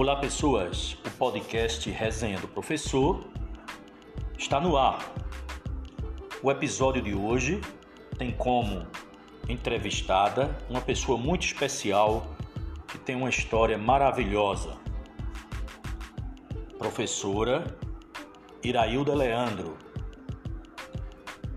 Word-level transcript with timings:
Olá, 0.00 0.14
pessoas. 0.14 0.96
O 1.04 1.10
podcast 1.18 1.90
Resenha 1.90 2.38
do 2.38 2.46
Professor 2.46 3.26
está 4.38 4.60
no 4.60 4.76
ar. 4.76 5.12
O 6.40 6.52
episódio 6.52 7.02
de 7.02 7.16
hoje 7.16 7.60
tem 8.16 8.30
como 8.30 8.86
entrevistada 9.48 10.56
uma 10.70 10.80
pessoa 10.80 11.18
muito 11.18 11.44
especial 11.44 12.28
que 12.86 12.96
tem 12.96 13.16
uma 13.16 13.28
história 13.28 13.76
maravilhosa. 13.76 14.78
Professora 16.78 17.66
Irailda 18.62 19.16
Leandro. 19.16 19.76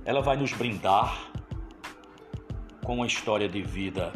Ela 0.04 0.24
vai 0.24 0.36
nos 0.36 0.52
brindar 0.52 1.32
com 2.84 2.96
uma 2.96 3.06
história 3.06 3.48
de 3.48 3.62
vida 3.62 4.12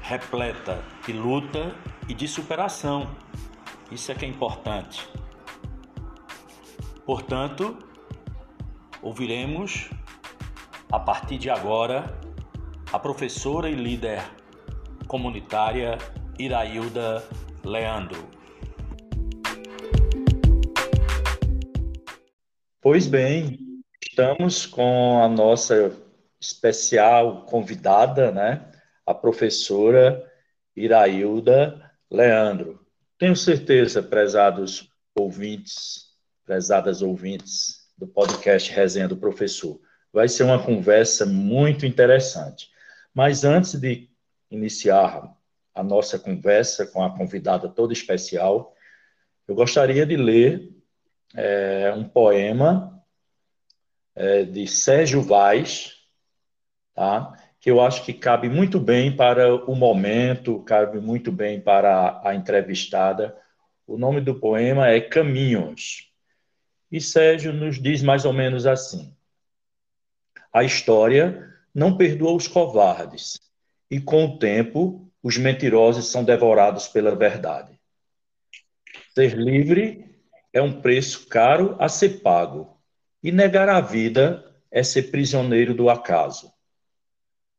repleta 0.00 0.84
de 1.04 1.12
luta 1.12 1.74
e 2.08 2.14
de 2.14 2.28
superação. 2.28 3.08
Isso 3.90 4.10
é 4.10 4.14
que 4.14 4.24
é 4.24 4.28
importante. 4.28 5.08
Portanto, 7.04 7.78
ouviremos 9.00 9.88
a 10.90 10.98
partir 10.98 11.38
de 11.38 11.48
agora 11.48 12.18
a 12.92 12.98
professora 12.98 13.68
e 13.70 13.74
líder 13.74 14.22
comunitária 15.06 15.98
Irailda 16.38 17.22
Leandro. 17.64 18.28
Pois 22.80 23.06
bem, 23.06 23.58
estamos 24.02 24.66
com 24.66 25.22
a 25.22 25.28
nossa 25.28 25.92
especial 26.40 27.44
convidada, 27.44 28.30
né? 28.30 28.70
A 29.04 29.14
professora 29.14 30.24
Irailda 30.74 31.92
Leandro. 32.10 32.85
Tenho 33.18 33.34
certeza, 33.34 34.02
prezados 34.02 34.90
ouvintes, 35.14 36.10
prezadas 36.44 37.00
ouvintes 37.00 37.88
do 37.96 38.06
podcast 38.06 38.70
Resenha 38.70 39.08
do 39.08 39.16
Professor, 39.16 39.80
vai 40.12 40.28
ser 40.28 40.42
uma 40.42 40.62
conversa 40.62 41.24
muito 41.24 41.86
interessante. 41.86 42.70
Mas 43.14 43.42
antes 43.42 43.74
de 43.80 44.10
iniciar 44.50 45.34
a 45.74 45.82
nossa 45.82 46.18
conversa 46.18 46.86
com 46.86 47.02
a 47.02 47.16
convidada 47.16 47.70
toda 47.70 47.94
especial, 47.94 48.74
eu 49.48 49.54
gostaria 49.54 50.04
de 50.04 50.16
ler 50.16 50.70
é, 51.34 51.92
um 51.94 52.06
poema 52.06 53.02
é, 54.14 54.44
de 54.44 54.66
Sérgio 54.66 55.22
Vaz, 55.22 55.94
tá? 56.94 57.34
Que 57.66 57.70
eu 57.72 57.80
acho 57.80 58.04
que 58.04 58.12
cabe 58.12 58.48
muito 58.48 58.78
bem 58.78 59.16
para 59.16 59.52
o 59.52 59.74
momento, 59.74 60.60
cabe 60.60 61.00
muito 61.00 61.32
bem 61.32 61.60
para 61.60 62.20
a 62.22 62.32
entrevistada. 62.32 63.36
O 63.84 63.98
nome 63.98 64.20
do 64.20 64.36
poema 64.36 64.86
é 64.88 65.00
Caminhos. 65.00 66.08
E 66.92 67.00
Sérgio 67.00 67.52
nos 67.52 67.82
diz 67.82 68.04
mais 68.04 68.24
ou 68.24 68.32
menos 68.32 68.68
assim: 68.68 69.12
A 70.52 70.62
história 70.62 71.52
não 71.74 71.96
perdoa 71.96 72.36
os 72.36 72.46
covardes, 72.46 73.40
e 73.90 74.00
com 74.00 74.26
o 74.26 74.38
tempo 74.38 75.10
os 75.20 75.36
mentirosos 75.36 76.06
são 76.06 76.22
devorados 76.22 76.86
pela 76.86 77.16
verdade. 77.16 77.76
Ser 79.12 79.36
livre 79.36 80.20
é 80.52 80.62
um 80.62 80.80
preço 80.80 81.26
caro 81.26 81.74
a 81.80 81.88
ser 81.88 82.20
pago, 82.20 82.80
e 83.20 83.32
negar 83.32 83.68
a 83.68 83.80
vida 83.80 84.54
é 84.70 84.84
ser 84.84 85.10
prisioneiro 85.10 85.74
do 85.74 85.90
acaso. 85.90 86.54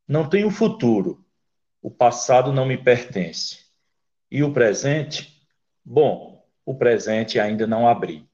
Não 0.08 0.30
tenho 0.30 0.50
futuro. 0.50 1.26
O 1.82 1.92
passado 1.92 2.54
não 2.54 2.66
me 2.66 2.78
pertence. 2.78 3.66
E 4.32 4.42
o 4.42 4.54
presente? 4.54 5.42
Bom, 5.84 6.46
o 6.66 6.76
presente 6.76 7.40
ainda 7.40 7.68
não 7.68 7.88
abri. 7.88 8.26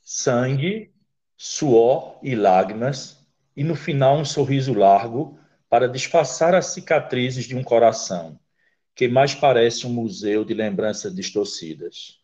Sangue, 0.00 0.92
suor 1.36 2.18
e 2.22 2.34
lágrimas, 2.34 3.18
e 3.56 3.64
no 3.64 3.74
final 3.74 4.18
um 4.18 4.24
sorriso 4.24 4.72
largo 4.72 5.38
para 5.68 5.88
disfarçar 5.88 6.54
as 6.54 6.66
cicatrizes 6.66 7.46
de 7.46 7.56
um 7.56 7.62
coração, 7.62 8.38
que 8.94 9.08
mais 9.08 9.34
parece 9.34 9.86
um 9.86 9.90
museu 9.90 10.44
de 10.44 10.54
lembranças 10.54 11.14
distorcidas. 11.14 12.20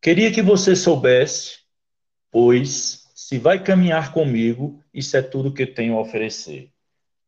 Queria 0.00 0.32
que 0.32 0.42
você 0.42 0.74
soubesse, 0.74 1.58
pois, 2.30 3.10
se 3.14 3.38
vai 3.38 3.62
caminhar 3.62 4.12
comigo, 4.12 4.82
isso 4.92 5.16
é 5.16 5.22
tudo 5.22 5.52
que 5.52 5.66
tenho 5.66 5.96
a 5.96 6.00
oferecer. 6.00 6.72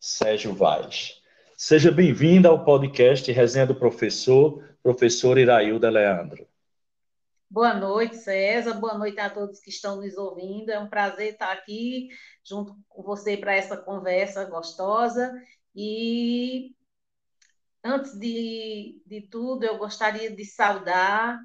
Sérgio 0.04 0.52
Vaz. 0.52 1.22
Seja 1.56 1.92
bem-vinda 1.92 2.48
ao 2.48 2.64
podcast 2.64 3.30
Resenha 3.30 3.68
do 3.68 3.76
Professor, 3.76 4.60
professor 4.82 5.38
Irailda 5.38 5.88
Leandro. 5.88 6.44
Boa 7.48 7.72
noite, 7.72 8.16
César. 8.16 8.74
Boa 8.74 8.98
noite 8.98 9.20
a 9.20 9.30
todos 9.30 9.60
que 9.60 9.70
estão 9.70 10.00
nos 10.00 10.16
ouvindo. 10.16 10.70
É 10.70 10.78
um 10.80 10.88
prazer 10.88 11.34
estar 11.34 11.52
aqui 11.52 12.08
junto 12.44 12.76
com 12.88 13.04
você 13.04 13.36
para 13.36 13.54
essa 13.54 13.76
conversa 13.76 14.44
gostosa. 14.44 15.32
E 15.72 16.74
antes 17.84 18.18
de, 18.18 19.00
de 19.06 19.20
tudo, 19.30 19.62
eu 19.62 19.78
gostaria 19.78 20.34
de 20.34 20.44
saudar 20.44 21.38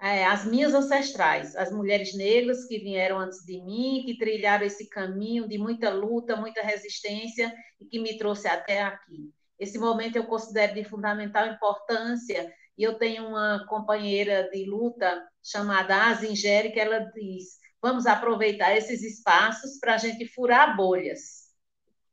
é, 0.00 0.24
as 0.24 0.46
minhas 0.46 0.72
ancestrais, 0.72 1.54
as 1.54 1.70
mulheres 1.70 2.16
negras 2.16 2.64
que 2.64 2.78
vieram 2.78 3.18
antes 3.18 3.44
de 3.44 3.60
mim, 3.60 4.02
que 4.06 4.16
trilharam 4.16 4.64
esse 4.64 4.88
caminho 4.88 5.46
de 5.46 5.58
muita 5.58 5.90
luta, 5.90 6.36
muita 6.36 6.62
resistência 6.62 7.52
e 7.78 7.84
que 7.84 7.98
me 7.98 8.16
trouxe 8.16 8.48
até 8.48 8.80
aqui. 8.82 9.30
Esse 9.58 9.78
momento 9.78 10.16
eu 10.16 10.24
considero 10.24 10.72
de 10.72 10.84
fundamental 10.84 11.46
importância 11.46 12.50
e 12.78 12.82
eu 12.82 12.94
tenho 12.94 13.28
uma 13.28 13.66
companheira 13.68 14.48
de 14.50 14.64
luta 14.64 15.22
chamada 15.42 16.06
Azingere 16.06 16.72
que 16.72 16.80
ela 16.80 17.00
diz: 17.14 17.58
vamos 17.82 18.06
aproveitar 18.06 18.74
esses 18.74 19.02
espaços 19.02 19.78
para 19.78 19.96
a 19.96 19.98
gente 19.98 20.26
furar 20.26 20.74
bolhas. 20.74 21.50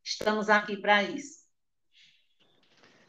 Estamos 0.04 0.50
aqui 0.50 0.76
para 0.76 1.02
isso. 1.02 1.38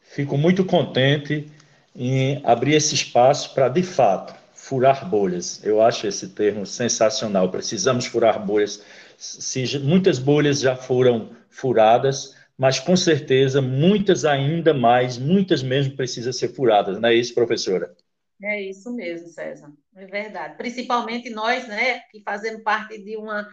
Fico 0.00 0.38
muito 0.38 0.64
contente 0.64 1.52
em 1.94 2.42
abrir 2.46 2.76
esse 2.76 2.94
espaço 2.94 3.54
para, 3.54 3.68
de 3.68 3.82
fato, 3.82 4.39
furar 4.70 5.10
bolhas. 5.10 5.60
Eu 5.64 5.82
acho 5.82 6.06
esse 6.06 6.28
termo 6.28 6.64
sensacional. 6.64 7.50
Precisamos 7.50 8.06
furar 8.06 8.46
bolhas. 8.46 8.84
Se, 9.18 9.80
muitas 9.80 10.20
bolhas 10.20 10.60
já 10.60 10.76
foram 10.76 11.34
furadas, 11.48 12.36
mas 12.56 12.78
com 12.78 12.96
certeza 12.96 13.60
muitas 13.60 14.24
ainda 14.24 14.72
mais, 14.72 15.18
muitas 15.18 15.60
mesmo 15.60 15.96
precisam 15.96 16.32
ser 16.32 16.54
furadas, 16.54 17.00
não 17.00 17.08
é 17.08 17.14
isso, 17.16 17.34
professora? 17.34 17.92
É 18.40 18.62
isso 18.62 18.94
mesmo, 18.94 19.26
César. 19.26 19.72
É 19.96 20.06
verdade. 20.06 20.56
Principalmente 20.56 21.30
nós, 21.30 21.66
né, 21.66 21.98
que 22.12 22.22
fazemos 22.22 22.62
parte 22.62 22.96
de 23.02 23.16
uma, 23.16 23.48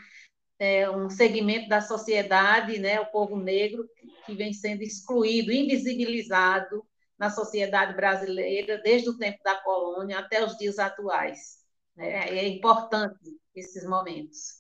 é, 0.60 0.88
um 0.88 1.10
segmento 1.10 1.68
da 1.68 1.82
sociedade, 1.82 2.78
né, 2.78 3.00
o 3.00 3.08
povo 3.08 3.38
negro, 3.38 3.90
que 4.24 4.36
vem 4.36 4.54
sendo 4.54 4.84
excluído, 4.84 5.52
invisibilizado, 5.52 6.86
na 7.18 7.30
sociedade 7.30 7.94
brasileira, 7.96 8.80
desde 8.84 9.10
o 9.10 9.18
tempo 9.18 9.40
da 9.44 9.56
colônia 9.56 10.20
até 10.20 10.44
os 10.44 10.58
dias 10.58 10.78
atuais. 10.78 11.58
Né? 11.96 12.30
É 12.30 12.48
importante 12.48 13.18
esses 13.56 13.84
momentos. 13.86 14.58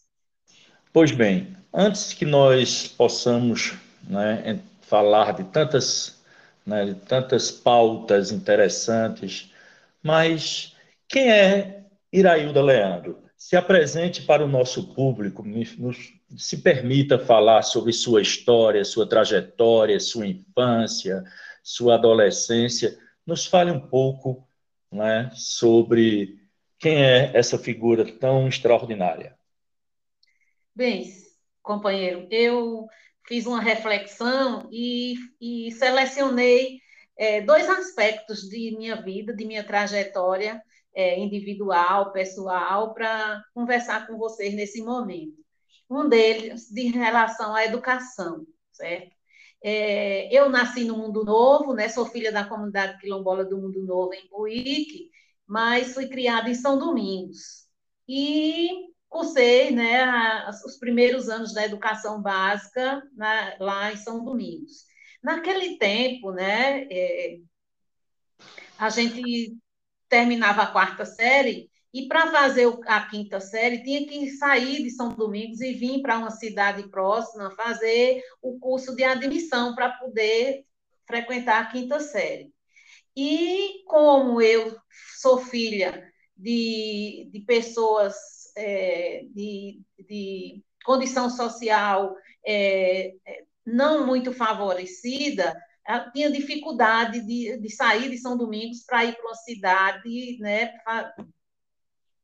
Pois 0.92 1.12
bem, 1.12 1.56
antes 1.74 2.14
que 2.14 2.26
nós 2.26 2.88
possamos 2.88 3.76
né, 4.04 4.60
falar 4.82 5.34
de 5.34 5.44
tantas, 5.44 6.20
né, 6.66 6.86
de 6.86 6.96
tantas 6.96 7.52
pautas 7.52 8.32
interessantes, 8.32 9.54
mas 10.02 10.76
quem 11.08 11.32
é 11.32 11.86
Irailda 12.12 12.62
Leandro? 12.64 13.20
Se 13.38 13.56
apresente 13.56 14.24
para 14.24 14.44
o 14.44 14.48
nosso 14.48 14.96
público, 14.96 15.44
nos, 15.44 16.14
se 16.36 16.58
permita 16.58 17.20
falar 17.20 17.62
sobre 17.62 17.94
sua 17.94 18.22
história, 18.22 18.84
sua 18.84 19.08
trajetória, 19.08 20.00
sua 20.00 20.26
infância, 20.26 21.24
sua 21.68 21.96
adolescência. 21.96 22.98
Nos 23.26 23.46
fale 23.46 23.72
um 23.72 23.90
pouco 23.90 24.48
né, 24.90 25.30
sobre 25.34 26.40
quem 26.80 27.04
é 27.04 27.38
essa 27.38 27.58
figura 27.58 28.10
tão 28.20 28.48
extraordinária. 28.48 29.38
Bem, 30.74 31.12
companheiro, 31.62 32.26
eu 32.32 32.88
fiz 33.28 33.46
uma 33.46 33.60
reflexão 33.60 34.70
e, 34.72 35.16
e 35.42 35.70
selecionei 35.74 36.80
é, 37.18 37.42
dois 37.42 37.68
aspectos 37.68 38.44
de 38.44 38.74
minha 38.78 39.02
vida, 39.02 39.36
de 39.36 39.44
minha 39.44 39.64
trajetória 39.64 40.62
é, 40.96 41.20
individual, 41.20 42.14
pessoal, 42.14 42.94
para 42.94 43.44
conversar 43.54 44.08
com 44.08 44.18
vocês 44.18 44.54
nesse 44.54 44.82
momento. 44.82 45.36
Um 45.90 46.08
deles 46.08 46.70
de 46.70 46.84
relação 46.88 47.54
à 47.54 47.66
educação, 47.66 48.46
certo? 48.72 49.17
É, 49.70 50.34
eu 50.34 50.48
nasci 50.50 50.86
no 50.86 50.96
Mundo 50.96 51.26
Novo, 51.26 51.74
né? 51.74 51.90
sou 51.90 52.06
filha 52.06 52.32
da 52.32 52.46
comunidade 52.46 52.98
quilombola 53.00 53.44
do 53.44 53.58
Mundo 53.58 53.82
Novo 53.84 54.14
em 54.14 54.26
Buíque, 54.30 55.12
mas 55.46 55.94
fui 55.94 56.08
criada 56.08 56.50
em 56.50 56.56
São 56.56 56.80
Domingos. 56.80 57.68
E 58.08 58.70
cursei 59.10 59.72
né, 59.72 60.06
os 60.66 60.78
primeiros 60.78 61.28
anos 61.28 61.54
da 61.54 61.66
educação 61.66 62.22
básica 62.22 63.04
na, 63.14 63.58
lá 63.60 63.92
em 63.92 63.98
São 63.98 64.24
Domingos. 64.24 64.86
Naquele 65.22 65.78
tempo, 65.78 66.32
né, 66.32 66.88
é, 66.90 67.38
a 68.80 68.90
gente 68.90 69.58
terminava 70.08 70.62
a 70.62 70.72
quarta 70.72 71.04
série, 71.04 71.70
e 71.98 72.08
para 72.08 72.32
fazer 72.32 72.68
a 72.86 73.02
quinta 73.08 73.40
série, 73.40 73.82
tinha 73.82 74.06
que 74.06 74.30
sair 74.32 74.84
de 74.84 74.92
São 74.92 75.10
Domingos 75.16 75.62
e 75.62 75.74
vir 75.74 76.00
para 76.04 76.20
uma 76.20 76.30
cidade 76.30 76.88
próxima 76.90 77.56
fazer 77.56 78.22
o 78.40 78.60
curso 78.60 78.96
de 78.96 79.04
admissão 79.04 79.74
para 79.74 79.90
poder 79.90 80.64
frequentar 81.08 81.60
a 81.60 81.66
quinta 81.66 82.00
série. 82.00 82.54
E 83.16 83.84
como 83.88 84.40
eu 84.40 84.78
sou 85.20 85.40
filha 85.40 86.08
de, 86.36 87.32
de 87.34 87.40
pessoas 87.40 88.16
é, 88.56 89.24
de, 89.34 89.82
de, 90.08 90.64
condição 90.86 91.32
social 91.32 92.16
é, 92.46 93.08
é 93.26 93.44
não 93.66 94.06
muito 94.06 94.32
favorecida, 94.32 95.52
tinha 96.14 96.32
dificuldade 96.32 97.26
de, 97.26 97.58
de 97.60 97.70
sair 97.72 98.10
de 98.10 98.20
São 98.20 98.38
Domingos 98.38 98.84
para 98.86 99.04
ir 99.04 99.16
para 99.16 99.26
uma 99.26 99.36
cidade, 99.36 100.38
né, 100.40 100.72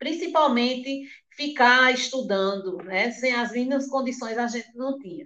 principalmente 0.03 1.07
ficar 1.31 1.93
estudando, 1.93 2.77
né? 2.83 3.09
Sem 3.11 3.33
as 3.33 3.53
mínimas 3.53 3.87
condições 3.87 4.37
a 4.37 4.47
gente 4.47 4.75
não 4.75 4.99
tinha. 4.99 5.25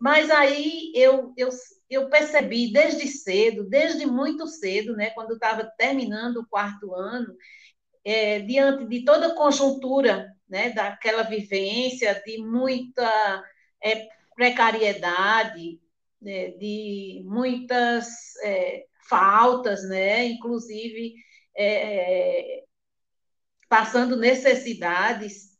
Mas 0.00 0.30
aí 0.30 0.90
eu, 0.94 1.34
eu, 1.36 1.50
eu 1.90 2.08
percebi 2.08 2.72
desde 2.72 3.06
cedo, 3.06 3.68
desde 3.68 4.06
muito 4.06 4.46
cedo, 4.46 4.96
né? 4.96 5.10
Quando 5.10 5.30
eu 5.30 5.36
estava 5.36 5.70
terminando 5.76 6.38
o 6.38 6.46
quarto 6.46 6.94
ano, 6.94 7.36
é, 8.02 8.40
diante 8.40 8.86
de 8.86 9.04
toda 9.04 9.26
a 9.26 9.34
conjuntura, 9.34 10.26
né? 10.48 10.70
Daquela 10.70 11.22
vivência 11.22 12.22
de 12.24 12.38
muita 12.38 13.44
é, 13.82 14.08
precariedade, 14.34 15.78
né? 16.20 16.52
de 16.52 17.22
muitas 17.26 18.08
é, 18.42 18.86
faltas, 19.06 19.86
né? 19.86 20.24
Inclusive 20.28 21.12
é, 21.56 22.64
passando 23.74 24.14
necessidades. 24.14 25.52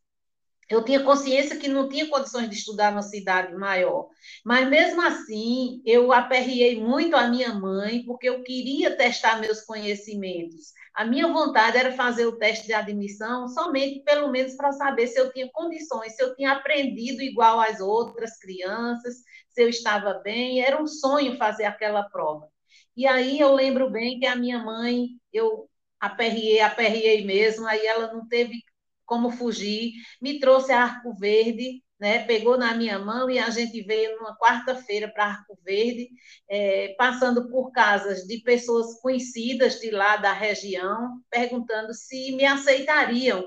Eu 0.70 0.84
tinha 0.84 1.02
consciência 1.02 1.56
que 1.56 1.66
não 1.66 1.88
tinha 1.88 2.08
condições 2.08 2.48
de 2.48 2.54
estudar 2.54 2.92
numa 2.92 3.02
cidade 3.02 3.52
maior, 3.56 4.08
mas 4.44 4.68
mesmo 4.68 5.02
assim 5.02 5.82
eu 5.84 6.12
aperriei 6.12 6.80
muito 6.80 7.16
a 7.16 7.26
minha 7.26 7.52
mãe, 7.52 8.04
porque 8.04 8.28
eu 8.28 8.44
queria 8.44 8.96
testar 8.96 9.40
meus 9.40 9.62
conhecimentos. 9.62 10.72
A 10.94 11.04
minha 11.04 11.26
vontade 11.26 11.76
era 11.76 11.90
fazer 11.90 12.24
o 12.24 12.38
teste 12.38 12.68
de 12.68 12.72
admissão 12.72 13.48
somente, 13.48 14.04
pelo 14.04 14.30
menos, 14.30 14.54
para 14.54 14.70
saber 14.70 15.08
se 15.08 15.18
eu 15.18 15.32
tinha 15.32 15.50
condições, 15.52 16.14
se 16.14 16.22
eu 16.22 16.36
tinha 16.36 16.52
aprendido 16.52 17.20
igual 17.20 17.58
às 17.58 17.80
outras 17.80 18.38
crianças, 18.38 19.16
se 19.48 19.60
eu 19.60 19.68
estava 19.68 20.20
bem. 20.22 20.60
Era 20.60 20.80
um 20.80 20.86
sonho 20.86 21.36
fazer 21.36 21.64
aquela 21.64 22.04
prova. 22.04 22.48
E 22.96 23.08
aí 23.08 23.40
eu 23.40 23.52
lembro 23.52 23.90
bem 23.90 24.20
que 24.20 24.26
a 24.26 24.36
minha 24.36 24.60
mãe, 24.60 25.08
eu 25.32 25.68
aperriei, 26.06 26.60
aperriei 26.60 27.24
mesmo, 27.24 27.66
aí 27.66 27.86
ela 27.86 28.12
não 28.12 28.26
teve 28.28 28.62
como 29.06 29.30
fugir, 29.30 29.92
me 30.20 30.40
trouxe 30.40 30.72
a 30.72 30.82
Arco 30.82 31.14
Verde, 31.14 31.82
né, 32.00 32.24
pegou 32.24 32.58
na 32.58 32.74
minha 32.74 32.98
mão 32.98 33.30
e 33.30 33.38
a 33.38 33.50
gente 33.50 33.82
veio 33.82 34.16
numa 34.16 34.36
quarta-feira 34.36 35.10
para 35.12 35.26
Arco 35.26 35.58
Verde, 35.62 36.08
é, 36.48 36.94
passando 36.98 37.48
por 37.48 37.70
casas 37.70 38.26
de 38.26 38.40
pessoas 38.42 39.00
conhecidas 39.00 39.80
de 39.80 39.90
lá 39.90 40.16
da 40.16 40.32
região, 40.32 41.20
perguntando 41.30 41.94
se 41.94 42.32
me 42.32 42.44
aceitariam 42.44 43.44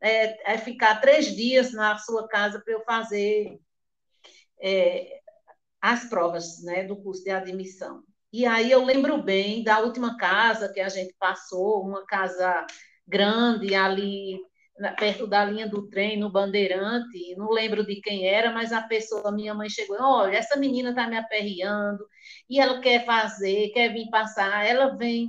é, 0.00 0.54
é 0.54 0.58
ficar 0.58 1.00
três 1.00 1.34
dias 1.34 1.72
na 1.72 1.98
sua 1.98 2.28
casa 2.28 2.60
para 2.64 2.72
eu 2.72 2.84
fazer 2.84 3.58
é, 4.60 5.20
as 5.80 6.04
provas 6.08 6.62
né, 6.62 6.84
do 6.84 6.96
curso 6.96 7.22
de 7.24 7.30
admissão. 7.30 8.02
E 8.32 8.44
aí 8.46 8.70
eu 8.70 8.84
lembro 8.84 9.22
bem 9.22 9.62
da 9.62 9.80
última 9.80 10.16
casa 10.16 10.72
que 10.72 10.80
a 10.80 10.88
gente 10.88 11.14
passou, 11.18 11.82
uma 11.82 12.04
casa 12.06 12.66
grande 13.06 13.74
ali 13.74 14.38
perto 14.96 15.26
da 15.26 15.44
linha 15.44 15.68
do 15.68 15.88
trem, 15.88 16.18
no 16.18 16.30
Bandeirante, 16.30 17.34
não 17.36 17.50
lembro 17.50 17.84
de 17.84 18.00
quem 18.00 18.26
era, 18.26 18.52
mas 18.52 18.72
a 18.72 18.82
pessoa, 18.82 19.32
minha 19.32 19.54
mãe 19.54 19.68
chegou, 19.68 19.96
olha, 20.00 20.36
essa 20.36 20.56
menina 20.56 20.90
está 20.90 21.08
me 21.08 21.16
aperreando, 21.16 22.06
e 22.48 22.60
ela 22.60 22.80
quer 22.80 23.04
fazer, 23.04 23.70
quer 23.70 23.92
vir 23.92 24.08
passar, 24.10 24.64
ela 24.64 24.96
vem, 24.96 25.26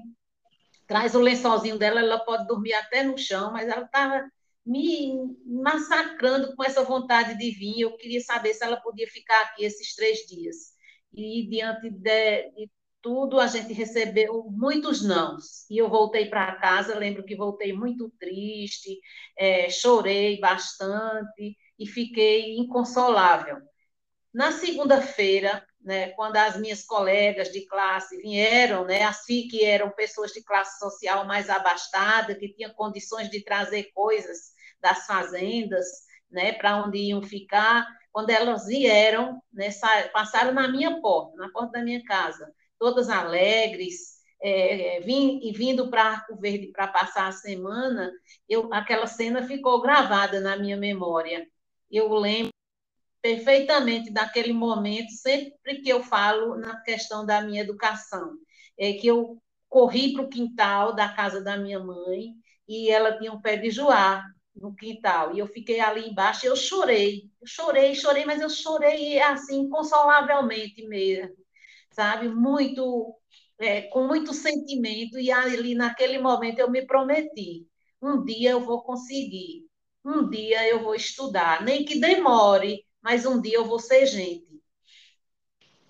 traz 0.88 1.16
o 1.16 1.20
lençolzinho 1.20 1.80
dela, 1.80 2.00
ela 2.00 2.20
pode 2.20 2.46
dormir 2.48 2.74
até 2.74 3.04
no 3.04 3.18
chão, 3.18 3.52
mas 3.52 3.68
ela 3.68 3.86
estava 3.86 4.24
me 4.66 5.14
massacrando 5.46 6.56
com 6.56 6.64
essa 6.64 6.84
vontade 6.84 7.38
de 7.38 7.52
vir, 7.52 7.82
eu 7.82 7.98
queria 7.98 8.22
saber 8.22 8.54
se 8.54 8.64
ela 8.64 8.78
podia 8.78 9.08
ficar 9.08 9.42
aqui 9.44 9.64
esses 9.66 9.96
três 9.96 10.20
dias. 10.28 10.78
E 11.12 11.48
diante 11.50 11.90
de, 11.90 12.52
de 12.52 12.70
tudo, 13.02 13.40
a 13.40 13.48
gente 13.48 13.74
recebeu 13.74 14.46
muitos 14.50 15.04
nãos. 15.04 15.66
E 15.70 15.78
eu 15.78 15.90
voltei 15.90 16.28
para 16.30 16.56
casa, 16.56 16.98
lembro 16.98 17.24
que 17.24 17.36
voltei 17.36 17.74
muito 17.74 18.10
triste, 18.20 19.00
é, 19.38 19.70
chorei 19.70 20.40
bastante 20.40 21.58
e 21.78 21.88
fiquei 21.88 22.58
inconsolável. 22.58 23.58
Na 24.34 24.52
segunda-feira, 24.52 25.66
né, 25.82 26.10
quando 26.12 26.36
as 26.38 26.58
minhas 26.58 26.84
colegas 26.86 27.52
de 27.52 27.66
classe 27.66 28.18
vieram, 28.22 28.86
né, 28.86 29.04
as 29.04 29.26
que 29.26 29.64
eram 29.64 29.90
pessoas 29.92 30.32
de 30.32 30.44
classe 30.44 30.78
social 30.80 31.26
mais 31.26 31.50
abastada, 31.50 32.36
que 32.36 32.54
tinham 32.54 32.74
condições 32.74 33.30
de 33.30 33.44
trazer 33.44 33.92
coisas 33.94 34.54
das 34.82 35.06
fazendas, 35.06 35.86
né, 36.30 36.54
para 36.54 36.84
onde 36.84 36.98
iam 37.00 37.22
ficar, 37.24 37.88
quando 38.12 38.30
elas 38.30 38.68
vieram, 38.68 39.42
né, 39.54 39.70
passaram 40.14 40.54
na 40.54 40.68
minha 40.68 41.00
porta, 41.02 41.36
na 41.38 41.50
porta 41.50 41.74
da 41.74 41.84
minha 41.84 42.04
casa, 42.04 42.54
todas 42.80 43.10
alegres, 43.10 44.20
é, 44.42 45.02
vim, 45.02 45.40
e 45.44 45.52
vindo 45.52 45.90
para 45.90 46.04
Arco 46.04 46.38
Verde 46.38 46.68
para 46.68 46.88
passar 46.88 47.28
a 47.28 47.32
semana, 47.32 48.12
eu, 48.48 48.74
aquela 48.74 49.06
cena 49.06 49.46
ficou 49.46 49.82
gravada 49.82 50.40
na 50.40 50.56
minha 50.58 50.78
memória. 50.78 51.46
Eu 51.92 52.12
lembro 52.14 52.54
perfeitamente 53.22 54.12
daquele 54.12 54.54
momento, 54.54 55.12
sempre 55.12 55.82
que 55.84 55.90
eu 55.90 56.02
falo 56.02 56.56
na 56.56 56.82
questão 56.82 57.26
da 57.26 57.42
minha 57.42 57.62
educação, 57.62 58.34
é 58.78 58.94
que 58.94 59.08
eu 59.08 59.38
corri 59.68 60.14
para 60.14 60.24
o 60.24 60.30
quintal 60.30 60.96
da 60.96 61.10
casa 61.10 61.44
da 61.44 61.58
minha 61.58 61.80
mãe 61.80 62.34
e 62.68 62.90
ela 62.90 63.18
tinha 63.18 63.32
um 63.34 63.42
pé 63.42 63.58
de 63.58 63.70
joá 63.70 64.24
no 64.56 64.74
quintal. 64.76 65.36
E 65.36 65.40
eu 65.40 65.48
fiquei 65.48 65.80
ali 65.82 66.10
embaixo 66.10 66.46
e 66.46 66.50
eu 66.50 66.56
chorei, 66.56 67.30
chorei, 67.46 67.94
chorei, 67.94 68.26
mas 68.26 68.42
eu 68.42 68.50
chorei 68.50 69.20
assim 69.22 69.62
inconsolavelmente 69.62 70.88
mesmo 70.88 71.36
sabe? 71.92 72.30
Muito, 72.30 73.16
é, 73.60 73.84
com 73.84 74.08
muito 74.08 74.34
sentimento, 74.34 75.20
e 75.20 75.32
ali 75.32 75.76
naquele 75.76 76.20
momento 76.20 76.60
eu 76.60 76.70
me 76.70 76.86
prometi: 76.86 77.68
um 78.02 78.24
dia 78.24 78.52
eu 78.52 78.62
vou 78.62 78.84
conseguir, 78.84 79.66
um 80.06 80.30
dia 80.30 80.68
eu 80.68 80.84
vou 80.84 80.96
estudar, 80.96 81.64
nem 81.64 81.86
que 81.86 82.00
demore, 82.00 82.86
mas 83.02 83.26
um 83.26 83.42
dia 83.42 83.56
eu 83.56 83.66
vou 83.66 83.80
ser 83.80 84.06
gente. 84.06 84.48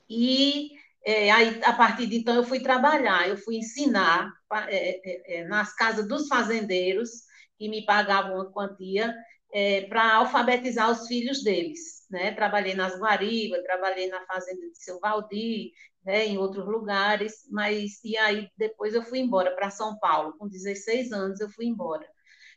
E 0.10 0.72
é, 1.06 1.32
aí, 1.32 1.62
a 1.64 1.74
partir 1.74 2.08
de 2.08 2.18
então, 2.18 2.36
eu 2.36 2.44
fui 2.44 2.60
trabalhar, 2.60 3.28
eu 3.28 3.38
fui 3.38 3.58
ensinar 3.58 4.32
é, 4.68 5.38
é, 5.38 5.40
é, 5.40 5.48
nas 5.48 5.74
casas 5.74 6.08
dos 6.08 6.28
fazendeiros, 6.28 7.10
que 7.58 7.70
me 7.70 7.86
pagavam 7.86 8.36
uma 8.36 8.52
quantia, 8.52 9.16
é, 9.52 9.82
para 9.82 10.16
alfabetizar 10.16 10.90
os 10.92 11.08
filhos 11.08 11.44
deles. 11.44 12.06
Né? 12.10 12.32
Trabalhei 12.34 12.74
nas 12.74 12.98
Guaribas, 13.00 13.64
trabalhei 13.64 14.08
na 14.08 14.26
fazenda 14.26 14.70
de 14.70 14.78
seu 14.84 15.00
Valdir, 15.00 15.72
né, 16.04 16.26
em 16.26 16.38
outros 16.38 16.66
lugares, 16.66 17.48
mas 17.52 18.04
e 18.04 18.18
aí 18.18 18.50
depois 18.58 18.94
eu 18.94 19.04
fui 19.04 19.20
embora 19.20 19.56
para 19.56 19.70
São 19.70 19.98
Paulo, 20.00 20.34
com 20.38 20.48
16 20.48 21.12
anos 21.12 21.40
eu 21.40 21.50
fui 21.50 21.66
embora. 21.66 22.08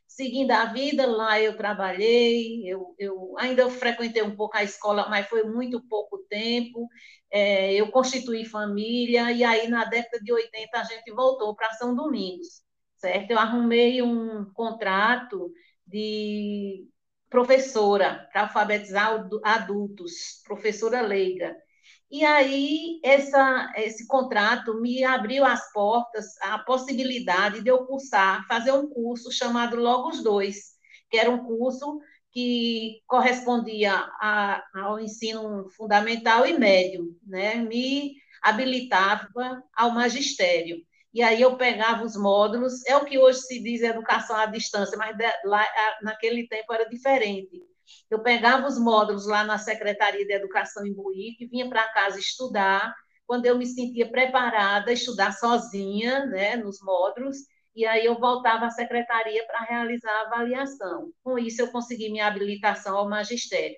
Seguindo 0.07 0.51
a 0.51 0.67
vida, 0.67 1.07
lá 1.07 1.41
eu 1.41 1.57
trabalhei, 1.57 2.63
eu, 2.71 2.95
eu 2.99 3.35
ainda 3.39 3.69
frequentei 3.71 4.23
um 4.23 4.37
pouco 4.37 4.57
a 4.57 4.63
escola, 4.63 5.09
mas 5.09 5.27
foi 5.27 5.43
muito 5.45 5.81
pouco 5.89 6.19
tempo. 6.29 6.87
É, 7.31 7.73
eu 7.75 7.91
constituí 7.91 8.45
família, 8.45 9.33
e 9.33 9.43
aí 9.43 9.69
na 9.69 9.85
década 9.87 10.23
de 10.23 10.33
80 10.33 10.79
a 10.79 10.85
gente 10.85 11.11
voltou 11.13 11.55
para 11.57 11.73
São 11.73 11.95
Domingos, 11.95 12.63
certo? 12.99 13.31
Eu 13.31 13.39
arrumei 13.39 14.03
um 14.03 14.45
contrato 14.53 15.51
de 15.93 16.89
professora 17.31 18.29
para 18.33 18.43
alfabetizar 18.43 19.29
adultos, 19.45 20.43
professora 20.45 21.01
leiga. 21.01 21.55
E 22.11 22.25
aí, 22.25 23.01
essa, 23.03 23.73
esse 23.77 24.07
contrato 24.07 24.81
me 24.81 25.03
abriu 25.03 25.45
as 25.45 25.73
portas, 25.73 26.27
a 26.43 26.59
possibilidade 26.59 27.63
de 27.63 27.71
eu 27.71 27.87
cursar, 27.87 28.47
fazer 28.47 28.73
um 28.73 28.87
curso 28.87 29.33
chamado 29.33 29.77
Logos 29.77 30.23
2, 30.23 30.57
que 31.11 31.17
era 31.17 31.31
um 31.31 31.45
curso 31.45 32.01
que 32.31 33.01
correspondia 33.07 33.95
a, 33.95 34.63
ao 34.75 35.01
ensino 35.01 35.71
fundamental 35.71 36.47
e 36.47 36.59
médio, 36.59 37.17
né? 37.27 37.57
me 37.57 38.15
habilitava 38.43 39.63
ao 39.75 39.91
magistério. 39.93 40.79
E 41.12 41.23
aí 41.23 41.42
eu 41.42 41.57
pegava 41.57 42.04
os 42.04 42.16
módulos, 42.16 42.85
é 42.87 42.97
o 42.97 43.04
que 43.04 43.19
hoje 43.19 43.40
se 43.40 43.62
diz 43.62 43.83
educação 43.83 44.37
à 44.37 44.47
distância, 44.47 44.97
mas 44.97 45.16
lá, 45.45 45.66
naquele 46.02 46.49
tempo 46.49 46.73
era 46.73 46.88
diferente 46.88 47.62
eu 48.11 48.23
pegava 48.23 48.66
os 48.66 48.78
módulos 48.78 49.26
lá 49.26 49.45
na 49.45 49.59
Secretaria 49.59 50.26
de 50.26 50.33
Educação 50.33 50.87
em 50.87 50.92
Buíque, 50.92 51.47
vinha 51.47 51.69
para 51.69 51.88
casa 51.92 52.19
estudar. 52.19 52.95
Quando 53.26 53.47
eu 53.47 53.57
me 53.57 53.66
sentia 53.66 54.11
preparada, 54.11 54.92
estudar 54.92 55.33
sozinha, 55.33 56.26
né, 56.26 56.57
nos 56.57 56.83
módulos, 56.83 57.37
e 57.75 57.87
aí 57.87 58.04
eu 58.04 58.19
voltava 58.19 58.66
à 58.66 58.71
secretaria 58.71 59.47
para 59.47 59.64
realizar 59.64 60.11
a 60.11 60.26
avaliação. 60.26 61.11
Com 61.23 61.38
isso, 61.38 61.62
eu 61.62 61.73
consegui 61.73 62.11
minha 62.11 62.26
habilitação 62.26 62.97
ao 62.97 63.09
magistério. 63.09 63.76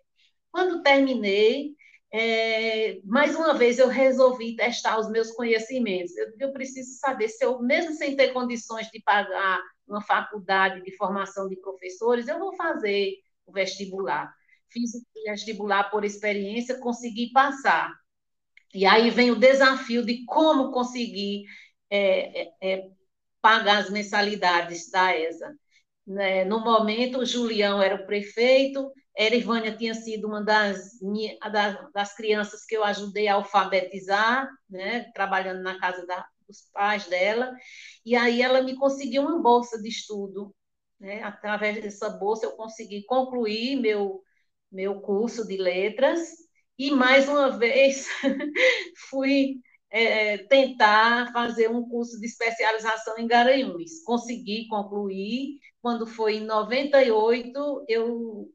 Quando 0.50 0.82
terminei, 0.82 1.74
é, 2.16 3.00
mais 3.04 3.35
uma 3.35 3.54
vez 3.54 3.80
eu 3.80 3.88
resolvi 3.88 4.54
testar 4.54 5.00
os 5.00 5.11
meus 5.11 5.33
conhecimentos. 5.33 6.16
Eu, 6.16 6.28
eu 6.38 6.52
preciso 6.52 6.97
saber 7.00 7.28
se 7.28 7.44
eu, 7.44 7.61
mesmo 7.61 7.92
sem 7.92 8.14
ter 8.14 8.33
condições 8.33 8.88
de 8.88 9.02
pagar 9.02 9.61
uma 9.85 10.00
faculdade 10.00 10.80
de 10.85 10.97
formação 10.97 11.49
de 11.49 11.56
professores, 11.56 12.28
eu 12.28 12.38
vou 12.38 12.54
fazer 12.54 13.14
o 13.44 13.52
vestibular. 13.52 14.33
Fiz 14.68 14.94
o 14.94 15.02
vestibular 15.25 15.90
por 15.90 16.04
experiência, 16.04 16.78
consegui 16.78 17.33
passar. 17.33 17.92
E 18.73 18.87
aí 18.87 19.11
vem 19.11 19.33
o 19.33 19.37
desafio 19.37 20.06
de 20.06 20.25
como 20.25 20.71
conseguir 20.71 21.47
é, 21.90 22.42
é, 22.42 22.52
é 22.61 22.90
pagar 23.42 23.78
as 23.78 23.90
mensalidades 23.90 24.88
da 24.88 25.18
ESA. 25.18 25.52
Né? 26.06 26.44
No 26.44 26.61
momento, 26.61 27.18
o 27.18 27.26
Julião 27.26 27.83
era 27.83 27.97
o 27.97 28.06
prefeito, 28.06 28.88
Erivânia 29.16 29.76
tinha 29.76 29.94
sido 29.94 30.26
uma 30.26 30.42
das, 30.42 30.99
das 31.92 32.14
crianças 32.14 32.64
que 32.64 32.76
eu 32.76 32.83
ajudei 32.85 33.28
a 33.28 33.35
alfabetizar, 33.35 34.49
né? 34.68 35.11
trabalhando 35.14 35.62
na 35.62 35.78
casa 35.78 36.04
da, 36.06 36.26
dos 36.49 36.68
pais 36.73 37.06
dela, 37.06 37.54
e 38.04 38.16
aí 38.16 38.42
ela 38.42 38.62
me 38.62 38.76
conseguiu 38.76 39.23
uma 39.23 39.40
bolsa 39.40 39.80
de 39.80 39.88
estudo. 39.88 40.54
Né? 40.99 41.23
Através 41.23 41.80
dessa 41.83 42.09
bolsa, 42.09 42.47
eu 42.47 42.52
consegui 42.52 43.04
concluir 43.04 43.76
meu, 43.76 44.23
meu 44.71 45.00
curso 45.00 45.47
de 45.47 45.56
letras, 45.56 46.21
e 46.76 46.90
mais 46.90 47.28
uma 47.28 47.56
vez 47.56 48.09
fui 49.09 49.61
é, 49.90 50.38
tentar 50.38 51.33
fazer 51.33 51.71
um 51.71 51.88
curso 51.88 52.18
de 52.18 52.26
especialização 52.26 53.16
em 53.16 53.28
Garanhuns. 53.28 54.02
Consegui 54.04 54.66
concluir. 54.66 55.61
Quando 55.80 56.04
foi 56.04 56.38
em 56.38 56.44
98, 56.44 57.85
eu 57.87 58.50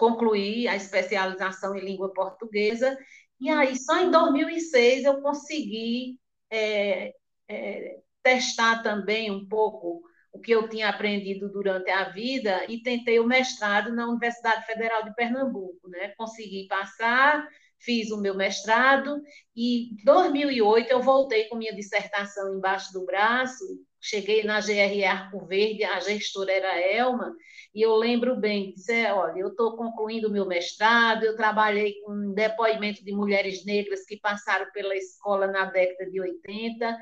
concluí 0.00 0.66
a 0.66 0.74
especialização 0.74 1.76
em 1.76 1.84
língua 1.84 2.10
portuguesa. 2.14 2.96
E 3.38 3.50
aí, 3.50 3.76
só 3.76 4.00
em 4.00 4.10
2006, 4.10 5.04
eu 5.04 5.20
consegui 5.20 6.18
é, 6.50 7.12
é, 7.46 7.98
testar 8.22 8.82
também 8.82 9.30
um 9.30 9.46
pouco 9.46 10.02
o 10.32 10.40
que 10.40 10.52
eu 10.52 10.68
tinha 10.70 10.88
aprendido 10.88 11.50
durante 11.50 11.90
a 11.90 12.08
vida 12.08 12.64
e 12.66 12.82
tentei 12.82 13.20
o 13.20 13.26
mestrado 13.26 13.94
na 13.94 14.08
Universidade 14.08 14.64
Federal 14.64 15.04
de 15.04 15.14
Pernambuco, 15.14 15.86
né? 15.88 16.14
Consegui 16.16 16.66
passar, 16.66 17.46
fiz 17.78 18.10
o 18.10 18.20
meu 18.20 18.34
mestrado 18.34 19.20
e 19.54 19.92
em 19.92 20.04
2008 20.04 20.90
eu 20.90 21.02
voltei 21.02 21.44
com 21.48 21.56
minha 21.56 21.74
dissertação 21.74 22.54
embaixo 22.54 22.90
do 22.92 23.04
braço, 23.04 23.64
cheguei 24.00 24.42
na 24.44 24.60
GRE 24.60 25.04
Arco 25.04 25.44
Verde, 25.46 25.84
a 25.84 26.00
gestora 26.00 26.52
era 26.52 26.80
Elma, 26.80 27.34
e 27.74 27.82
eu 27.82 27.94
lembro 27.96 28.36
bem, 28.36 28.72
disse, 28.72 29.04
olha, 29.06 29.38
eu 29.38 29.48
estou 29.48 29.76
concluindo 29.76 30.28
o 30.28 30.30
meu 30.30 30.46
mestrado, 30.46 31.24
eu 31.24 31.36
trabalhei 31.36 32.00
com 32.02 32.32
depoimento 32.32 33.04
de 33.04 33.12
mulheres 33.12 33.64
negras 33.64 34.04
que 34.04 34.16
passaram 34.16 34.66
pela 34.72 34.96
escola 34.96 35.46
na 35.46 35.66
década 35.66 36.10
de 36.10 36.20
80, 36.20 36.98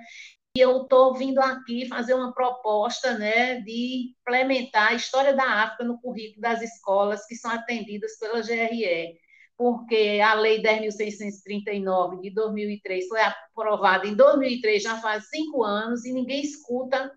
e 0.57 0.61
eu 0.61 0.83
estou 0.83 1.15
vindo 1.15 1.39
aqui 1.39 1.87
fazer 1.87 2.15
uma 2.15 2.33
proposta 2.35 3.17
né, 3.17 3.61
de 3.61 4.15
implementar 4.21 4.89
a 4.89 4.95
história 4.95 5.33
da 5.33 5.45
África 5.45 5.85
no 5.85 6.01
currículo 6.01 6.41
das 6.41 6.61
escolas 6.61 7.25
que 7.27 7.37
são 7.37 7.51
atendidas 7.51 8.19
pela 8.19 8.41
GRE 8.41 9.19
porque 9.59 10.21
a 10.25 10.35
Lei 10.35 10.63
10.639 10.63 12.21
de 12.21 12.31
2003 12.31 13.09
foi 13.09 13.21
aprovada 13.21 14.07
em 14.07 14.15
2003, 14.15 14.81
já 14.81 14.99
faz 15.01 15.29
cinco 15.29 15.65
anos, 15.65 16.05
e 16.05 16.13
ninguém 16.13 16.41
escuta 16.41 17.13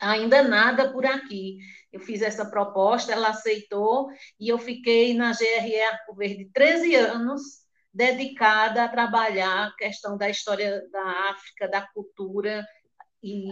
ainda 0.00 0.42
nada 0.42 0.90
por 0.90 1.04
aqui. 1.04 1.58
Eu 1.92 2.00
fiz 2.00 2.22
essa 2.22 2.50
proposta, 2.50 3.12
ela 3.12 3.28
aceitou, 3.28 4.08
e 4.40 4.48
eu 4.48 4.56
fiquei 4.56 5.12
na 5.12 5.32
GRE 5.32 5.80
Arco 5.82 6.14
Verde 6.14 6.48
13 6.50 6.94
anos, 6.94 7.42
dedicada 7.92 8.84
a 8.84 8.88
trabalhar 8.88 9.66
a 9.66 9.76
questão 9.76 10.16
da 10.16 10.30
história 10.30 10.82
da 10.90 11.30
África, 11.30 11.68
da 11.68 11.82
cultura 11.82 12.64
e, 13.22 13.50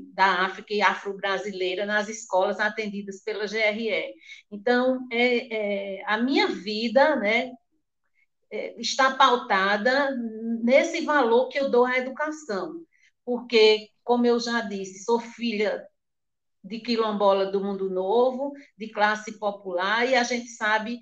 e 0.00 0.12
da 0.14 0.44
África 0.46 0.72
e 0.72 0.82
afro-brasileira 0.82 1.84
nas 1.84 2.08
escolas 2.08 2.58
atendidas 2.58 3.22
pela 3.22 3.46
GRE. 3.46 4.14
Então, 4.50 5.06
é, 5.10 5.98
é, 5.98 6.04
a 6.06 6.18
minha 6.18 6.48
vida 6.48 7.16
né, 7.16 7.50
é, 8.50 8.80
está 8.80 9.14
pautada 9.14 10.10
nesse 10.62 11.02
valor 11.02 11.48
que 11.48 11.58
eu 11.58 11.70
dou 11.70 11.84
à 11.84 11.98
educação, 11.98 12.84
porque, 13.24 13.88
como 14.02 14.26
eu 14.26 14.40
já 14.40 14.60
disse, 14.62 15.04
sou 15.04 15.20
filha 15.20 15.86
de 16.64 16.78
quilombola 16.78 17.46
do 17.50 17.62
mundo 17.62 17.90
novo, 17.90 18.52
de 18.78 18.88
classe 18.88 19.38
popular, 19.38 20.08
e 20.08 20.14
a 20.14 20.22
gente 20.22 20.48
sabe 20.48 21.00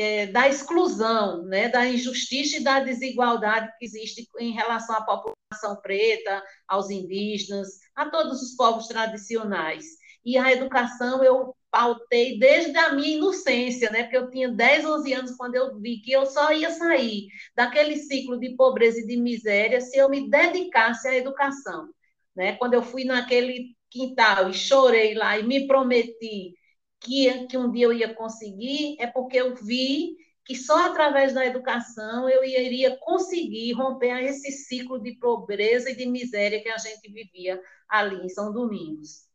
é, 0.00 0.26
da 0.26 0.48
exclusão, 0.48 1.44
né, 1.44 1.68
da 1.68 1.86
injustiça 1.86 2.56
e 2.56 2.64
da 2.64 2.80
desigualdade 2.80 3.70
que 3.78 3.84
existe 3.84 4.26
em 4.38 4.52
relação 4.52 4.96
à 4.96 5.02
população 5.02 5.80
preta, 5.82 6.42
aos 6.66 6.88
indígenas, 6.88 7.68
a 7.94 8.08
todos 8.08 8.40
os 8.40 8.56
povos 8.56 8.86
tradicionais. 8.86 9.84
E 10.24 10.38
a 10.38 10.50
educação 10.52 11.22
eu 11.22 11.54
pautei 11.70 12.38
desde 12.38 12.76
a 12.78 12.94
minha 12.94 13.16
inocência, 13.16 13.90
né? 13.90 14.04
Porque 14.04 14.16
eu 14.16 14.30
tinha 14.30 14.48
10, 14.48 14.86
11 14.86 15.12
anos 15.12 15.36
quando 15.36 15.54
eu 15.54 15.78
vi 15.78 16.00
que 16.00 16.12
eu 16.12 16.24
só 16.24 16.50
ia 16.50 16.70
sair 16.70 17.28
daquele 17.54 17.96
ciclo 17.96 18.38
de 18.38 18.56
pobreza 18.56 19.00
e 19.00 19.06
de 19.06 19.16
miséria 19.18 19.80
se 19.82 19.98
eu 19.98 20.08
me 20.08 20.30
dedicasse 20.30 21.08
à 21.08 21.14
educação, 21.14 21.88
né? 22.34 22.56
Quando 22.56 22.74
eu 22.74 22.82
fui 22.82 23.04
naquele 23.04 23.76
quintal 23.90 24.48
e 24.48 24.54
chorei 24.54 25.14
lá 25.14 25.38
e 25.38 25.42
me 25.42 25.66
prometi 25.66 26.54
que, 27.00 27.46
que 27.46 27.56
um 27.56 27.70
dia 27.70 27.86
eu 27.86 27.92
ia 27.92 28.14
conseguir, 28.14 28.96
é 29.00 29.06
porque 29.06 29.36
eu 29.38 29.54
vi 29.54 30.16
que 30.44 30.54
só 30.56 30.86
através 30.86 31.32
da 31.32 31.46
educação 31.46 32.28
eu 32.28 32.44
iria 32.44 32.96
conseguir 32.96 33.72
romper 33.72 34.24
esse 34.24 34.50
ciclo 34.50 35.00
de 35.00 35.12
pobreza 35.12 35.90
e 35.90 35.96
de 35.96 36.06
miséria 36.06 36.60
que 36.60 36.68
a 36.68 36.78
gente 36.78 37.10
vivia 37.10 37.60
ali 37.88 38.24
em 38.24 38.28
São 38.28 38.52
Domingos. 38.52 39.26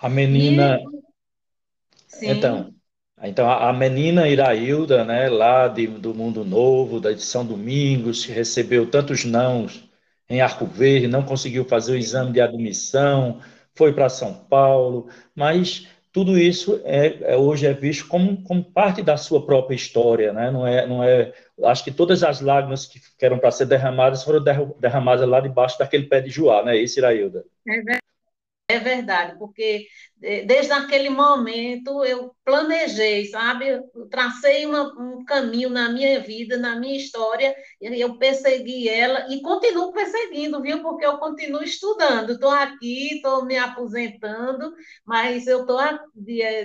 A 0.00 0.08
menina. 0.08 0.80
E... 2.22 2.26
Então, 2.26 2.74
então, 3.22 3.50
a 3.50 3.72
menina 3.72 4.26
Irailda, 4.28 5.04
né, 5.04 5.28
lá 5.28 5.68
de, 5.68 5.86
do 5.86 6.14
Mundo 6.14 6.44
Novo, 6.44 6.98
da 6.98 7.12
edição 7.12 7.44
Domingos, 7.44 8.24
que 8.24 8.32
recebeu 8.32 8.90
tantos 8.90 9.24
nãos 9.24 9.88
em 10.28 10.40
Arco 10.40 10.64
Verde, 10.64 11.06
não 11.06 11.22
conseguiu 11.22 11.64
fazer 11.64 11.92
o 11.92 11.98
exame 11.98 12.32
de 12.32 12.40
admissão, 12.40 13.40
foi 13.74 13.92
para 13.92 14.08
São 14.08 14.32
Paulo, 14.32 15.08
mas 15.34 15.86
tudo 16.12 16.36
isso 16.36 16.80
é, 16.84 17.32
é, 17.32 17.36
hoje 17.36 17.66
é 17.66 17.72
visto 17.72 18.08
como, 18.08 18.42
como 18.42 18.64
parte 18.64 19.00
da 19.02 19.16
sua 19.16 19.46
própria 19.46 19.76
história, 19.76 20.32
né? 20.32 20.50
Não 20.50 20.66
é, 20.66 20.86
não 20.86 21.04
é. 21.04 21.32
Acho 21.64 21.84
que 21.84 21.92
todas 21.92 22.22
as 22.24 22.40
lágrimas 22.40 22.86
que 22.86 23.24
eram 23.24 23.38
para 23.38 23.50
ser 23.50 23.66
derramadas 23.66 24.24
foram 24.24 24.42
derramadas 24.78 25.28
lá 25.28 25.40
debaixo 25.40 25.78
daquele 25.78 26.06
pé 26.06 26.20
de 26.20 26.30
joá, 26.30 26.64
né? 26.64 26.76
Isso, 26.76 26.98
Irailda. 26.98 27.44
É 27.68 27.99
é 28.70 28.78
verdade, 28.78 29.38
porque 29.38 29.86
eh, 30.22 30.44
desde 30.44 30.72
aquele 30.72 31.10
momento 31.10 32.04
eu 32.04 32.32
planejei, 32.44 33.26
sabe? 33.26 33.68
Eu 33.68 34.08
tracei 34.08 34.64
uma, 34.66 34.82
um 34.98 35.24
caminho 35.24 35.68
na 35.70 35.90
minha 35.90 36.20
vida, 36.20 36.56
na 36.56 36.76
minha 36.76 36.96
história, 36.96 37.54
e 37.80 38.00
eu 38.00 38.18
persegui 38.18 38.88
ela 38.88 39.26
e 39.28 39.40
continuo 39.42 39.92
perseguindo, 39.92 40.62
viu? 40.62 40.82
Porque 40.82 41.04
eu 41.04 41.18
continuo 41.18 41.62
estudando. 41.62 42.32
Estou 42.32 42.50
aqui, 42.50 43.16
estou 43.16 43.44
me 43.44 43.56
aposentando, 43.58 44.72
mas 45.04 45.46
eu 45.46 45.60
estou 45.62 45.80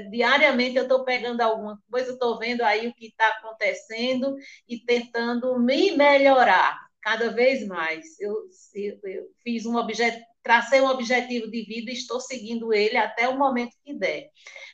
diariamente 0.10 0.78
eu 0.78 0.84
estou 0.84 1.04
pegando 1.04 1.42
alguma 1.42 1.80
coisa, 1.90 2.12
estou 2.14 2.38
vendo 2.38 2.62
aí 2.62 2.88
o 2.88 2.94
que 2.94 3.08
está 3.08 3.28
acontecendo 3.30 4.36
e 4.68 4.80
tentando 4.80 5.60
me 5.60 5.92
melhorar 5.96 6.78
cada 7.02 7.30
vez 7.30 7.66
mais. 7.68 8.20
Eu, 8.20 8.34
eu, 8.74 9.00
eu 9.04 9.24
fiz 9.44 9.66
um 9.66 9.76
objeto 9.76 10.20
tracei 10.46 10.80
um 10.80 10.88
objetivo 10.88 11.50
de 11.50 11.64
vida 11.64 11.90
e 11.90 11.96
estou 11.96 12.22
seguindo 12.22 12.72
ele 12.72 12.96
até 12.96 13.28
o 13.28 13.36
momento 13.36 13.76
que 13.84 13.96
der. 13.96 14.30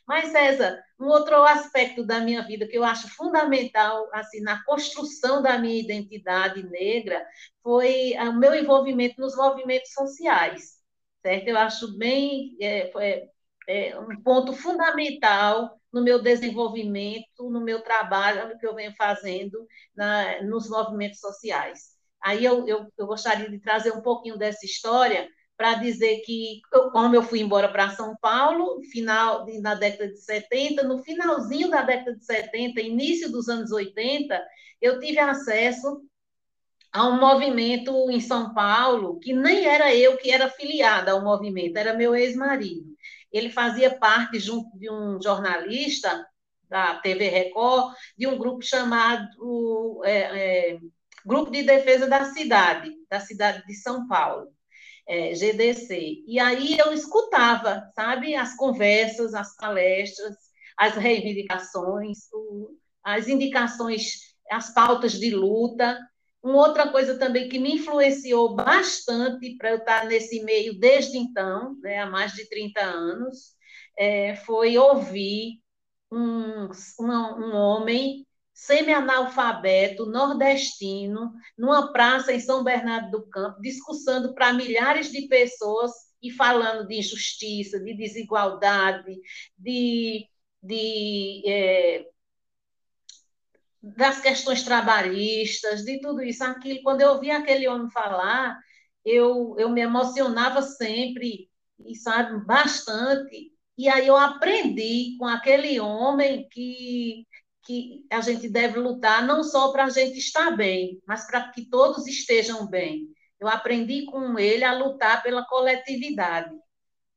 Mas, 0.06 0.28
César, 0.30 0.78
um 1.00 1.06
outro 1.06 1.42
aspecto 1.44 2.04
da 2.04 2.20
minha 2.20 2.42
vida 2.46 2.68
que 2.68 2.76
eu 2.76 2.84
acho 2.84 3.08
fundamental 3.08 4.06
assim 4.12 4.42
na 4.42 4.62
construção 4.64 5.40
da 5.40 5.58
minha 5.58 5.80
identidade 5.80 6.62
negra 6.68 7.26
foi 7.62 8.12
o 8.18 8.38
meu 8.38 8.54
envolvimento 8.54 9.18
nos 9.18 9.34
movimentos 9.34 9.92
sociais, 9.94 10.74
certo? 11.22 11.48
Eu 11.48 11.56
acho 11.56 11.96
bem 11.96 12.54
é, 12.60 12.92
é, 13.00 13.28
é 13.66 13.98
um 13.98 14.22
ponto 14.22 14.52
fundamental 14.52 15.80
no 15.90 16.02
meu 16.02 16.20
desenvolvimento, 16.22 17.48
no 17.50 17.62
meu 17.62 17.82
trabalho 17.82 18.58
que 18.58 18.66
eu 18.66 18.74
venho 18.74 18.92
fazendo 18.94 19.66
na, 19.96 20.42
nos 20.42 20.68
movimentos 20.68 21.18
sociais. 21.20 21.92
Aí 22.22 22.44
eu, 22.44 22.68
eu, 22.68 22.86
eu 22.98 23.06
gostaria 23.06 23.48
de 23.50 23.58
trazer 23.58 23.92
um 23.92 24.02
pouquinho 24.02 24.36
dessa 24.36 24.66
história 24.66 25.26
para 25.56 25.74
dizer 25.74 26.22
que, 26.24 26.60
como 26.92 27.14
eu 27.14 27.22
fui 27.22 27.40
embora 27.40 27.68
para 27.68 27.90
São 27.90 28.16
Paulo, 28.20 28.82
final 28.90 29.46
na 29.60 29.74
década 29.74 30.10
de 30.10 30.18
70, 30.18 30.82
no 30.82 31.02
finalzinho 31.02 31.70
da 31.70 31.82
década 31.82 32.16
de 32.16 32.24
70, 32.24 32.80
início 32.80 33.30
dos 33.30 33.48
anos 33.48 33.70
80, 33.70 34.42
eu 34.80 34.98
tive 34.98 35.18
acesso 35.18 36.02
a 36.92 37.06
um 37.06 37.18
movimento 37.18 38.10
em 38.10 38.20
São 38.20 38.52
Paulo, 38.52 39.18
que 39.18 39.32
nem 39.32 39.64
era 39.64 39.94
eu 39.94 40.18
que 40.18 40.30
era 40.30 40.50
filiada 40.50 41.12
ao 41.12 41.22
movimento, 41.22 41.76
era 41.76 41.94
meu 41.94 42.14
ex-marido. 42.14 42.84
Ele 43.32 43.48
fazia 43.48 43.98
parte, 43.98 44.38
junto 44.38 44.78
de 44.78 44.90
um 44.90 45.20
jornalista 45.22 46.26
da 46.68 46.96
TV 46.96 47.28
Record, 47.28 47.94
de 48.16 48.26
um 48.26 48.36
grupo 48.36 48.62
chamado 48.62 50.02
é, 50.04 50.72
é, 50.72 50.78
Grupo 51.24 51.50
de 51.50 51.62
Defesa 51.62 52.06
da 52.06 52.24
Cidade, 52.24 52.90
da 53.08 53.20
cidade 53.20 53.64
de 53.66 53.74
São 53.74 54.06
Paulo, 54.06 54.48
é, 55.06 55.34
GDC. 55.34 56.24
E 56.26 56.38
aí 56.38 56.78
eu 56.78 56.92
escutava, 56.92 57.90
sabe, 57.94 58.34
as 58.34 58.56
conversas, 58.56 59.34
as 59.34 59.56
palestras, 59.56 60.36
as 60.76 60.94
reivindicações, 60.94 62.18
as 63.02 63.28
indicações, 63.28 64.34
as 64.50 64.72
pautas 64.72 65.12
de 65.12 65.30
luta, 65.30 65.98
uma 66.42 66.56
outra 66.56 66.90
coisa 66.90 67.18
também 67.18 67.48
que 67.48 67.58
me 67.58 67.74
influenciou 67.74 68.56
bastante 68.56 69.56
para 69.56 69.70
eu 69.70 69.78
estar 69.78 70.06
nesse 70.06 70.42
meio 70.42 70.78
desde 70.78 71.16
então, 71.16 71.76
né, 71.80 72.00
há 72.00 72.06
mais 72.06 72.32
de 72.32 72.48
30 72.48 72.80
anos, 72.80 73.54
é, 73.96 74.34
foi 74.36 74.76
ouvir 74.76 75.60
um, 76.10 76.68
uma, 76.98 77.38
um 77.38 77.54
homem 77.54 78.26
semi-analfabeto, 78.66 80.06
nordestino, 80.06 81.32
numa 81.58 81.92
praça 81.92 82.32
em 82.32 82.38
São 82.38 82.62
Bernardo 82.62 83.10
do 83.10 83.26
Campo, 83.28 83.60
discursando 83.60 84.34
para 84.34 84.52
milhares 84.52 85.10
de 85.10 85.26
pessoas 85.26 85.90
e 86.22 86.30
falando 86.30 86.86
de 86.86 86.98
injustiça, 86.98 87.80
de 87.80 87.92
desigualdade, 87.94 89.18
de, 89.58 90.28
de 90.62 91.42
é, 91.44 92.06
das 93.82 94.20
questões 94.20 94.62
trabalhistas, 94.62 95.82
de 95.84 96.00
tudo 96.00 96.22
isso, 96.22 96.44
aquilo. 96.44 96.82
Quando 96.84 97.00
eu 97.00 97.10
ouvia 97.14 97.38
aquele 97.38 97.66
homem 97.66 97.90
falar, 97.90 98.56
eu, 99.04 99.56
eu 99.58 99.68
me 99.70 99.80
emocionava 99.80 100.62
sempre, 100.62 101.50
e 101.84 101.96
sabe, 101.96 102.44
bastante. 102.46 103.50
E 103.76 103.88
aí 103.88 104.06
eu 104.06 104.16
aprendi 104.16 105.16
com 105.18 105.26
aquele 105.26 105.80
homem 105.80 106.46
que, 106.48 107.26
que 107.64 108.04
a 108.10 108.20
gente 108.20 108.48
deve 108.48 108.78
lutar 108.78 109.26
não 109.26 109.42
só 109.42 109.72
para 109.72 109.84
a 109.84 109.90
gente 109.90 110.18
estar 110.18 110.50
bem, 110.56 111.00
mas 111.06 111.26
para 111.26 111.50
que 111.50 111.68
todos 111.68 112.06
estejam 112.06 112.66
bem. 112.68 113.08
Eu 113.40 113.48
aprendi 113.48 114.04
com 114.06 114.38
ele 114.38 114.64
a 114.64 114.76
lutar 114.76 115.22
pela 115.22 115.44
coletividade 115.46 116.52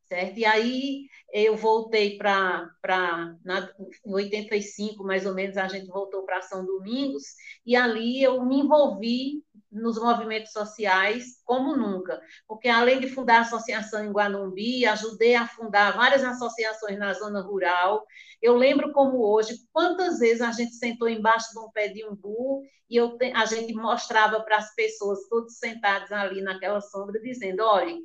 certo? 0.05 0.37
E 0.37 0.45
aí 0.45 1.07
eu 1.33 1.55
voltei 1.55 2.17
para, 2.17 2.69
em 4.05 4.13
85, 4.13 5.03
mais 5.03 5.25
ou 5.25 5.33
menos, 5.33 5.57
a 5.57 5.67
gente 5.67 5.87
voltou 5.87 6.23
para 6.23 6.41
São 6.41 6.65
Domingos, 6.65 7.23
e 7.65 7.75
ali 7.75 8.21
eu 8.21 8.43
me 8.45 8.59
envolvi 8.59 9.43
nos 9.75 9.97
movimentos 9.97 10.51
sociais 10.51 11.41
como 11.43 11.75
nunca, 11.75 12.21
porque 12.47 12.67
além 12.67 12.99
de 12.99 13.07
fundar 13.07 13.39
a 13.39 13.41
associação 13.41 14.03
em 14.03 14.11
Guanumbi, 14.11 14.85
ajudei 14.85 15.35
a 15.35 15.47
fundar 15.47 15.95
várias 15.95 16.23
associações 16.23 16.97
na 16.97 17.13
zona 17.13 17.41
rural. 17.41 18.05
Eu 18.41 18.55
lembro 18.55 18.91
como 18.93 19.21
hoje, 19.21 19.57
quantas 19.71 20.19
vezes 20.19 20.41
a 20.41 20.51
gente 20.51 20.73
sentou 20.73 21.09
embaixo 21.09 21.51
de 21.51 21.59
um 21.59 21.69
pé 21.71 21.89
de 21.89 22.05
umbu 22.05 22.63
e 22.89 22.95
eu, 22.95 23.17
a 23.33 23.45
gente 23.45 23.73
mostrava 23.73 24.41
para 24.41 24.57
as 24.57 24.73
pessoas, 24.75 25.27
todos 25.27 25.57
sentados 25.57 26.11
ali 26.11 26.41
naquela 26.41 26.81
sombra, 26.81 27.19
dizendo: 27.19 27.63
olha, 27.63 27.95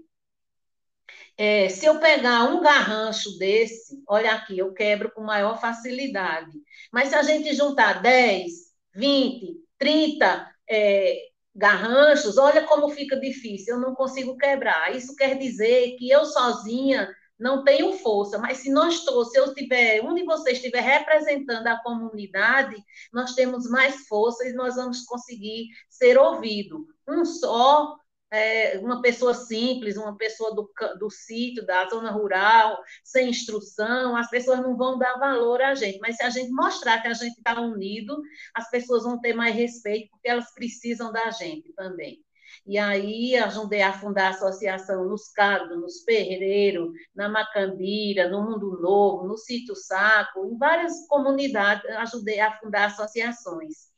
é, 1.37 1.69
se 1.69 1.87
eu 1.87 1.99
pegar 1.99 2.45
um 2.45 2.61
garrancho 2.61 3.39
desse, 3.39 4.03
olha 4.07 4.33
aqui, 4.33 4.59
eu 4.59 4.73
quebro 4.73 5.11
com 5.13 5.23
maior 5.23 5.61
facilidade. 5.61 6.53
Mas 6.93 7.09
se 7.11 7.15
a 7.15 7.23
gente 7.23 7.55
juntar 7.55 8.03
10, 8.03 8.51
20, 8.95 9.57
30 9.79 10.51
é, 10.69 11.30
garranchos, 11.55 12.39
olha 12.39 12.65
como 12.67 12.91
fica 12.91 13.19
difícil, 13.19 13.75
eu 13.75 13.81
não 13.81 13.95
consigo 13.95 14.37
quebrar. 14.37 14.95
Isso 14.95 15.15
quer 15.17 15.37
dizer 15.39 15.97
que 15.97 16.11
eu 16.11 16.25
sozinha 16.25 17.09
não 17.39 17.65
tenho 17.65 17.93
força, 17.95 18.39
mas 18.39 18.59
se 18.59 18.71
nós 18.71 19.03
todos, 19.03 19.33
se 19.33 19.39
eu 19.39 19.55
tiver, 19.55 20.03
um 20.03 20.15
de 20.15 20.25
vocês 20.25 20.59
estiver 20.59 20.83
representando 20.83 21.67
a 21.67 21.83
comunidade, 21.83 22.77
nós 23.11 23.35
temos 23.35 23.69
mais 23.71 24.07
força 24.07 24.47
e 24.47 24.53
nós 24.53 24.77
vamos 24.77 25.07
conseguir 25.07 25.69
ser 25.89 26.19
ouvido. 26.19 26.87
Um 27.09 27.25
só 27.25 27.97
é, 28.31 28.79
uma 28.79 29.03
pessoa 29.03 29.35
simples, 29.35 29.97
uma 29.97 30.17
pessoa 30.17 30.55
do, 30.55 30.71
do 30.99 31.11
sítio, 31.11 31.67
da 31.67 31.89
zona 31.89 32.11
rural, 32.11 32.81
sem 33.03 33.31
instrução, 33.31 34.17
as 34.17 34.31
pessoas 34.31 34.61
não 34.61 34.77
vão 34.77 34.99
dar 34.99 35.19
valor 35.19 35.61
a 35.61 35.75
gente. 35.75 35.99
Mas 35.99 36.17
se 36.17 36.23
a 36.23 36.31
gente 36.31 36.51
mostrar 36.51 37.03
que 37.03 37.09
a 37.09 37.15
gente 37.15 37.37
está 37.37 37.61
unido, 37.61 38.21
as 38.55 38.71
pessoas 38.71 39.03
vão 39.03 39.21
ter 39.21 39.33
mais 39.33 39.55
respeito, 39.55 40.11
porque 40.11 40.29
elas 40.29 40.53
precisam 40.55 41.13
da 41.13 41.31
gente 41.31 41.73
também. 41.75 42.23
E 42.67 42.79
aí 42.79 43.37
ajudei 43.37 43.83
a 43.83 43.93
fundar 43.93 44.27
a 44.27 44.31
associação 44.31 45.05
nos 45.09 45.29
Cardos, 45.31 45.81
nos 45.81 46.03
Perreiros, 46.03 46.93
na 47.15 47.29
Macambira, 47.29 48.29
no 48.29 48.43
Mundo 48.43 48.79
Novo, 48.81 49.27
no 49.27 49.37
Sítio 49.37 49.75
Saco, 49.75 50.47
em 50.47 50.59
várias 50.59 51.07
comunidades 51.09 51.89
ajudei 51.91 52.41
a 52.41 52.53
fundar 52.59 52.87
associações. 52.87 53.91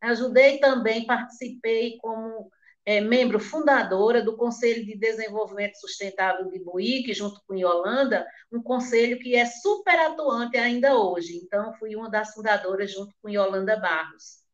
Ajudei 0.00 0.58
também, 0.58 1.06
participei 1.06 1.98
como 1.98 2.50
é 2.86 3.00
membro 3.00 3.40
fundadora 3.40 4.22
do 4.22 4.36
Conselho 4.36 4.86
de 4.86 4.96
Desenvolvimento 4.96 5.74
Sustentável 5.74 6.48
de 6.48 6.60
Buíque, 6.60 7.12
junto 7.12 7.42
com 7.44 7.56
Yolanda, 7.56 8.24
um 8.50 8.62
conselho 8.62 9.18
que 9.18 9.34
é 9.34 9.44
super 9.44 9.98
atuante 9.98 10.56
ainda 10.56 10.96
hoje. 10.96 11.36
Então, 11.36 11.74
fui 11.74 11.96
uma 11.96 12.08
das 12.08 12.32
fundadoras 12.32 12.92
junto 12.92 13.12
com 13.20 13.28
Yolanda 13.28 13.76
Barros. 13.76 14.46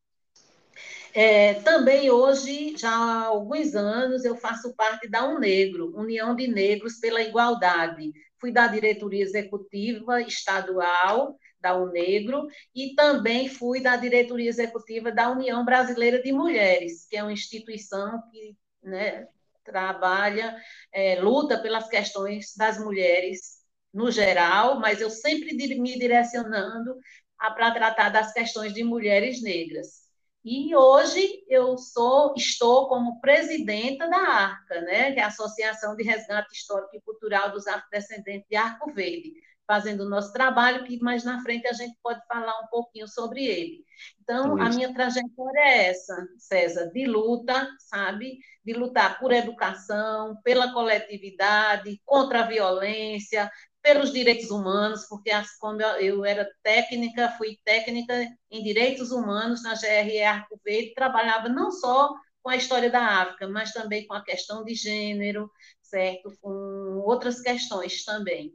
É, 1.15 1.55
também 1.61 2.11
hoje, 2.11 2.75
já 2.75 2.91
há 2.91 3.27
alguns 3.27 3.75
anos, 3.75 4.25
eu 4.25 4.35
faço 4.35 4.75
parte 4.75 5.07
da 5.11 5.29
UNEGRO, 5.29 5.95
União 5.95 6.35
de 6.35 6.47
Negros 6.47 6.95
pela 6.95 7.21
Igualdade. 7.21 8.13
Fui 8.41 8.51
da 8.51 8.67
diretoria 8.67 9.23
executiva 9.23 10.23
estadual 10.23 11.37
da 11.63 11.77
UNEGRO, 11.77 12.49
e 12.75 12.95
também 12.95 13.49
fui 13.49 13.81
da 13.81 13.97
diretoria 13.97 14.49
executiva 14.49 15.13
da 15.13 15.31
União 15.31 15.65
Brasileira 15.65 16.21
de 16.21 16.33
Mulheres, 16.33 17.07
que 17.09 17.17
é 17.17 17.23
uma 17.23 17.33
instituição 17.33 18.21
que 18.31 18.57
né, 18.83 19.27
trabalha, 19.65 20.57
é, 20.93 21.21
luta 21.21 21.57
pelas 21.63 21.89
questões 21.89 22.55
das 22.57 22.79
mulheres 22.79 23.63
no 23.95 24.11
geral, 24.11 24.81
mas 24.81 25.01
eu 25.01 25.09
sempre 25.09 25.55
me 25.55 25.99
direcionando 25.99 26.97
para 27.39 27.71
tratar 27.71 28.09
das 28.09 28.33
questões 28.33 28.75
de 28.75 28.83
mulheres 28.83 29.43
negras. 29.43 30.03
E 30.45 30.75
hoje 30.75 31.45
eu 31.49 31.79
sou, 31.79 32.35
estou 32.37 32.89
como 32.89 33.21
presidenta 33.21 34.09
da 34.09 34.19
ARCA, 34.19 34.81
né, 34.81 35.13
que 35.13 35.21
é 35.21 35.23
a 35.23 35.29
Associação 35.29 35.95
de 35.95 36.03
Resgate 36.03 36.53
Histórico 36.53 36.97
e 36.97 37.01
Cultural 37.01 37.53
dos 37.53 37.67
Afrodescendentes 37.69 38.49
de 38.49 38.57
Arco 38.57 38.93
Verde 38.93 39.33
fazendo 39.67 40.03
o 40.03 40.09
nosso 40.09 40.33
trabalho, 40.33 40.85
que 40.85 40.99
mais 41.01 41.25
na 41.25 41.43
frente 41.43 41.67
a 41.67 41.73
gente 41.73 41.97
pode 42.03 42.21
falar 42.27 42.61
um 42.61 42.67
pouquinho 42.67 43.09
sobre 43.09 43.45
ele. 43.45 43.85
Então, 44.21 44.61
a 44.61 44.69
minha 44.69 44.93
trajetória 44.93 45.61
é 45.61 45.89
essa, 45.89 46.27
César, 46.39 46.91
de 46.93 47.07
luta, 47.07 47.69
sabe? 47.79 48.39
De 48.65 48.73
lutar 48.73 49.19
por 49.19 49.33
educação, 49.33 50.37
pela 50.43 50.73
coletividade, 50.73 52.01
contra 52.05 52.41
a 52.41 52.47
violência, 52.47 53.51
pelos 53.83 54.13
direitos 54.13 54.51
humanos, 54.51 55.07
porque 55.09 55.31
as, 55.31 55.57
como 55.59 55.83
eu 55.83 56.25
era 56.25 56.49
técnica, 56.63 57.35
fui 57.37 57.59
técnica 57.65 58.15
em 58.51 58.63
direitos 58.63 59.11
humanos 59.11 59.63
na 59.63 59.75
GRE 59.75 60.23
Arco 60.23 60.61
Verde, 60.65 60.95
trabalhava 60.95 61.49
não 61.49 61.71
só 61.71 62.15
com 62.43 62.51
a 62.51 62.57
história 62.57 62.91
da 62.91 63.23
África, 63.23 63.49
mas 63.49 63.73
também 63.73 64.07
com 64.07 64.15
a 64.15 64.25
questão 64.25 64.65
de 64.65 64.75
gênero, 64.75 65.51
certo? 65.83 66.33
Com 66.41 67.03
outras 67.05 67.41
questões 67.41 68.05
também. 68.05 68.53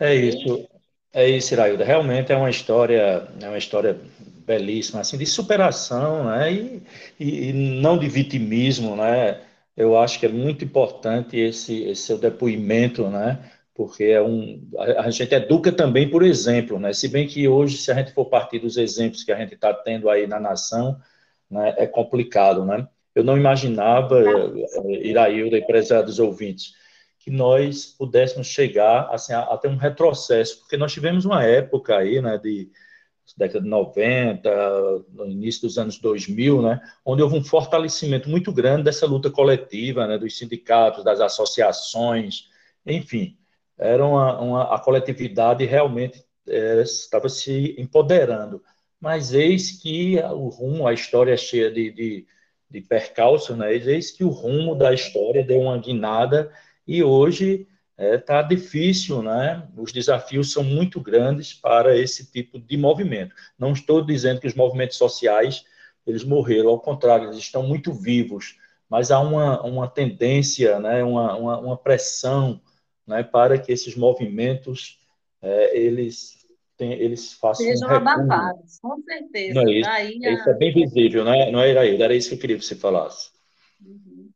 É 0.00 0.14
isso, 0.14 0.68
é 1.12 1.28
isso, 1.28 1.54
Irailda. 1.54 1.84
Realmente 1.84 2.32
é 2.32 2.36
uma 2.36 2.50
história, 2.50 3.28
é 3.40 3.48
uma 3.48 3.58
história 3.58 3.98
belíssima, 4.46 5.00
assim, 5.00 5.16
de 5.16 5.26
superação, 5.26 6.24
né? 6.24 6.52
E, 6.52 6.82
e, 7.18 7.48
e, 7.48 7.52
não 7.52 7.98
de 7.98 8.08
vitimismo, 8.08 8.96
né? 8.96 9.40
Eu 9.76 9.98
acho 9.98 10.20
que 10.20 10.26
é 10.26 10.28
muito 10.28 10.64
importante 10.64 11.36
esse, 11.38 11.84
esse 11.84 12.02
seu 12.02 12.18
depoimento, 12.18 13.08
né? 13.08 13.50
Porque 13.74 14.04
é 14.04 14.22
um, 14.22 14.62
a, 14.78 15.02
a 15.06 15.10
gente 15.10 15.34
educa 15.34 15.72
também 15.72 16.08
por 16.08 16.22
exemplo, 16.22 16.78
né? 16.78 16.92
Se 16.92 17.08
bem 17.08 17.26
que 17.26 17.48
hoje, 17.48 17.78
se 17.78 17.90
a 17.90 17.94
gente 17.94 18.12
for 18.12 18.26
partir 18.26 18.58
dos 18.58 18.76
exemplos 18.76 19.24
que 19.24 19.32
a 19.32 19.36
gente 19.36 19.54
está 19.54 19.72
tendo 19.74 20.08
aí 20.08 20.26
na 20.26 20.38
nação, 20.40 21.00
né? 21.50 21.74
É 21.78 21.86
complicado, 21.86 22.64
né? 22.64 22.86
Eu 23.14 23.24
não 23.24 23.36
imaginava, 23.36 24.20
eh, 24.20 25.06
Irailda 25.06 25.56
e 25.56 25.64
prezados 25.64 26.18
ouvintes, 26.18 26.72
que 27.24 27.30
nós 27.30 27.86
pudéssemos 27.86 28.48
chegar 28.48 29.08
assim, 29.10 29.32
a, 29.32 29.40
a, 29.40 29.56
ter 29.56 29.68
um 29.68 29.76
retrocesso, 29.76 30.60
porque 30.60 30.76
nós 30.76 30.92
tivemos 30.92 31.24
uma 31.24 31.42
época 31.42 31.96
aí, 31.96 32.20
né, 32.20 32.36
de 32.36 32.70
década 33.34 33.62
de 33.62 33.68
90, 33.70 34.50
no 35.08 35.24
início 35.24 35.62
dos 35.62 35.78
anos 35.78 35.98
2000, 35.98 36.60
né, 36.60 36.80
onde 37.02 37.22
houve 37.22 37.38
um 37.38 37.42
fortalecimento 37.42 38.28
muito 38.28 38.52
grande 38.52 38.82
dessa 38.82 39.06
luta 39.06 39.30
coletiva, 39.30 40.06
né, 40.06 40.18
dos 40.18 40.36
sindicatos, 40.36 41.02
das 41.02 41.18
associações, 41.18 42.50
enfim, 42.84 43.38
era 43.78 44.04
uma, 44.04 44.38
uma 44.38 44.74
a 44.74 44.78
coletividade 44.78 45.64
realmente 45.64 46.22
é, 46.46 46.82
estava 46.82 47.30
se 47.30 47.74
empoderando. 47.78 48.62
Mas 49.00 49.32
eis 49.32 49.80
que 49.82 50.18
o 50.18 50.48
rumo, 50.48 50.86
a 50.86 50.92
história 50.92 51.32
é 51.32 51.36
cheia 51.38 51.70
de, 51.70 51.90
de 51.90 52.26
de 52.74 52.80
percalço, 52.80 53.56
né? 53.56 53.72
eis 53.72 54.10
que 54.10 54.24
o 54.24 54.30
rumo 54.30 54.74
da 54.74 54.92
história 54.92 55.44
deu 55.44 55.60
uma 55.60 55.78
guinada 55.78 56.52
e 56.86 57.02
hoje 57.02 57.66
está 57.96 58.04
é, 58.04 58.18
tá 58.18 58.42
difícil, 58.42 59.22
né? 59.22 59.66
Os 59.76 59.92
desafios 59.92 60.52
são 60.52 60.64
muito 60.64 61.00
grandes 61.00 61.52
para 61.52 61.96
esse 61.96 62.30
tipo 62.30 62.58
de 62.58 62.76
movimento. 62.76 63.34
Não 63.58 63.72
estou 63.72 64.04
dizendo 64.04 64.40
que 64.40 64.46
os 64.46 64.54
movimentos 64.54 64.96
sociais 64.96 65.64
eles 66.06 66.24
morreram, 66.24 66.70
ao 66.70 66.80
contrário, 66.80 67.26
eles 67.26 67.38
estão 67.38 67.62
muito 67.62 67.92
vivos, 67.92 68.58
mas 68.88 69.10
há 69.10 69.20
uma, 69.20 69.62
uma 69.62 69.88
tendência, 69.88 70.78
né? 70.78 71.02
uma, 71.02 71.34
uma, 71.36 71.58
uma 71.60 71.76
pressão 71.76 72.60
né? 73.06 73.22
para 73.22 73.58
que 73.58 73.72
esses 73.72 73.96
movimentos 73.96 74.98
é, 75.40 75.76
eles 75.76 76.44
tem, 76.76 76.92
eles 76.92 77.32
façam 77.34 77.64
Sejam 77.64 77.88
um 77.88 77.92
abafados, 77.92 78.80
com 78.80 79.00
certeza. 79.02 79.54
Não 79.54 79.68
é 79.68 79.74
isso, 79.74 79.88
Daí, 79.88 80.26
a... 80.26 80.32
isso 80.32 80.50
é 80.50 80.54
bem 80.54 80.74
visível, 80.74 81.24
não 81.24 81.32
é, 81.32 81.50
não 81.50 81.60
é, 81.60 81.70
Iraída? 81.70 82.04
Era 82.04 82.14
isso 82.14 82.28
que 82.30 82.34
eu 82.34 82.38
queria 82.40 82.58
que 82.58 82.64
você 82.64 82.74
falasse. 82.74 83.30
Uhum. 83.80 84.28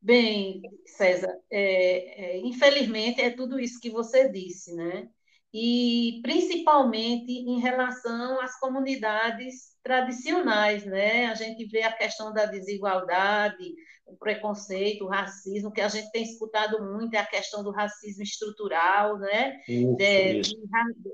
Bem, 0.00 0.60
César, 0.96 1.34
é, 1.50 2.36
é, 2.36 2.38
infelizmente 2.38 3.20
é 3.20 3.30
tudo 3.30 3.58
isso 3.58 3.80
que 3.80 3.90
você 3.90 4.28
disse, 4.28 4.74
né? 4.74 5.08
E 5.56 6.18
principalmente 6.20 7.30
em 7.30 7.60
relação 7.60 8.40
às 8.40 8.58
comunidades 8.58 9.76
tradicionais, 9.84 10.84
né? 10.84 11.26
A 11.26 11.34
gente 11.34 11.64
vê 11.66 11.82
a 11.82 11.92
questão 11.92 12.32
da 12.32 12.44
desigualdade, 12.44 13.72
o 14.04 14.16
preconceito, 14.16 15.04
o 15.04 15.08
racismo, 15.08 15.70
que 15.70 15.80
a 15.80 15.88
gente 15.88 16.10
tem 16.10 16.24
escutado 16.24 16.82
muito 16.82 17.14
é 17.14 17.18
a 17.18 17.26
questão 17.26 17.62
do 17.62 17.70
racismo 17.70 18.24
estrutural, 18.24 19.16
né? 19.18 19.60
Isso, 19.68 19.96
de, 19.96 20.40
isso. 20.40 20.56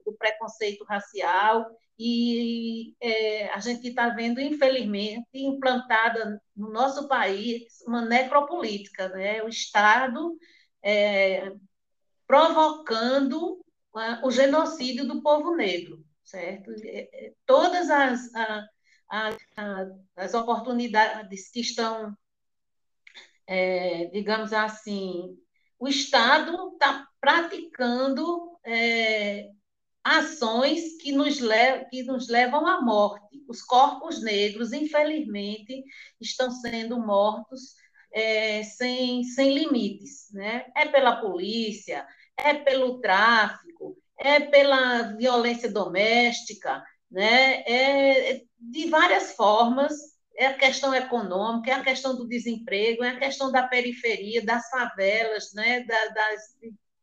Do 0.07 0.15
preconceito 0.19 0.85
racial, 0.85 1.67
e 2.03 2.95
é, 2.99 3.51
a 3.51 3.59
gente 3.59 3.89
está 3.89 4.09
vendo, 4.09 4.41
infelizmente, 4.41 5.29
implantada 5.35 6.41
no 6.57 6.71
nosso 6.73 7.07
país 7.07 7.83
uma 7.87 8.01
necropolítica, 8.01 9.11
né? 9.11 9.43
o 9.43 9.49
Estado 9.49 10.35
é, 10.83 11.53
provocando 12.27 13.63
o 14.23 14.31
genocídio 14.31 15.07
do 15.07 15.23
povo 15.23 15.57
negro, 15.57 16.05
certo? 16.25 16.71
É, 16.85 17.09
é, 17.13 17.33
todas 17.45 17.91
as, 17.91 18.35
a, 18.35 18.69
a, 19.11 19.87
as 20.17 20.35
oportunidades 20.35 21.51
que 21.51 21.61
estão 21.61 22.17
é, 23.51 24.05
digamos 24.13 24.53
assim, 24.53 25.37
o 25.77 25.89
Estado 25.89 26.73
está 26.75 27.09
praticando 27.21 28.57
é, 28.65 29.49
ações 30.05 30.97
que 31.03 31.11
nos, 31.11 31.41
levam, 31.41 31.89
que 31.91 32.05
nos 32.05 32.29
levam 32.29 32.65
à 32.65 32.81
morte. 32.81 33.43
Os 33.49 33.61
corpos 33.61 34.23
negros, 34.23 34.73
infelizmente, 34.73 35.83
estão 36.21 36.49
sendo 36.53 37.05
mortos 37.05 37.75
é, 38.13 38.63
sem, 38.63 39.25
sem 39.25 39.53
limites. 39.53 40.29
Né? 40.33 40.71
É 40.77 40.87
pela 40.87 41.21
polícia, 41.21 42.07
é 42.37 42.55
pelo 42.55 43.01
tráfico, 43.01 43.97
é 44.19 44.41
pela 44.41 45.15
violência 45.17 45.71
doméstica, 45.71 46.83
né? 47.11 47.63
é 47.67 48.43
de 48.59 48.89
várias 48.89 49.33
formas 49.33 49.95
é 50.41 50.47
a 50.47 50.57
questão 50.57 50.95
econômica, 50.95 51.71
é 51.71 51.75
a 51.75 51.85
questão 51.85 52.17
do 52.17 52.27
desemprego, 52.27 53.05
é 53.05 53.11
a 53.11 53.19
questão 53.19 53.53
da 53.53 53.69
periferia, 53.69 54.43
das 54.43 54.71
favelas, 54.71 55.53
né, 55.53 55.81
da, 55.85 56.09
das, 56.09 56.57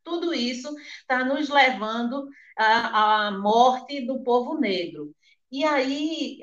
tudo 0.04 0.34
isso 0.34 0.74
está 1.02 1.24
nos 1.24 1.48
levando 1.48 2.28
à, 2.58 3.28
à, 3.28 3.32
morte 3.32 4.02
do 4.08 4.24
povo 4.24 4.60
negro. 4.60 5.14
E 5.52 5.64
aí 5.64 6.40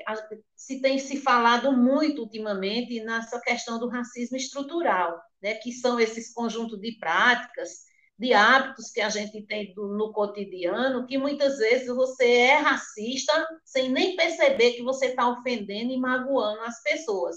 se 0.55 0.81
tem 0.81 0.97
se 0.97 1.19
falado 1.19 1.71
muito 1.73 2.21
ultimamente 2.21 3.03
nessa 3.03 3.41
questão 3.41 3.77
do 3.77 3.89
racismo 3.89 4.37
estrutural, 4.37 5.19
né, 5.41 5.55
que 5.55 5.73
são 5.73 5.99
esses 5.99 6.33
conjuntos 6.33 6.79
de 6.79 6.97
práticas 6.97 7.83
de 8.17 8.33
hábitos 8.33 8.91
que 8.91 9.01
a 9.01 9.09
gente 9.09 9.41
tem 9.43 9.73
do, 9.73 9.89
no 9.89 10.13
cotidiano, 10.13 11.05
que 11.05 11.17
muitas 11.17 11.57
vezes 11.57 11.87
você 11.87 12.25
é 12.25 12.55
racista 12.55 13.33
sem 13.63 13.89
nem 13.89 14.15
perceber 14.15 14.73
que 14.73 14.83
você 14.83 15.07
está 15.07 15.27
ofendendo 15.27 15.91
e 15.91 15.97
magoando 15.97 16.61
as 16.61 16.81
pessoas. 16.81 17.35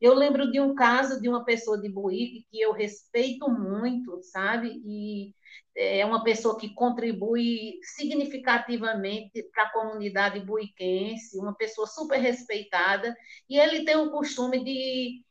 Eu 0.00 0.12
lembro 0.12 0.50
de 0.52 0.60
um 0.60 0.74
caso 0.74 1.20
de 1.22 1.28
uma 1.28 1.44
pessoa 1.44 1.80
de 1.80 1.88
Buíque 1.88 2.46
que 2.50 2.60
eu 2.60 2.72
respeito 2.72 3.48
muito, 3.50 4.20
sabe? 4.22 4.82
E 4.84 5.34
é 5.74 6.04
uma 6.04 6.22
pessoa 6.22 6.58
que 6.58 6.74
contribui 6.74 7.78
significativamente 7.96 9.42
para 9.54 9.64
a 9.64 9.72
comunidade 9.72 10.40
buiquense, 10.40 11.38
uma 11.38 11.54
pessoa 11.54 11.86
super 11.86 12.18
respeitada, 12.18 13.16
e 13.48 13.58
ele 13.58 13.84
tem 13.84 13.96
o 13.96 14.10
costume 14.10 14.62
de, 14.62 15.24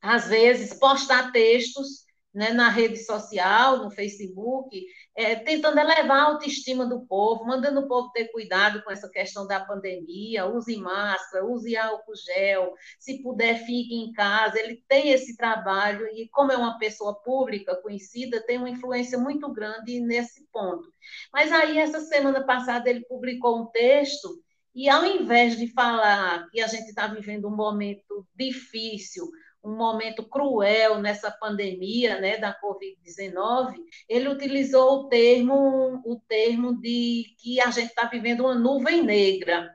às 0.00 0.28
vezes, 0.28 0.78
postar 0.78 1.32
textos 1.32 2.04
né, 2.32 2.52
na 2.52 2.68
rede 2.68 2.98
social, 2.98 3.78
no 3.78 3.90
Facebook, 3.90 4.84
é, 5.16 5.34
tentando 5.34 5.78
elevar 5.78 6.18
a 6.18 6.24
autoestima 6.28 6.86
do 6.86 7.04
povo, 7.06 7.44
mandando 7.44 7.80
o 7.80 7.88
povo 7.88 8.10
ter 8.12 8.28
cuidado 8.28 8.82
com 8.84 8.90
essa 8.90 9.08
questão 9.08 9.46
da 9.46 9.60
pandemia, 9.60 10.46
use 10.46 10.76
máscara, 10.76 11.44
use 11.44 11.76
álcool 11.76 12.14
gel, 12.14 12.72
se 12.98 13.22
puder, 13.22 13.58
fique 13.66 13.94
em 13.94 14.12
casa. 14.12 14.58
Ele 14.58 14.82
tem 14.88 15.10
esse 15.10 15.36
trabalho 15.36 16.06
e, 16.14 16.28
como 16.28 16.52
é 16.52 16.56
uma 16.56 16.78
pessoa 16.78 17.14
pública, 17.22 17.76
conhecida, 17.82 18.44
tem 18.46 18.58
uma 18.58 18.70
influência 18.70 19.18
muito 19.18 19.52
grande 19.52 20.00
nesse 20.00 20.46
ponto. 20.52 20.88
Mas 21.32 21.50
aí, 21.50 21.78
essa 21.78 22.00
semana 22.00 22.44
passada, 22.46 22.88
ele 22.88 23.04
publicou 23.06 23.60
um 23.60 23.66
texto 23.66 24.40
e, 24.74 24.88
ao 24.88 25.04
invés 25.04 25.58
de 25.58 25.66
falar 25.72 26.48
que 26.50 26.60
a 26.60 26.68
gente 26.68 26.88
está 26.88 27.08
vivendo 27.08 27.48
um 27.48 27.56
momento 27.56 28.24
difícil, 28.36 29.28
um 29.62 29.76
momento 29.76 30.22
cruel 30.22 30.98
nessa 31.00 31.30
pandemia 31.30 32.20
né, 32.20 32.38
da 32.38 32.58
Covid-19, 32.58 33.74
ele 34.08 34.28
utilizou 34.28 35.00
o 35.00 35.08
termo, 35.08 36.00
o 36.04 36.20
termo 36.26 36.80
de 36.80 37.26
que 37.38 37.60
a 37.60 37.70
gente 37.70 37.88
está 37.88 38.06
vivendo 38.06 38.40
uma 38.40 38.54
nuvem 38.54 39.02
negra. 39.02 39.70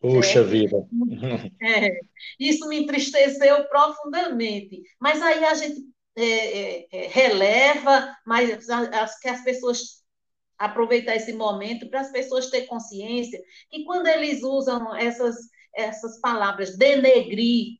Puxa 0.00 0.40
é, 0.40 0.42
vida! 0.42 0.86
É, 1.62 2.00
isso 2.38 2.68
me 2.68 2.82
entristeceu 2.82 3.64
profundamente. 3.64 4.82
Mas 5.00 5.20
aí 5.22 5.44
a 5.44 5.54
gente 5.54 5.82
é, 6.16 6.24
é, 6.24 6.86
é 6.92 7.08
releva, 7.08 8.14
mas 8.24 8.68
as, 8.68 9.18
que 9.18 9.28
as 9.28 9.42
pessoas 9.42 10.04
aproveitar 10.58 11.16
esse 11.16 11.32
momento 11.32 11.88
para 11.88 12.00
as 12.00 12.12
pessoas 12.12 12.50
terem 12.50 12.66
consciência 12.66 13.42
que 13.70 13.84
quando 13.84 14.06
eles 14.06 14.42
usam 14.42 14.94
essas, 14.94 15.36
essas 15.74 16.20
palavras 16.20 16.76
denegrir 16.76 17.78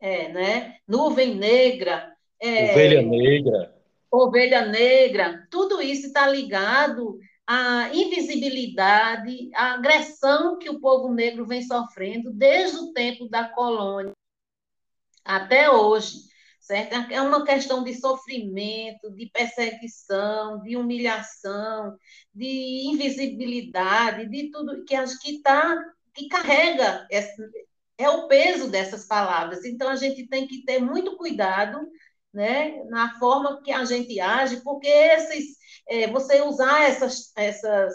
é, 0.00 0.28
né? 0.32 0.76
Nuvem 0.88 1.34
negra. 1.34 2.12
É, 2.40 2.72
ovelha 2.72 3.02
negra. 3.02 3.74
Ovelha 4.10 4.66
negra. 4.66 5.46
Tudo 5.50 5.80
isso 5.80 6.06
está 6.06 6.26
ligado 6.26 7.18
à 7.46 7.90
invisibilidade, 7.92 9.50
à 9.54 9.74
agressão 9.74 10.58
que 10.58 10.70
o 10.70 10.80
povo 10.80 11.12
negro 11.12 11.46
vem 11.46 11.62
sofrendo 11.62 12.32
desde 12.32 12.78
o 12.78 12.92
tempo 12.92 13.28
da 13.28 13.48
colônia 13.48 14.12
até 15.24 15.70
hoje. 15.70 16.30
Certo? 16.60 17.12
É 17.12 17.20
uma 17.20 17.44
questão 17.44 17.82
de 17.82 17.94
sofrimento, 17.94 19.10
de 19.12 19.26
perseguição, 19.26 20.60
de 20.62 20.76
humilhação, 20.76 21.96
de 22.32 22.82
invisibilidade, 22.92 24.28
de 24.28 24.50
tudo 24.50 24.84
que 24.84 24.94
acho 24.94 25.18
que 25.20 25.36
está 25.36 25.76
que 26.14 26.28
carrega 26.28 27.06
é 28.00 28.08
o 28.08 28.26
peso 28.26 28.70
dessas 28.70 29.06
palavras. 29.06 29.64
Então, 29.64 29.88
a 29.88 29.96
gente 29.96 30.26
tem 30.26 30.46
que 30.46 30.64
ter 30.64 30.80
muito 30.80 31.16
cuidado 31.16 31.78
né, 32.32 32.82
na 32.88 33.18
forma 33.18 33.60
que 33.62 33.70
a 33.70 33.84
gente 33.84 34.18
age, 34.18 34.62
porque 34.62 34.88
esses, 34.88 35.56
é, 35.88 36.06
você 36.06 36.40
usar 36.40 36.82
essas, 36.82 37.32
essas, 37.36 37.94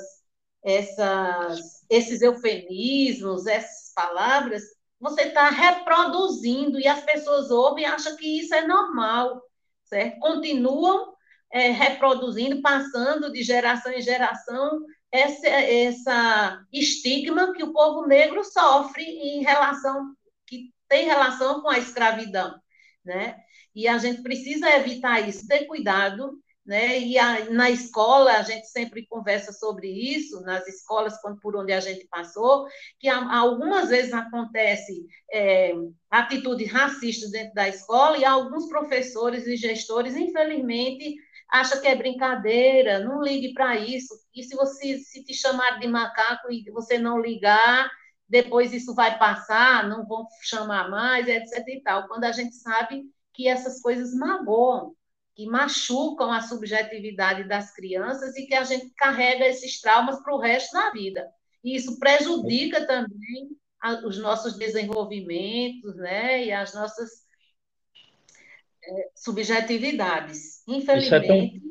essas, 0.63 1.59
esses 1.89 2.21
eufemismos, 2.21 3.47
essas 3.47 3.91
palavras, 3.95 4.63
você 4.99 5.23
está 5.23 5.49
reproduzindo 5.49 6.79
e 6.79 6.87
as 6.87 7.03
pessoas 7.03 7.49
ouvem 7.49 7.83
e 7.83 7.87
acham 7.87 8.15
que 8.15 8.39
isso 8.39 8.53
é 8.53 8.67
normal, 8.67 9.41
certo? 9.85 10.19
Continuam 10.19 11.13
é, 11.51 11.69
reproduzindo, 11.69 12.61
passando 12.61 13.31
de 13.31 13.41
geração 13.41 13.91
em 13.91 14.01
geração 14.01 14.81
essa, 15.15 15.47
essa 15.47 16.65
estigma 16.71 17.53
que 17.53 17.63
o 17.63 17.73
povo 17.73 18.05
negro 18.07 18.43
sofre 18.43 19.03
em 19.03 19.43
relação, 19.43 20.13
que 20.45 20.73
tem 20.87 21.05
relação 21.05 21.61
com 21.61 21.69
a 21.69 21.79
escravidão, 21.79 22.59
né? 23.03 23.37
E 23.73 23.87
a 23.87 23.97
gente 23.97 24.21
precisa 24.21 24.69
evitar 24.75 25.27
isso, 25.27 25.47
ter 25.47 25.65
cuidado, 25.65 26.39
né? 26.65 26.99
E 26.99 27.17
a, 27.19 27.49
na 27.51 27.69
escola 27.69 28.33
a 28.33 28.41
gente 28.41 28.67
sempre 28.67 29.05
conversa 29.05 29.53
sobre 29.53 29.87
isso, 29.87 30.41
nas 30.41 30.67
escolas 30.67 31.15
por 31.41 31.55
onde 31.55 31.71
a 31.71 31.79
gente 31.79 32.07
passou, 32.07 32.67
que 32.99 33.07
algumas 33.07 33.89
vezes 33.89 34.13
acontece 34.13 35.05
é, 35.31 35.73
atitudes 36.09 36.71
racistas 36.71 37.31
dentro 37.31 37.53
da 37.53 37.69
escola 37.69 38.17
e 38.17 38.25
alguns 38.25 38.67
professores 38.67 39.45
e 39.45 39.55
gestores, 39.55 40.15
infelizmente, 40.15 41.15
acha 41.59 41.79
que 41.79 41.87
é 41.87 41.95
brincadeira, 41.95 42.99
não 42.99 43.21
ligue 43.21 43.53
para 43.53 43.77
isso. 43.77 44.13
E 44.33 44.43
se 44.43 44.55
você 44.55 44.97
se 44.99 45.23
te 45.23 45.33
chamar 45.33 45.79
de 45.79 45.87
macaco 45.87 46.51
e 46.51 46.69
você 46.71 46.97
não 46.97 47.19
ligar, 47.19 47.89
depois 48.27 48.73
isso 48.73 48.93
vai 48.93 49.17
passar, 49.17 49.87
não 49.87 50.05
vão 50.05 50.27
chamar 50.41 50.89
mais, 50.89 51.27
etc. 51.27 51.63
e 51.67 51.81
tal. 51.81 52.07
Quando 52.07 52.25
a 52.25 52.31
gente 52.31 52.55
sabe 52.55 53.03
que 53.33 53.47
essas 53.47 53.81
coisas 53.81 54.13
magoam, 54.13 54.95
que 55.35 55.45
machucam 55.45 56.31
a 56.31 56.41
subjetividade 56.41 57.47
das 57.47 57.73
crianças 57.73 58.35
e 58.37 58.45
que 58.45 58.55
a 58.55 58.63
gente 58.63 58.89
carrega 58.91 59.45
esses 59.45 59.81
traumas 59.81 60.21
para 60.23 60.33
o 60.33 60.39
resto 60.39 60.71
da 60.73 60.91
vida. 60.91 61.27
E 61.63 61.75
isso 61.75 61.99
prejudica 61.99 62.85
também 62.87 63.49
os 64.05 64.17
nossos 64.17 64.57
desenvolvimentos, 64.57 65.95
né? 65.97 66.45
E 66.45 66.51
as 66.51 66.73
nossas 66.73 67.24
subjetividades. 69.15 70.63
Infelizmente. 70.67 71.61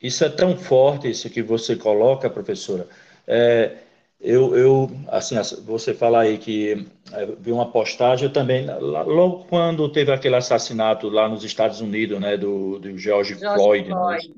Isso 0.00 0.24
é, 0.24 0.28
tão, 0.28 0.48
isso 0.50 0.52
é, 0.52 0.54
tão, 0.54 0.56
forte, 0.58 1.10
isso 1.10 1.30
que 1.30 1.42
você 1.42 1.76
coloca, 1.76 2.30
professora. 2.30 2.88
É, 3.26 3.76
eu, 4.20 4.56
eu, 4.56 4.90
assim, 5.08 5.36
você 5.64 5.94
fala 5.94 6.22
aí 6.22 6.38
que 6.38 6.86
é, 7.12 7.26
vi 7.38 7.52
uma 7.52 7.70
postagem, 7.70 8.28
também, 8.30 8.66
logo 8.80 9.44
quando 9.44 9.88
teve 9.88 10.12
aquele 10.12 10.36
assassinato 10.36 11.08
lá 11.08 11.28
nos 11.28 11.44
Estados 11.44 11.80
Unidos, 11.80 12.20
né, 12.20 12.36
do, 12.36 12.78
do 12.78 12.98
George, 12.98 13.38
George 13.38 13.54
Floyd, 13.54 13.88
né? 13.88 13.94
Floyd. 13.94 14.28
Né? 14.28 14.34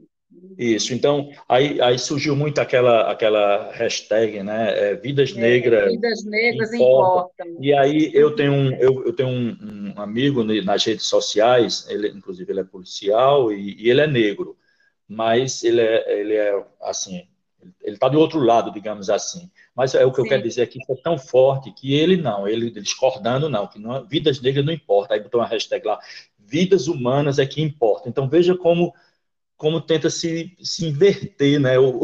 Isso, 0.58 0.92
então, 0.92 1.30
aí, 1.48 1.80
aí 1.80 1.98
surgiu 1.98 2.34
muito 2.34 2.60
aquela, 2.60 3.10
aquela 3.10 3.70
hashtag, 3.72 4.42
né, 4.42 4.90
é, 4.90 4.94
Vidas 4.94 5.36
é, 5.36 5.40
Negras 5.40 5.92
Vidas 5.92 6.24
Negras 6.24 6.72
importam. 6.72 7.46
importam. 7.46 7.64
E 7.64 7.72
aí 7.72 8.10
eu 8.14 8.34
tenho, 8.34 8.52
um, 8.52 8.72
eu, 8.74 9.06
eu 9.06 9.12
tenho 9.12 9.28
um, 9.28 9.94
um, 9.96 10.00
amigo 10.00 10.42
nas 10.42 10.84
redes 10.84 11.06
sociais, 11.06 11.86
ele, 11.88 12.08
inclusive 12.08 12.50
ele 12.50 12.60
é 12.60 12.64
policial 12.64 13.52
e, 13.52 13.76
e 13.80 13.90
ele 13.90 14.00
é 14.00 14.06
negro, 14.06 14.56
mas 15.06 15.62
ele 15.62 15.80
é, 15.80 16.20
ele 16.20 16.34
é 16.34 16.64
assim, 16.82 17.26
ele 17.82 17.94
está 17.96 18.08
do 18.08 18.18
outro 18.18 18.40
lado, 18.40 18.72
digamos 18.72 19.10
assim. 19.10 19.50
Mas 19.74 19.94
é 19.94 20.04
o 20.04 20.10
que 20.10 20.16
Sim. 20.16 20.22
eu 20.22 20.28
quero 20.28 20.42
dizer 20.42 20.62
aqui, 20.62 20.78
que 20.78 20.92
é 20.92 20.96
tão 20.96 21.18
forte 21.18 21.72
que 21.72 21.94
ele 21.94 22.16
não, 22.16 22.46
ele 22.46 22.70
discordando 22.70 23.48
não, 23.48 23.66
que 23.66 23.78
não, 23.78 24.06
vidas 24.06 24.40
negras 24.40 24.64
não 24.64 24.72
importa. 24.72 25.14
Aí 25.14 25.20
botou 25.20 25.40
uma 25.40 25.46
hashtag 25.46 25.86
lá, 25.86 25.98
vidas 26.38 26.88
humanas 26.88 27.38
é 27.38 27.46
que 27.46 27.62
importa. 27.62 28.08
Então 28.08 28.28
veja 28.28 28.56
como 28.56 28.92
como 29.61 29.79
tenta 29.79 30.09
se, 30.09 30.57
se 30.62 30.87
inverter, 30.87 31.61
né, 31.61 31.79
o, 31.79 32.03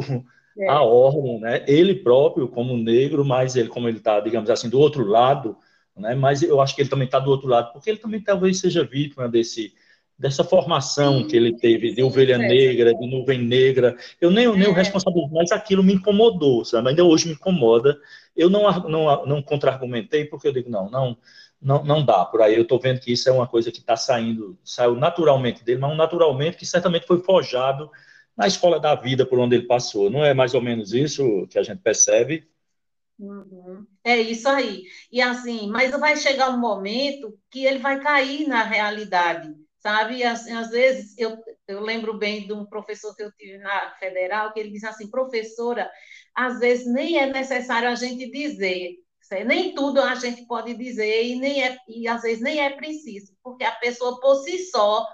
é. 0.59 0.69
a 0.69 0.83
ordem, 0.83 1.41
né? 1.41 1.65
Ele 1.67 1.95
próprio 1.95 2.47
como 2.47 2.77
negro, 2.77 3.25
mas 3.25 3.57
ele 3.57 3.71
como 3.71 3.89
ele 3.89 3.97
está, 3.97 4.21
digamos 4.21 4.51
assim, 4.51 4.69
do 4.69 4.79
outro 4.79 5.07
lado, 5.07 5.57
né? 5.97 6.15
Mas 6.15 6.43
eu 6.43 6.61
acho 6.61 6.77
que 6.77 6.83
ele 6.83 6.91
também 6.91 7.07
está 7.07 7.19
do 7.19 7.31
outro 7.31 7.49
lado, 7.49 7.73
porque 7.73 7.89
ele 7.89 7.99
também 7.99 8.21
talvez 8.21 8.61
seja 8.61 8.85
vítima 8.85 9.27
desse 9.27 9.73
dessa 10.19 10.45
formação 10.45 11.21
sim, 11.21 11.29
que 11.29 11.37
ele 11.37 11.57
teve 11.57 11.95
de 11.95 12.03
ovelha 12.03 12.37
sim, 12.37 12.47
negra, 12.47 12.95
de 12.95 13.07
nuvem 13.07 13.39
negra. 13.39 13.97
Eu 14.21 14.31
nem, 14.31 14.47
nem 14.55 14.69
o 14.69 14.73
é. 14.73 14.75
responsável, 14.75 15.27
mas 15.33 15.51
aquilo 15.51 15.83
me 15.83 15.95
incomodou, 15.95 16.63
sabe? 16.63 16.91
Ainda 16.91 17.05
hoje 17.05 17.27
me 17.27 17.35
incomoda. 17.35 17.99
Eu 18.37 18.51
não, 18.51 18.71
não, 18.89 19.27
não 19.27 19.43
contra-argumentei, 19.43 20.27
porque 20.27 20.49
eu 20.49 20.53
digo, 20.53 20.71
não, 20.71 20.91
não, 20.91 21.17
não, 21.61 21.85
não 21.85 22.05
dá. 22.05 22.25
Por 22.25 22.43
aí 22.43 22.55
eu 22.55 22.63
estou 22.63 22.79
vendo 22.81 23.01
que 23.01 23.13
isso 23.13 23.29
é 23.29 23.33
uma 23.33 23.47
coisa 23.47 23.71
que 23.73 23.79
está 23.79 23.97
saindo, 23.97 24.59
saiu 24.65 24.95
naturalmente 24.95 25.65
dele, 25.65 25.81
mas 25.81 25.93
um 25.93 25.97
naturalmente 25.97 26.57
que 26.57 26.67
certamente 26.67 27.07
foi 27.07 27.21
forjado 27.23 27.91
na 28.37 28.47
escola 28.47 28.79
da 28.79 28.95
vida 28.95 29.25
por 29.25 29.39
onde 29.39 29.57
ele 29.57 29.67
passou. 29.67 30.11
Não 30.11 30.25
é 30.25 30.35
mais 30.35 30.55
ou 30.55 30.61
menos 30.61 30.93
isso 30.93 31.47
que 31.49 31.59
a 31.59 31.63
gente 31.63 31.81
percebe? 31.81 32.49
Uhum. 33.19 33.87
É 34.05 34.19
isso 34.19 34.49
aí. 34.49 34.85
E 35.11 35.23
assim, 35.23 35.69
mas 35.69 35.91
vai 35.99 36.17
chegar 36.17 36.51
um 36.51 36.59
momento 36.59 37.39
que 37.51 37.65
ele 37.65 37.79
vai 37.79 38.01
cair 38.01 38.47
na 38.47 38.63
realidade 38.63 39.55
sabe? 39.87 40.25
Assim, 40.25 40.53
às 40.53 40.71
vezes, 40.71 41.17
eu, 41.17 41.39
eu 41.69 41.81
lembro 41.81 42.19
bem 42.19 42.45
de 42.45 42.53
um 42.53 42.67
professor 42.67 43.15
que 43.15 43.23
eu 43.23 43.31
tive 43.31 43.59
na 43.59 43.93
federal, 44.01 44.53
que 44.53 44.59
ele 44.59 44.73
diz 44.73 44.83
assim, 44.83 45.09
professora, 45.09 45.89
às 46.35 46.59
vezes 46.59 46.93
nem 46.93 47.19
é 47.19 47.27
necessário 47.27 47.89
a 47.89 47.95
gente 47.95 48.29
dizer, 48.29 48.97
nem 49.45 49.75
tudo 49.75 50.01
a 50.01 50.15
gente 50.15 50.47
pode 50.47 50.75
dizer 50.75 51.25
e, 51.25 51.37
nem 51.37 51.65
é, 51.65 51.79
e 51.89 52.09
às 52.09 52.23
vezes 52.23 52.43
nem 52.43 52.61
é 52.61 52.71
preciso, 52.71 53.35
porque 53.43 53.65
a 53.65 53.73
pessoa 53.73 54.21
por 54.21 54.37
si 54.37 54.59
só 54.71 55.07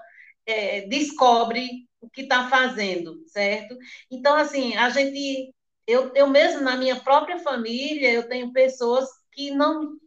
é, 0.45 0.81
descobre 0.87 1.87
o 2.01 2.09
que 2.09 2.21
está 2.21 2.49
fazendo, 2.49 3.23
certo? 3.27 3.77
Então, 4.11 4.35
assim, 4.35 4.75
a 4.75 4.89
gente, 4.89 5.53
eu, 5.87 6.11
eu 6.15 6.27
mesmo 6.27 6.61
na 6.61 6.75
minha 6.75 6.97
própria 6.99 7.39
família, 7.39 8.11
eu 8.11 8.27
tenho 8.27 8.51
pessoas 8.51 9.07
que 9.31 9.51
não 9.51 9.97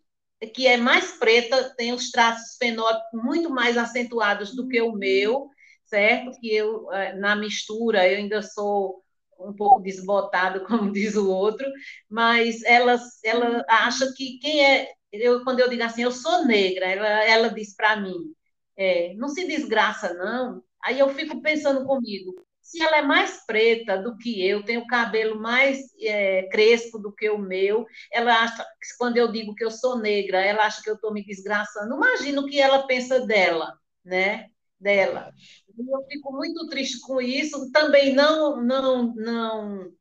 que 0.55 0.67
é 0.67 0.77
mais 0.77 1.13
preta, 1.13 1.75
tem 1.77 1.93
os 1.95 2.11
traços 2.11 2.57
fenótipos 2.59 3.23
muito 3.25 3.49
mais 3.49 3.79
acentuados 3.79 4.55
do 4.55 4.69
que 4.69 4.81
o 4.83 4.93
meu, 4.93 5.49
certo? 5.87 6.39
Que 6.41 6.55
eu, 6.55 6.93
é, 6.93 7.15
na 7.15 7.35
mistura, 7.35 8.07
eu 8.07 8.19
ainda 8.19 8.43
sou 8.43 9.03
um 9.39 9.53
pouco 9.55 9.81
desbotado, 9.81 10.65
como 10.67 10.93
diz 10.93 11.17
o 11.17 11.31
outro, 11.31 11.67
mas 12.09 12.63
ela, 12.65 12.99
ela 13.25 13.65
acha 13.69 14.13
que 14.17 14.39
quem 14.39 14.65
é. 14.65 14.89
Eu, 15.13 15.43
quando 15.45 15.61
eu 15.61 15.69
digo 15.69 15.83
assim, 15.83 16.03
eu 16.03 16.13
sou 16.13 16.45
negra, 16.45 16.87
ela, 16.87 17.09
ela 17.25 17.49
diz 17.49 17.75
para 17.75 17.97
mim, 17.97 18.35
é, 18.77 19.15
não 19.15 19.29
se 19.29 19.47
desgraça, 19.47 20.13
não. 20.15 20.63
Aí 20.85 20.99
eu 20.99 21.09
fico 21.11 21.41
pensando 21.41 21.87
comigo, 21.87 22.35
se 22.67 22.83
ela 22.83 22.97
é 22.99 23.03
mais 23.03 23.47
preta 23.47 23.97
do 23.97 24.17
que 24.19 24.45
eu, 24.45 24.65
tem 24.65 24.77
o 24.77 24.89
cabelo 24.89 25.41
mais 25.41 25.79
é, 26.01 26.49
crespo 26.49 26.99
do 26.99 27.13
que 27.13 27.31
o 27.31 27.39
meu, 27.39 27.87
ela 28.13 28.43
acha 28.43 28.65
que 28.65 28.99
quando 28.99 29.17
eu 29.17 29.31
digo 29.31 29.55
que 29.55 29.65
eu 29.65 29.71
sou 29.71 29.99
negra, 29.99 30.41
ela 30.45 30.65
acha 30.65 30.83
que 30.83 30.91
eu 30.91 30.97
estou 30.97 31.13
me 31.13 31.25
desgraçando. 31.25 31.95
Imagina 31.95 32.41
o 32.41 32.47
que 32.47 32.61
ela 32.61 32.85
pensa 32.85 33.25
dela, 33.25 33.73
né? 34.05 34.49
Dela. 34.81 35.33
Eu 35.79 36.07
fico 36.09 36.33
muito 36.33 36.67
triste 36.69 37.01
com 37.01 37.21
isso. 37.21 37.71
Também 37.71 38.15
não, 38.15 38.63
não, 38.63 39.15
não 39.15 39.93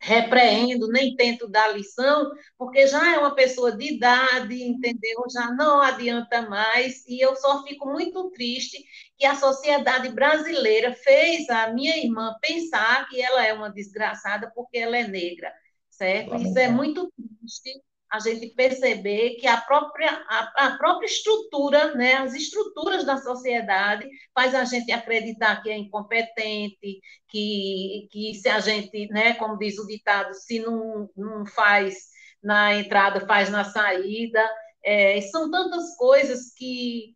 repreendo, 0.00 0.88
nem 0.88 1.16
tento 1.16 1.48
dar 1.48 1.74
lição, 1.76 2.30
porque 2.56 2.86
já 2.86 3.14
é 3.14 3.18
uma 3.18 3.34
pessoa 3.34 3.72
de 3.72 3.94
idade, 3.94 4.62
entendeu? 4.62 5.24
Já 5.32 5.50
não 5.52 5.82
adianta 5.82 6.42
mais, 6.42 7.04
e 7.06 7.20
eu 7.20 7.34
só 7.36 7.64
fico 7.64 7.90
muito 7.90 8.30
triste 8.30 8.84
que 9.16 9.26
a 9.26 9.34
sociedade 9.34 10.10
brasileira 10.10 10.94
fez 10.94 11.48
a 11.50 11.72
minha 11.72 11.96
irmã 11.96 12.36
pensar 12.40 13.08
que 13.08 13.20
ela 13.20 13.44
é 13.44 13.52
uma 13.52 13.70
desgraçada 13.70 14.50
porque 14.54 14.78
ela 14.78 14.96
é 14.96 15.06
negra, 15.06 15.52
certo? 15.90 16.36
Isso 16.36 16.58
é 16.58 16.68
muito 16.68 17.12
triste, 17.40 17.82
a 18.10 18.18
gente 18.20 18.54
perceber 18.54 19.36
que 19.36 19.46
a 19.46 19.60
própria, 19.60 20.10
a, 20.28 20.66
a, 20.66 20.78
própria 20.78 21.06
estrutura, 21.06 21.94
né, 21.94 22.14
as 22.14 22.34
estruturas 22.34 23.04
da 23.04 23.18
sociedade, 23.18 24.08
faz 24.34 24.54
a 24.54 24.64
gente 24.64 24.90
acreditar 24.90 25.62
que 25.62 25.70
é 25.70 25.76
incompetente, 25.76 27.00
que, 27.28 28.08
que 28.10 28.34
se 28.34 28.48
a 28.48 28.60
gente, 28.60 29.08
né, 29.08 29.34
como 29.34 29.58
diz 29.58 29.78
o 29.78 29.86
ditado, 29.86 30.32
se 30.34 30.60
não, 30.60 31.08
não 31.16 31.46
faz 31.46 32.08
na 32.42 32.74
entrada, 32.74 33.26
faz 33.26 33.50
na 33.50 33.64
saída. 33.64 34.48
É, 34.82 35.20
são 35.22 35.50
tantas 35.50 35.96
coisas 35.96 36.52
que, 36.54 37.14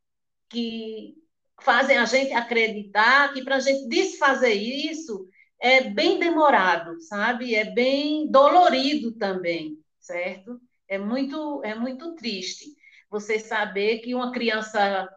que 0.50 1.14
fazem 1.62 1.96
a 1.96 2.05
gente 2.05 2.33
acreditar 2.33 3.33
que 3.33 3.42
para 3.42 3.57
a 3.57 3.61
gente 3.61 3.88
desfazer 3.88 4.55
isso 4.55 5.26
é 5.61 5.83
bem 5.83 6.18
demorado, 6.18 7.00
sabe? 7.02 7.55
É 7.55 7.72
bem 7.72 8.28
dolorido 8.31 9.12
também, 9.12 9.78
certo? 10.00 10.61
É 10.88 10.99
muito, 10.99 11.62
é 11.64 11.75
muito 11.75 12.14
triste 12.14 12.66
você 13.11 13.38
saber 13.38 13.99
que 13.99 14.14
uma 14.14 14.33
criança, 14.33 15.09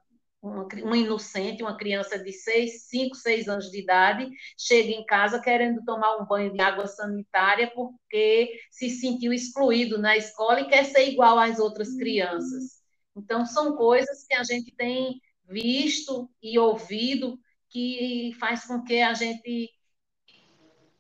uma, 0.41 0.67
uma 0.83 0.97
inocente, 0.97 1.63
uma 1.63 1.77
criança 1.77 2.19
de 2.19 2.31
6, 2.31 2.87
5, 2.87 3.15
6 3.15 3.47
anos 3.47 3.71
de 3.71 3.81
idade, 3.81 4.29
chega 4.57 4.89
em 4.89 5.05
casa 5.05 5.41
querendo 5.41 5.83
tomar 5.85 6.17
um 6.17 6.25
banho 6.25 6.51
de 6.51 6.61
água 6.61 6.87
sanitária 6.87 7.71
porque 7.73 8.59
se 8.69 8.89
sentiu 8.89 9.31
excluído 9.33 9.97
na 9.97 10.17
escola 10.17 10.61
e 10.61 10.67
quer 10.67 10.85
ser 10.85 11.09
igual 11.09 11.39
às 11.39 11.59
outras 11.59 11.95
crianças. 11.95 12.81
Então, 13.15 13.45
são 13.45 13.75
coisas 13.75 14.25
que 14.27 14.33
a 14.33 14.43
gente 14.43 14.73
tem 14.75 15.21
visto 15.47 16.29
e 16.41 16.59
ouvido 16.59 17.39
que 17.69 18.31
faz 18.39 18.65
com 18.65 18.83
que 18.83 19.01
a 19.01 19.13
gente 19.13 19.69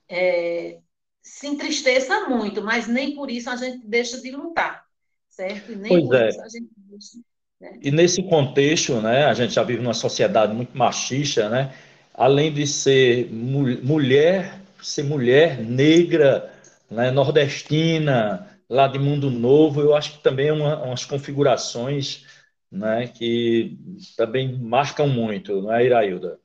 é, 0.07 0.81
se 1.25 1.47
entristeça 1.47 2.29
muito, 2.29 2.61
mas 2.61 2.87
nem 2.87 3.15
por 3.15 3.31
isso 3.31 3.49
a 3.49 3.55
gente 3.55 3.85
deixa 3.87 4.21
de 4.21 4.29
lutar, 4.29 4.85
certo? 5.27 5.71
E 5.71 5.75
nem 5.75 5.89
pois 5.89 6.05
por 6.05 6.15
é. 6.15 6.29
isso 6.29 6.41
a 6.41 6.49
gente 6.49 6.69
deixa. 6.77 7.17
Né? 7.59 7.79
E 7.81 7.89
nesse 7.89 8.21
contexto, 8.21 9.01
né, 9.01 9.25
a 9.25 9.33
gente 9.33 9.51
já 9.51 9.63
vive 9.63 9.81
numa 9.81 9.95
sociedade 9.95 10.53
muito 10.53 10.77
machista, 10.77 11.49
né? 11.49 11.73
Além 12.13 12.53
de 12.53 12.67
ser 12.67 13.27
mulher, 13.31 14.61
ser 14.81 15.03
mulher 15.03 15.59
negra, 15.59 16.53
né, 16.91 17.09
nordestina, 17.09 18.47
lá 18.69 18.87
de 18.87 18.99
Mundo 18.99 19.31
Novo, 19.31 19.81
eu 19.81 19.95
acho 19.95 20.17
que 20.17 20.23
também 20.23 20.49
é 20.49 20.53
uma, 20.53 20.83
umas 20.83 21.05
configurações 21.05 22.23
né, 22.71 23.07
que 23.07 23.77
também 24.15 24.57
marcam 24.59 25.07
muito, 25.07 25.61
não 25.61 25.73
é, 25.73 25.85
Irailda? 25.85 26.39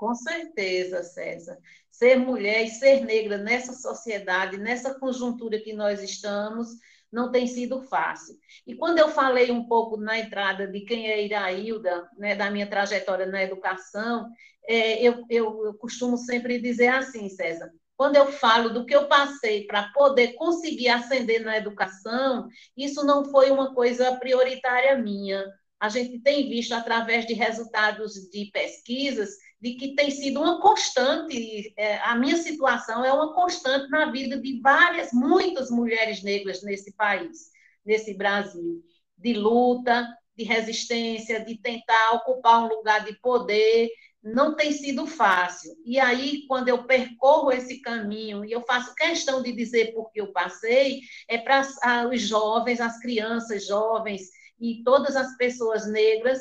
Com 0.00 0.14
certeza, 0.14 1.02
César 1.02 1.58
ser 2.00 2.16
mulher 2.16 2.64
e 2.64 2.70
ser 2.70 3.04
negra 3.04 3.36
nessa 3.36 3.74
sociedade, 3.74 4.56
nessa 4.56 4.98
conjuntura 4.98 5.60
que 5.60 5.74
nós 5.74 6.02
estamos, 6.02 6.68
não 7.12 7.30
tem 7.30 7.46
sido 7.46 7.82
fácil. 7.82 8.36
E 8.66 8.74
quando 8.74 8.98
eu 8.98 9.10
falei 9.10 9.50
um 9.50 9.68
pouco 9.68 9.98
na 9.98 10.18
entrada 10.18 10.66
de 10.66 10.80
quem 10.80 11.10
é 11.10 11.22
Irailda, 11.22 12.08
né, 12.16 12.34
da 12.34 12.50
minha 12.50 12.66
trajetória 12.66 13.26
na 13.26 13.42
educação, 13.42 14.30
é, 14.66 15.02
eu, 15.02 15.26
eu, 15.28 15.66
eu 15.66 15.74
costumo 15.74 16.16
sempre 16.16 16.58
dizer 16.58 16.88
assim, 16.88 17.28
César, 17.28 17.70
quando 17.98 18.16
eu 18.16 18.32
falo 18.32 18.70
do 18.70 18.86
que 18.86 18.96
eu 18.96 19.06
passei 19.06 19.66
para 19.66 19.92
poder 19.92 20.32
conseguir 20.36 20.88
ascender 20.88 21.44
na 21.44 21.58
educação, 21.58 22.48
isso 22.74 23.04
não 23.04 23.26
foi 23.26 23.50
uma 23.50 23.74
coisa 23.74 24.16
prioritária 24.16 24.96
minha. 24.96 25.44
A 25.78 25.90
gente 25.90 26.18
tem 26.20 26.48
visto 26.48 26.72
através 26.72 27.26
de 27.26 27.34
resultados 27.34 28.14
de 28.30 28.50
pesquisas 28.52 29.30
de 29.60 29.74
que 29.74 29.94
tem 29.94 30.10
sido 30.10 30.40
uma 30.40 30.60
constante, 30.60 31.72
é, 31.76 31.98
a 31.98 32.16
minha 32.16 32.36
situação 32.36 33.04
é 33.04 33.12
uma 33.12 33.34
constante 33.34 33.90
na 33.90 34.10
vida 34.10 34.40
de 34.40 34.60
várias, 34.60 35.12
muitas 35.12 35.70
mulheres 35.70 36.22
negras 36.22 36.62
nesse 36.62 36.94
país, 36.94 37.50
nesse 37.84 38.14
Brasil, 38.14 38.82
de 39.18 39.34
luta, 39.34 40.08
de 40.36 40.44
resistência, 40.44 41.44
de 41.44 41.58
tentar 41.58 42.12
ocupar 42.14 42.64
um 42.64 42.68
lugar 42.68 43.04
de 43.04 43.12
poder, 43.20 43.90
não 44.22 44.54
tem 44.54 44.72
sido 44.72 45.06
fácil. 45.06 45.74
E 45.84 45.98
aí, 45.98 46.46
quando 46.46 46.68
eu 46.68 46.84
percorro 46.84 47.52
esse 47.52 47.80
caminho, 47.80 48.44
e 48.44 48.52
eu 48.52 48.62
faço 48.62 48.94
questão 48.94 49.42
de 49.42 49.52
dizer 49.52 49.92
por 49.92 50.10
que 50.10 50.20
eu 50.20 50.32
passei, 50.32 51.00
é 51.28 51.36
para 51.36 51.62
os 52.10 52.20
jovens, 52.22 52.80
as 52.80 52.98
crianças 52.98 53.66
jovens 53.66 54.22
e 54.58 54.82
todas 54.82 55.16
as 55.16 55.36
pessoas 55.36 55.90
negras 55.90 56.38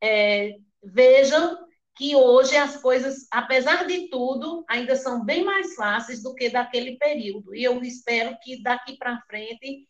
é, 0.00 0.56
vejam 0.82 1.58
que 1.94 2.16
hoje 2.16 2.56
as 2.56 2.76
coisas, 2.76 3.26
apesar 3.30 3.86
de 3.86 4.08
tudo, 4.08 4.64
ainda 4.68 4.96
são 4.96 5.24
bem 5.24 5.44
mais 5.44 5.74
fáceis 5.74 6.22
do 6.22 6.34
que 6.34 6.48
daquele 6.48 6.96
período. 6.96 7.54
E 7.54 7.62
eu 7.62 7.80
espero 7.82 8.36
que 8.42 8.62
daqui 8.62 8.96
para 8.96 9.20
frente 9.28 9.86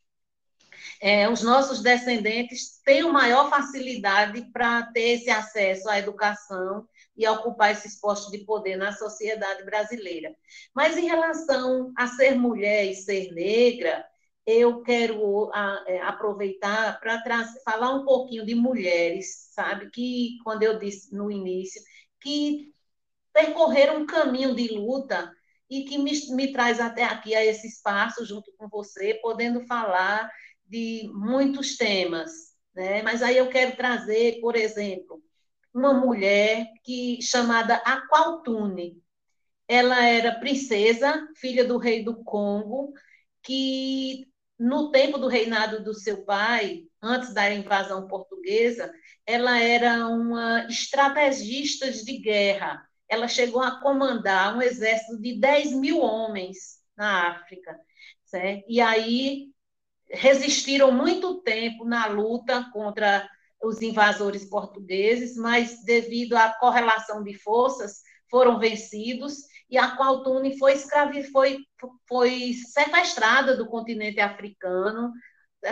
é, 1.00 1.28
os 1.28 1.42
nossos 1.42 1.80
descendentes 1.80 2.80
tenham 2.84 3.12
maior 3.12 3.48
facilidade 3.48 4.42
para 4.52 4.84
ter 4.92 5.12
esse 5.12 5.30
acesso 5.30 5.88
à 5.88 5.98
educação 5.98 6.86
e 7.16 7.26
ocupar 7.28 7.72
esses 7.72 8.00
postos 8.00 8.32
de 8.32 8.44
poder 8.44 8.76
na 8.76 8.92
sociedade 8.92 9.64
brasileira. 9.64 10.34
Mas 10.74 10.96
em 10.96 11.06
relação 11.06 11.92
a 11.96 12.06
ser 12.08 12.34
mulher 12.34 12.86
e 12.86 12.94
ser 12.94 13.32
negra, 13.32 14.04
eu 14.44 14.82
quero 14.82 15.50
é, 15.86 16.00
aproveitar 16.02 16.98
para 17.00 17.22
falar 17.64 17.94
um 17.94 18.04
pouquinho 18.04 18.44
de 18.44 18.54
mulheres, 18.54 19.50
sabe? 19.52 19.88
Que, 19.90 20.38
quando 20.42 20.64
eu 20.64 20.78
disse 20.78 21.14
no 21.14 21.30
início, 21.30 21.80
que 22.22 22.72
percorreram 23.32 24.02
um 24.02 24.06
caminho 24.06 24.54
de 24.54 24.68
luta 24.68 25.30
e 25.68 25.84
que 25.84 25.98
me, 25.98 26.12
me 26.34 26.52
traz 26.52 26.80
até 26.80 27.04
aqui 27.04 27.34
a 27.34 27.44
esse 27.44 27.66
espaço 27.66 28.24
junto 28.26 28.52
com 28.56 28.68
você, 28.68 29.14
podendo 29.22 29.66
falar 29.66 30.30
de 30.66 31.10
muitos 31.14 31.76
temas, 31.76 32.30
né? 32.74 33.02
Mas 33.02 33.22
aí 33.22 33.36
eu 33.36 33.48
quero 33.48 33.76
trazer, 33.76 34.40
por 34.40 34.54
exemplo, 34.54 35.22
uma 35.72 35.94
mulher 35.94 36.66
que 36.84 37.20
chamada 37.22 37.76
Aqualtune. 37.76 39.00
Ela 39.66 40.04
era 40.04 40.38
princesa, 40.38 41.26
filha 41.36 41.64
do 41.64 41.78
rei 41.78 42.04
do 42.04 42.22
Congo, 42.22 42.92
que 43.42 44.28
no 44.58 44.90
tempo 44.90 45.18
do 45.18 45.28
reinado 45.28 45.82
do 45.82 45.94
seu 45.94 46.24
pai, 46.24 46.84
antes 47.02 47.34
da 47.34 47.52
invasão 47.52 48.06
portuguesa, 48.06 48.92
ela 49.26 49.58
era 49.58 50.06
uma 50.06 50.66
estrategista 50.68 51.90
de 51.90 52.18
guerra. 52.18 52.86
Ela 53.08 53.28
chegou 53.28 53.60
a 53.60 53.80
comandar 53.80 54.56
um 54.56 54.62
exército 54.62 55.20
de 55.20 55.38
10 55.38 55.72
mil 55.72 56.00
homens 56.00 56.78
na 56.96 57.30
África. 57.30 57.78
Certo? 58.24 58.64
E 58.68 58.80
aí 58.80 59.48
resistiram 60.10 60.92
muito 60.92 61.42
tempo 61.42 61.84
na 61.84 62.06
luta 62.06 62.70
contra 62.72 63.28
os 63.62 63.80
invasores 63.80 64.44
portugueses, 64.44 65.36
mas 65.36 65.84
devido 65.84 66.34
à 66.36 66.50
correlação 66.50 67.22
de 67.22 67.34
forças, 67.34 68.02
foram 68.30 68.58
vencidos 68.58 69.44
e 69.70 69.78
a 69.78 69.96
Qualtune 69.96 70.58
foi, 70.58 70.72
escravi, 70.72 71.22
foi, 71.24 71.58
foi 72.08 72.52
sequestrada 72.52 73.56
do 73.56 73.66
continente 73.66 74.20
africano, 74.20 75.12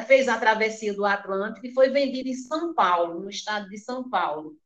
fez 0.07 0.29
a 0.29 0.39
travessia 0.39 0.95
do 0.95 1.05
Atlântico 1.05 1.67
e 1.67 1.75
foi 1.75 1.91
vendida 1.91 2.29
em 2.29 2.35
São 2.35 2.75
Paulo, 2.75 3.21
no 3.21 3.31
estado 3.31 3.69
de 3.69 3.79
São 3.79 4.09
Paulo. 4.09 4.57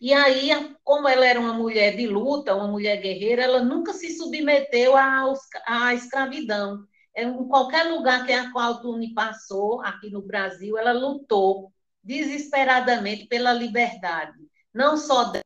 E 0.00 0.12
aí, 0.12 0.50
como 0.82 1.08
ela 1.08 1.24
era 1.24 1.40
uma 1.40 1.52
mulher 1.52 1.96
de 1.96 2.06
luta, 2.06 2.54
uma 2.54 2.68
mulher 2.68 3.00
guerreira, 3.00 3.42
ela 3.42 3.62
nunca 3.62 3.92
se 3.92 4.16
submeteu 4.16 4.94
à, 4.96 5.94
escravidão. 5.94 6.86
Em 7.14 7.46
qualquer 7.48 7.84
lugar 7.84 8.26
que 8.26 8.32
a 8.32 8.52
Qualtune 8.52 9.14
passou, 9.14 9.80
aqui 9.82 10.10
no 10.10 10.22
Brasil, 10.22 10.76
ela 10.78 10.92
lutou 10.92 11.72
desesperadamente 12.02 13.26
pela 13.26 13.52
liberdade, 13.52 14.36
não 14.74 14.96
só 14.96 15.24
dos 15.24 15.42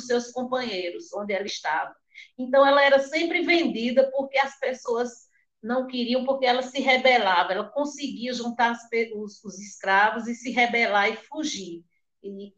seus 0.00 0.30
companheiros, 0.30 1.12
onde 1.14 1.32
ela 1.32 1.46
estava. 1.46 1.94
Então, 2.36 2.66
ela 2.66 2.82
era 2.82 2.98
sempre 2.98 3.42
vendida 3.42 4.10
porque 4.10 4.38
as 4.38 4.58
pessoas 4.58 5.29
não 5.62 5.86
queriam, 5.86 6.24
porque 6.24 6.46
ela 6.46 6.62
se 6.62 6.80
rebelava, 6.80 7.52
ela 7.52 7.68
conseguia 7.68 8.32
juntar 8.32 8.76
os, 9.14 9.44
os 9.44 9.58
escravos 9.58 10.26
e 10.26 10.34
se 10.34 10.50
rebelar 10.50 11.10
e 11.10 11.16
fugir. 11.16 11.84
E, 12.22 12.48
e, 12.48 12.52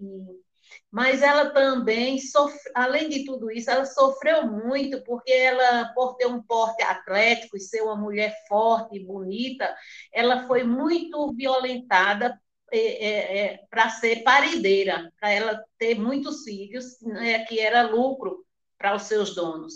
mas 0.91 1.23
ela 1.23 1.51
também, 1.51 2.19
sofre, 2.19 2.59
além 2.75 3.09
de 3.09 3.25
tudo 3.25 3.51
isso, 3.51 3.71
ela 3.71 3.85
sofreu 3.85 4.47
muito, 4.47 5.03
porque 5.05 5.33
ela, 5.33 5.93
por 5.95 6.15
ter 6.17 6.27
um 6.27 6.43
porte 6.43 6.83
atlético 6.83 7.57
e 7.57 7.61
ser 7.61 7.83
uma 7.83 7.97
mulher 7.97 8.35
forte 8.49 8.97
e 8.97 9.05
bonita, 9.05 9.75
ela 10.13 10.47
foi 10.47 10.65
muito 10.65 11.33
violentada 11.35 12.39
é, 12.71 12.79
é, 12.79 13.39
é, 13.39 13.61
para 13.69 13.91
ser 13.91 14.23
parideira, 14.23 15.13
para 15.21 15.31
ela 15.31 15.63
ter 15.79 15.99
muitos 15.99 16.43
filhos, 16.45 17.01
né, 17.03 17.45
que 17.45 17.61
era 17.61 17.83
lucro 17.83 18.45
para 18.79 18.95
os 18.95 19.03
seus 19.03 19.35
donos. 19.35 19.75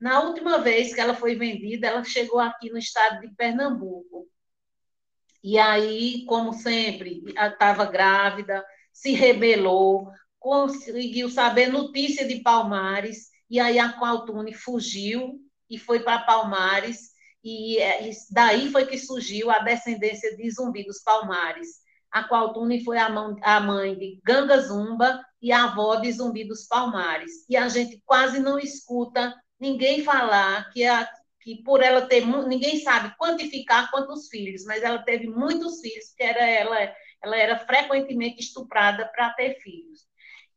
Na 0.00 0.20
última 0.20 0.58
vez 0.58 0.94
que 0.94 1.00
ela 1.00 1.14
foi 1.14 1.34
vendida, 1.36 1.86
ela 1.86 2.04
chegou 2.04 2.40
aqui 2.40 2.70
no 2.70 2.78
estado 2.78 3.20
de 3.20 3.34
Pernambuco. 3.34 4.28
E 5.42 5.58
aí, 5.58 6.24
como 6.26 6.52
sempre, 6.52 7.22
estava 7.28 7.84
grávida, 7.84 8.64
se 8.92 9.12
rebelou, 9.12 10.10
conseguiu 10.38 11.28
saber 11.28 11.68
notícia 11.68 12.26
de 12.26 12.40
Palmares, 12.40 13.28
e 13.48 13.60
aí 13.60 13.78
a 13.78 13.92
Qualtune 13.98 14.54
fugiu 14.54 15.40
e 15.68 15.78
foi 15.78 16.00
para 16.00 16.20
Palmares, 16.20 17.12
e 17.42 17.78
daí 18.30 18.70
foi 18.70 18.86
que 18.86 18.98
surgiu 18.98 19.50
a 19.50 19.58
descendência 19.58 20.34
de 20.36 20.50
Zumbi 20.50 20.84
dos 20.84 21.02
Palmares 21.02 21.84
a 22.14 22.22
qual 22.22 22.52
Tune 22.52 22.84
foi 22.84 22.96
a, 22.96 23.08
a 23.42 23.60
mãe 23.60 23.98
de 23.98 24.20
Ganga 24.24 24.60
Zumba 24.60 25.20
e 25.42 25.50
a 25.50 25.64
avó 25.64 25.96
de 25.96 26.12
Zumbi 26.12 26.46
dos 26.46 26.64
Palmares. 26.64 27.44
E 27.48 27.56
a 27.56 27.68
gente 27.68 28.00
quase 28.06 28.38
não 28.38 28.56
escuta 28.56 29.34
ninguém 29.58 30.02
falar 30.02 30.70
que, 30.72 30.84
a, 30.84 31.08
que 31.40 31.62
por 31.62 31.82
ela 31.82 32.06
ter, 32.06 32.26
ninguém 32.26 32.80
sabe 32.80 33.14
quantificar 33.16 33.90
quantos 33.90 34.28
filhos, 34.28 34.64
mas 34.64 34.82
ela 34.82 34.98
teve 34.98 35.28
muitos 35.28 35.80
filhos, 35.80 36.08
porque 36.08 36.22
era 36.22 36.46
ela, 36.46 36.94
ela 37.22 37.36
era 37.36 37.58
frequentemente 37.58 38.40
estuprada 38.40 39.06
para 39.14 39.30
ter 39.34 39.60
filhos. 39.60 40.06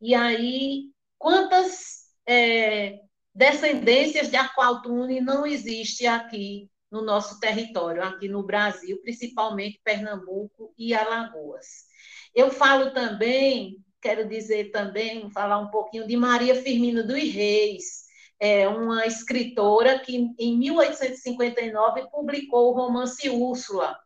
E 0.01 0.13
aí, 0.13 0.91
quantas 1.17 2.07
é, 2.27 2.99
descendências 3.33 4.29
de 4.29 4.35
Aqualtune 4.35 5.21
não 5.21 5.45
existe 5.45 6.05
aqui 6.05 6.69
no 6.91 7.01
nosso 7.01 7.39
território, 7.39 8.03
aqui 8.03 8.27
no 8.27 8.43
Brasil, 8.43 8.99
principalmente 9.01 9.81
Pernambuco 9.83 10.73
e 10.77 10.93
Alagoas. 10.93 11.85
Eu 12.33 12.49
falo 12.49 12.91
também, 12.91 13.77
quero 14.01 14.27
dizer 14.27 14.71
também, 14.71 15.29
falar 15.31 15.59
um 15.59 15.69
pouquinho 15.69 16.07
de 16.07 16.15
Maria 16.15 16.55
Firmina 16.55 17.03
dos 17.03 17.21
Reis, 17.23 18.06
é 18.39 18.67
uma 18.67 19.05
escritora 19.05 19.99
que 19.99 20.33
em 20.37 20.57
1859 20.57 22.09
publicou 22.11 22.71
o 22.71 22.75
romance 22.75 23.29
Úrsula, 23.29 23.97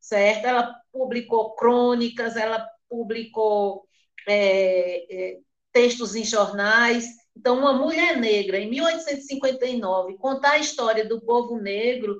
certo? 0.00 0.46
Ela 0.46 0.74
publicou 0.92 1.54
crônicas, 1.54 2.36
ela 2.36 2.66
publicou 2.88 3.86
é, 4.26 5.06
é, 5.14 5.38
textos 5.72 6.14
em 6.14 6.24
jornais, 6.24 7.06
então, 7.36 7.58
uma 7.58 7.74
mulher 7.74 8.16
negra, 8.16 8.58
em 8.58 8.70
1859, 8.70 10.16
contar 10.16 10.52
a 10.52 10.58
história 10.58 11.06
do 11.06 11.20
povo 11.20 11.58
negro 11.58 12.18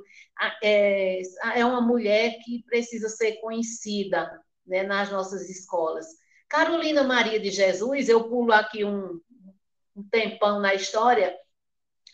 é, 0.62 1.22
é 1.54 1.64
uma 1.64 1.80
mulher 1.80 2.38
que 2.44 2.62
precisa 2.64 3.08
ser 3.08 3.40
conhecida 3.40 4.30
né, 4.66 4.82
nas 4.82 5.10
nossas 5.10 5.48
escolas. 5.48 6.06
Carolina 6.48 7.02
Maria 7.02 7.40
de 7.40 7.50
Jesus, 7.50 8.10
eu 8.10 8.28
pulo 8.28 8.52
aqui 8.52 8.84
um, 8.84 9.18
um 9.96 10.06
tempão 10.10 10.60
na 10.60 10.74
história, 10.74 11.34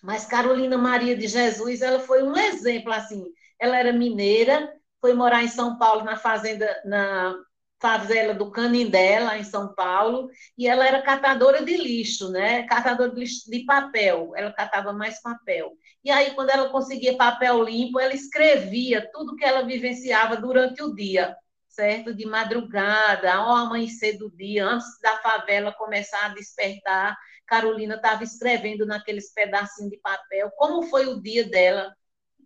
mas 0.02 0.26
Carolina 0.26 0.76
Maria 0.76 1.16
de 1.16 1.28
Jesus, 1.28 1.80
ela 1.80 2.00
foi 2.00 2.22
um 2.22 2.36
exemplo, 2.36 2.92
assim, 2.92 3.24
ela 3.58 3.78
era 3.78 3.92
mineira, 3.92 4.72
foi 5.00 5.14
morar 5.14 5.44
em 5.44 5.48
São 5.48 5.78
Paulo, 5.78 6.04
na 6.04 6.16
fazenda, 6.16 6.68
na 6.84 7.34
favela 7.80 8.32
do 8.32 8.50
Canindé, 8.50 9.18
lá 9.18 9.36
em 9.36 9.42
São 9.42 9.74
Paulo, 9.74 10.28
e 10.56 10.68
ela 10.68 10.86
era 10.86 11.02
catadora 11.02 11.64
de 11.64 11.76
lixo, 11.76 12.30
né? 12.30 12.62
Catadora 12.64 13.10
de 13.10 13.20
lixo 13.20 13.50
de 13.50 13.64
papel, 13.64 14.32
ela 14.36 14.52
catava 14.52 14.92
mais 14.92 15.20
papel. 15.20 15.72
E 16.04 16.10
aí, 16.10 16.30
quando 16.34 16.50
ela 16.50 16.70
conseguia 16.70 17.16
papel 17.16 17.62
limpo, 17.64 17.98
ela 17.98 18.14
escrevia 18.14 19.08
tudo 19.12 19.34
que 19.34 19.44
ela 19.44 19.66
vivenciava 19.66 20.36
durante 20.36 20.80
o 20.80 20.94
dia, 20.94 21.36
certo? 21.68 22.14
De 22.14 22.24
madrugada, 22.24 23.34
ao 23.34 23.50
amanhecer 23.50 24.16
do 24.16 24.30
dia, 24.30 24.64
antes 24.64 24.86
da 25.02 25.16
favela 25.18 25.72
começar 25.72 26.26
a 26.26 26.34
despertar, 26.34 27.16
Carolina 27.46 27.96
estava 27.96 28.24
escrevendo 28.24 28.86
naqueles 28.86 29.32
pedacinhos 29.32 29.90
de 29.90 29.98
papel 29.98 30.50
como 30.56 30.82
foi 30.84 31.06
o 31.06 31.20
dia 31.20 31.48
dela 31.48 31.94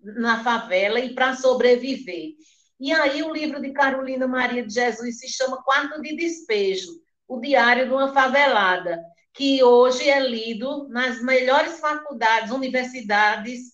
na 0.03 0.43
favela 0.43 1.01
e 1.01 1.15
para 1.15 1.35
sobreviver. 1.35 2.35
E 2.79 2.93
aí 2.93 3.23
o 3.23 3.33
livro 3.33 3.61
de 3.61 3.73
Carolina 3.73 4.27
Maria 4.27 4.65
de 4.65 4.73
Jesus 4.73 5.19
se 5.19 5.29
chama 5.29 5.63
Quarto 5.63 6.01
de 6.03 6.15
Despejo, 6.15 6.91
o 7.27 7.41
diário 7.41 7.87
de 7.87 7.93
uma 7.93 8.13
favelada, 8.13 9.03
que 9.33 9.63
hoje 9.63 10.09
é 10.09 10.21
lido 10.21 10.89
nas 10.89 11.21
melhores 11.23 11.81
faculdades, 11.81 12.51
universidades 12.51 13.73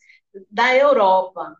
da 0.50 0.74
Europa, 0.74 1.54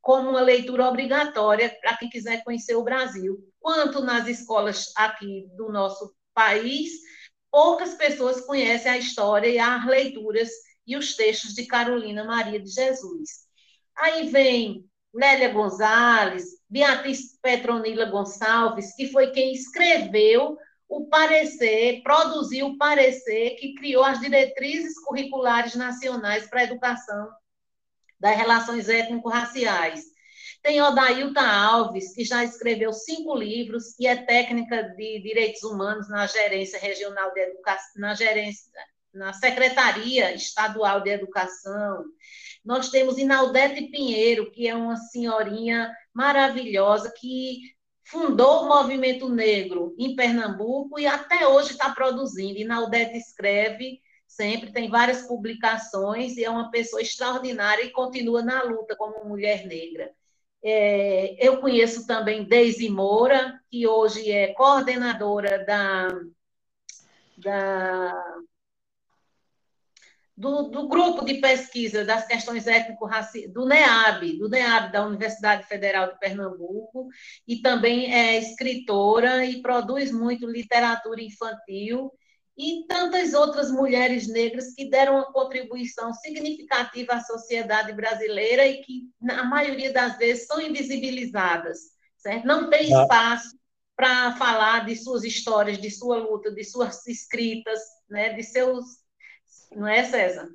como 0.00 0.30
uma 0.30 0.40
leitura 0.40 0.88
obrigatória 0.88 1.74
para 1.80 1.96
quem 1.96 2.08
quiser 2.08 2.42
conhecer 2.44 2.74
o 2.74 2.84
Brasil. 2.84 3.38
Quanto 3.60 4.02
nas 4.02 4.26
escolas 4.26 4.92
aqui 4.96 5.48
do 5.56 5.70
nosso 5.70 6.14
país, 6.34 6.90
poucas 7.50 7.94
pessoas 7.94 8.40
conhecem 8.42 8.90
a 8.90 8.98
história 8.98 9.48
e 9.48 9.58
as 9.58 9.86
leituras 9.86 10.50
e 10.86 10.96
os 10.96 11.14
textos 11.14 11.54
de 11.54 11.66
Carolina 11.66 12.24
Maria 12.24 12.60
de 12.60 12.70
Jesus. 12.70 13.46
Aí 13.96 14.28
vem 14.28 14.84
Lélia 15.14 15.52
Gonzalez, 15.52 16.44
Beatriz 16.68 17.38
Petronila 17.42 18.06
Gonçalves, 18.06 18.94
que 18.94 19.08
foi 19.08 19.30
quem 19.30 19.52
escreveu 19.52 20.56
o 20.88 21.06
parecer, 21.06 22.02
produziu 22.02 22.68
o 22.68 22.78
parecer 22.78 23.56
que 23.56 23.74
criou 23.74 24.02
as 24.02 24.20
diretrizes 24.20 24.98
curriculares 25.00 25.74
nacionais 25.74 26.48
para 26.48 26.60
a 26.60 26.64
educação 26.64 27.28
das 28.18 28.36
relações 28.36 28.88
étnico-raciais. 28.88 30.04
Tem 30.62 30.82
Odailta 30.82 31.40
Alves, 31.40 32.14
que 32.14 32.24
já 32.24 32.44
escreveu 32.44 32.92
cinco 32.92 33.34
livros 33.36 33.98
e 33.98 34.06
é 34.06 34.16
técnica 34.16 34.82
de 34.82 35.20
direitos 35.20 35.62
humanos 35.62 36.08
na 36.08 36.26
gerência 36.26 36.78
regional 36.78 37.32
de 37.32 37.40
educação, 37.40 38.00
na 38.00 38.14
gerência, 38.14 38.70
na 39.14 39.32
Secretaria 39.32 40.34
Estadual 40.34 41.00
de 41.00 41.10
Educação. 41.10 42.04
Nós 42.64 42.90
temos 42.90 43.18
Inaldete 43.18 43.88
Pinheiro, 43.88 44.50
que 44.50 44.68
é 44.68 44.74
uma 44.74 44.96
senhorinha 44.96 45.90
maravilhosa 46.12 47.12
que 47.16 47.60
fundou 48.04 48.62
o 48.62 48.68
movimento 48.68 49.28
negro 49.28 49.94
em 49.98 50.16
Pernambuco 50.16 50.98
e 50.98 51.06
até 51.06 51.46
hoje 51.46 51.72
está 51.72 51.90
produzindo. 51.90 52.58
Inaldete 52.58 53.16
escreve 53.16 54.00
sempre, 54.26 54.72
tem 54.72 54.90
várias 54.90 55.22
publicações 55.22 56.36
e 56.36 56.44
é 56.44 56.50
uma 56.50 56.70
pessoa 56.70 57.00
extraordinária 57.00 57.84
e 57.84 57.90
continua 57.90 58.42
na 58.42 58.62
luta 58.62 58.96
como 58.96 59.24
mulher 59.24 59.66
negra. 59.66 60.12
É, 60.62 61.46
eu 61.46 61.60
conheço 61.60 62.06
também 62.06 62.44
Deise 62.44 62.88
Moura, 62.88 63.60
que 63.70 63.86
hoje 63.86 64.30
é 64.30 64.52
coordenadora 64.54 65.64
da, 65.64 66.08
da 67.36 68.38
do, 70.38 70.68
do, 70.70 70.88
grupo 70.88 71.24
de 71.24 71.34
pesquisa 71.34 72.04
das 72.04 72.24
questões 72.24 72.68
étnico-raciais, 72.68 73.52
do 73.52 73.66
NEAB, 73.66 74.38
do 74.38 74.48
NEAB, 74.48 74.92
da 74.92 75.04
Universidade 75.04 75.66
Federal 75.66 76.12
de 76.12 76.18
Pernambuco, 76.20 77.08
e 77.46 77.60
também 77.60 78.14
é 78.14 78.38
escritora 78.38 79.44
e 79.44 79.60
produz 79.60 80.12
muito 80.12 80.46
literatura 80.46 81.20
infantil, 81.20 82.12
e 82.58 82.84
tantas 82.88 83.34
outras 83.34 83.70
mulheres 83.70 84.26
negras 84.26 84.74
que 84.74 84.90
deram 84.90 85.14
uma 85.14 85.32
contribuição 85.32 86.12
significativa 86.12 87.14
à 87.14 87.20
sociedade 87.20 87.92
brasileira 87.92 88.66
e 88.66 88.82
que, 88.82 89.04
na 89.20 89.44
maioria 89.44 89.92
das 89.92 90.18
vezes, 90.18 90.46
são 90.46 90.60
invisibilizadas, 90.60 91.78
certo? 92.16 92.46
Não 92.46 92.68
tem 92.68 92.92
ah. 92.92 93.02
espaço 93.02 93.56
para 93.96 94.36
falar 94.36 94.86
de 94.86 94.96
suas 94.96 95.22
histórias, 95.22 95.78
de 95.78 95.90
sua 95.90 96.18
luta, 96.18 96.50
de 96.50 96.64
suas 96.64 97.06
escritas, 97.06 97.80
né, 98.08 98.32
de 98.32 98.42
seus 98.42 98.84
não 99.74 99.86
é, 99.86 100.02
César? 100.04 100.48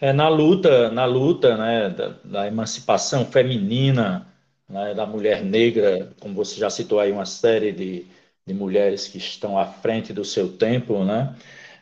É, 0.00 0.12
na 0.12 0.28
luta, 0.28 0.90
na 0.90 1.04
luta 1.04 1.56
né, 1.56 1.90
da, 1.90 2.08
da 2.24 2.46
emancipação 2.46 3.24
feminina, 3.24 4.26
né, 4.68 4.94
da 4.94 5.06
mulher 5.06 5.42
negra, 5.42 6.12
como 6.20 6.34
você 6.34 6.58
já 6.58 6.70
citou 6.70 7.00
aí 7.00 7.10
uma 7.10 7.26
série 7.26 7.72
de, 7.72 8.06
de 8.46 8.54
mulheres 8.54 9.08
que 9.08 9.18
estão 9.18 9.58
à 9.58 9.66
frente 9.66 10.12
do 10.12 10.24
seu 10.24 10.56
tempo, 10.56 11.04
né? 11.04 11.34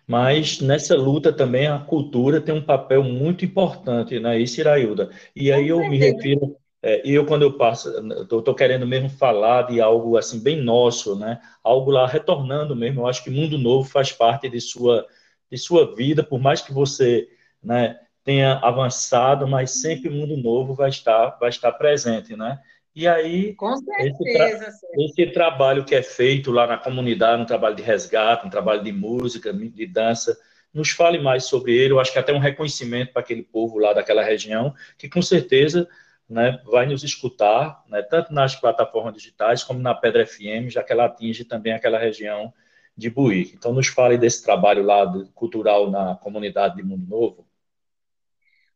Mas 0.06 0.60
nessa 0.60 0.96
luta 0.96 1.32
também 1.32 1.66
a 1.66 1.78
cultura 1.78 2.40
tem 2.40 2.54
um 2.54 2.64
papel 2.64 3.02
muito 3.02 3.44
importante, 3.44 4.18
né? 4.20 4.38
Isso, 4.38 4.60
Irailda. 4.60 5.10
E 5.34 5.52
aí 5.52 5.68
eu 5.68 5.78
me 5.88 5.98
refiro, 5.98 6.56
é, 6.82 7.00
eu 7.04 7.24
quando 7.26 7.42
eu 7.42 7.56
passo, 7.56 7.88
eu 7.88 8.38
estou 8.38 8.54
querendo 8.54 8.86
mesmo 8.86 9.08
falar 9.08 9.62
de 9.62 9.80
algo 9.80 10.16
assim 10.16 10.42
bem 10.42 10.60
nosso, 10.60 11.16
né? 11.16 11.40
Algo 11.62 11.90
lá 11.90 12.06
retornando 12.06 12.76
mesmo. 12.76 13.02
Eu 13.02 13.06
acho 13.06 13.24
que 13.24 13.30
Mundo 13.30 13.58
Novo 13.58 13.88
faz 13.88 14.12
parte 14.12 14.48
de 14.48 14.60
sua 14.60 15.06
de 15.50 15.58
sua 15.58 15.94
vida, 15.94 16.24
por 16.24 16.40
mais 16.40 16.62
que 16.62 16.72
você 16.72 17.28
né, 17.62 17.98
tenha 18.24 18.54
avançado, 18.54 19.46
mas 19.46 19.82
sempre 19.82 20.08
o 20.08 20.12
mundo 20.12 20.34
novo 20.36 20.74
vai 20.74 20.88
estar, 20.88 21.36
vai 21.38 21.50
estar 21.50 21.72
presente, 21.72 22.34
né? 22.34 22.58
E 22.94 23.08
aí, 23.08 23.54
certeza, 23.76 24.06
esse, 24.06 24.32
tra 24.34 25.04
esse, 25.04 25.26
trabalho 25.32 25.84
que 25.84 25.94
é 25.94 26.02
feito 26.02 26.50
lá 26.50 26.66
na 26.66 26.76
comunidade, 26.76 27.42
um 27.42 27.46
trabalho 27.46 27.74
de 27.74 27.82
resgate, 27.82 28.46
um 28.46 28.50
trabalho 28.50 28.82
de 28.82 28.92
música, 28.92 29.52
de 29.52 29.86
dança, 29.86 30.36
nos 30.74 30.90
fale 30.90 31.18
mais 31.18 31.44
sobre 31.44 31.74
ele. 31.74 31.92
Eu 31.92 32.00
acho 32.00 32.12
que 32.12 32.18
até 32.18 32.32
um 32.32 32.38
reconhecimento 32.38 33.12
para 33.12 33.22
aquele 33.22 33.42
povo 33.42 33.78
lá 33.78 33.94
daquela 33.94 34.22
região, 34.22 34.74
que 34.98 35.08
com 35.08 35.22
certeza 35.22 35.88
né, 36.28 36.60
vai 36.64 36.86
nos 36.86 37.02
escutar, 37.02 37.82
né, 37.88 38.02
tanto 38.02 38.32
nas 38.32 38.56
plataformas 38.56 39.14
digitais 39.14 39.64
como 39.64 39.80
na 39.80 39.94
Pedra 39.94 40.26
FM, 40.26 40.68
já 40.68 40.82
que 40.82 40.92
ela 40.92 41.06
atinge 41.06 41.44
também 41.44 41.72
aquela 41.72 41.98
região 41.98 42.52
de 42.96 43.08
Buíque. 43.08 43.54
Então, 43.56 43.72
nos 43.72 43.86
fale 43.86 44.18
desse 44.18 44.42
trabalho 44.42 44.82
lá 44.82 45.04
do, 45.04 45.26
cultural 45.32 45.90
na 45.90 46.14
comunidade 46.16 46.76
de 46.76 46.82
Mundo 46.82 47.06
Novo. 47.08 47.46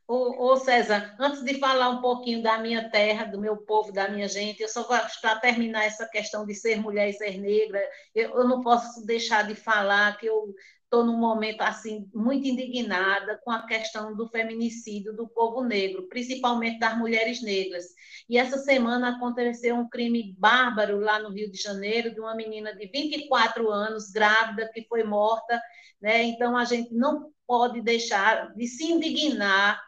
Ô, 0.09 0.53
ô, 0.53 0.57
César, 0.57 1.17
antes 1.19 1.43
de 1.43 1.59
falar 1.59 1.91
um 1.91 2.01
pouquinho 2.01 2.41
da 2.41 2.59
minha 2.59 2.89
terra, 2.91 3.25
do 3.25 3.41
meu 3.41 3.57
povo, 3.57 3.93
da 3.93 4.09
minha 4.09 4.29
gente, 4.29 4.63
eu 4.63 4.69
só 4.69 4.85
para 4.85 5.41
terminar 5.41 5.85
essa 5.85 6.07
questão 6.09 6.47
de 6.47 6.55
ser 6.55 6.81
mulher 6.81 7.09
e 7.11 7.13
ser 7.13 7.39
negra, 7.39 7.81
eu, 8.15 8.31
eu 8.31 8.49
não 8.49 8.63
posso 8.63 9.05
deixar 9.05 9.43
de 9.49 9.57
falar 9.57 10.17
que 10.17 10.27
eu 10.27 10.55
estou 10.85 11.05
num 11.05 11.19
momento 11.19 11.61
assim 11.63 12.09
muito 12.15 12.47
indignada 12.47 13.41
com 13.45 13.51
a 13.51 13.67
questão 13.67 14.15
do 14.15 14.29
feminicídio 14.29 15.13
do 15.13 15.27
povo 15.27 15.65
negro, 15.65 16.07
principalmente 16.09 16.79
das 16.79 16.97
mulheres 16.97 17.43
negras. 17.43 17.87
E 18.29 18.39
essa 18.39 18.59
semana 18.59 19.17
aconteceu 19.17 19.75
um 19.75 19.89
crime 19.89 20.37
bárbaro 20.39 21.01
lá 21.01 21.19
no 21.19 21.31
Rio 21.31 21.51
de 21.51 21.61
Janeiro 21.61 22.15
de 22.15 22.21
uma 22.21 22.37
menina 22.37 22.73
de 22.77 22.87
24 22.87 23.69
anos, 23.71 24.13
grávida, 24.13 24.71
que 24.73 24.87
foi 24.89 25.03
morta. 25.03 25.61
Né? 26.01 26.23
Então, 26.23 26.57
a 26.57 26.65
gente 26.65 26.95
não 26.95 27.33
pode 27.45 27.81
deixar 27.83 28.55
de 28.55 28.67
se 28.69 28.85
indignar 28.85 29.86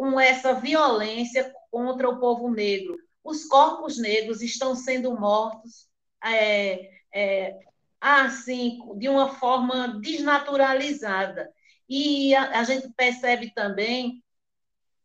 com 0.00 0.18
essa 0.18 0.54
violência 0.54 1.52
contra 1.70 2.08
o 2.08 2.18
povo 2.18 2.48
negro. 2.50 2.96
Os 3.22 3.44
corpos 3.44 3.98
negros 3.98 4.40
estão 4.40 4.74
sendo 4.74 5.14
mortos 5.14 5.90
é, 6.24 6.90
é, 7.12 7.58
assim, 8.00 8.78
de 8.96 9.10
uma 9.10 9.34
forma 9.34 10.00
desnaturalizada. 10.00 11.52
E 11.86 12.34
a, 12.34 12.60
a 12.60 12.64
gente 12.64 12.90
percebe 12.96 13.52
também 13.52 14.24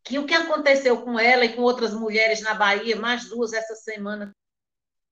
que 0.01 0.17
o 0.17 0.25
que 0.25 0.33
aconteceu 0.33 1.01
com 1.01 1.19
ela 1.19 1.43
e 1.43 1.53
com 1.53 1.61
outras 1.61 1.93
mulheres 1.93 2.41
na 2.41 2.53
Bahia, 2.53 2.95
mais 2.95 3.27
duas 3.27 3.51
essa 3.51 3.75
semana 3.75 4.33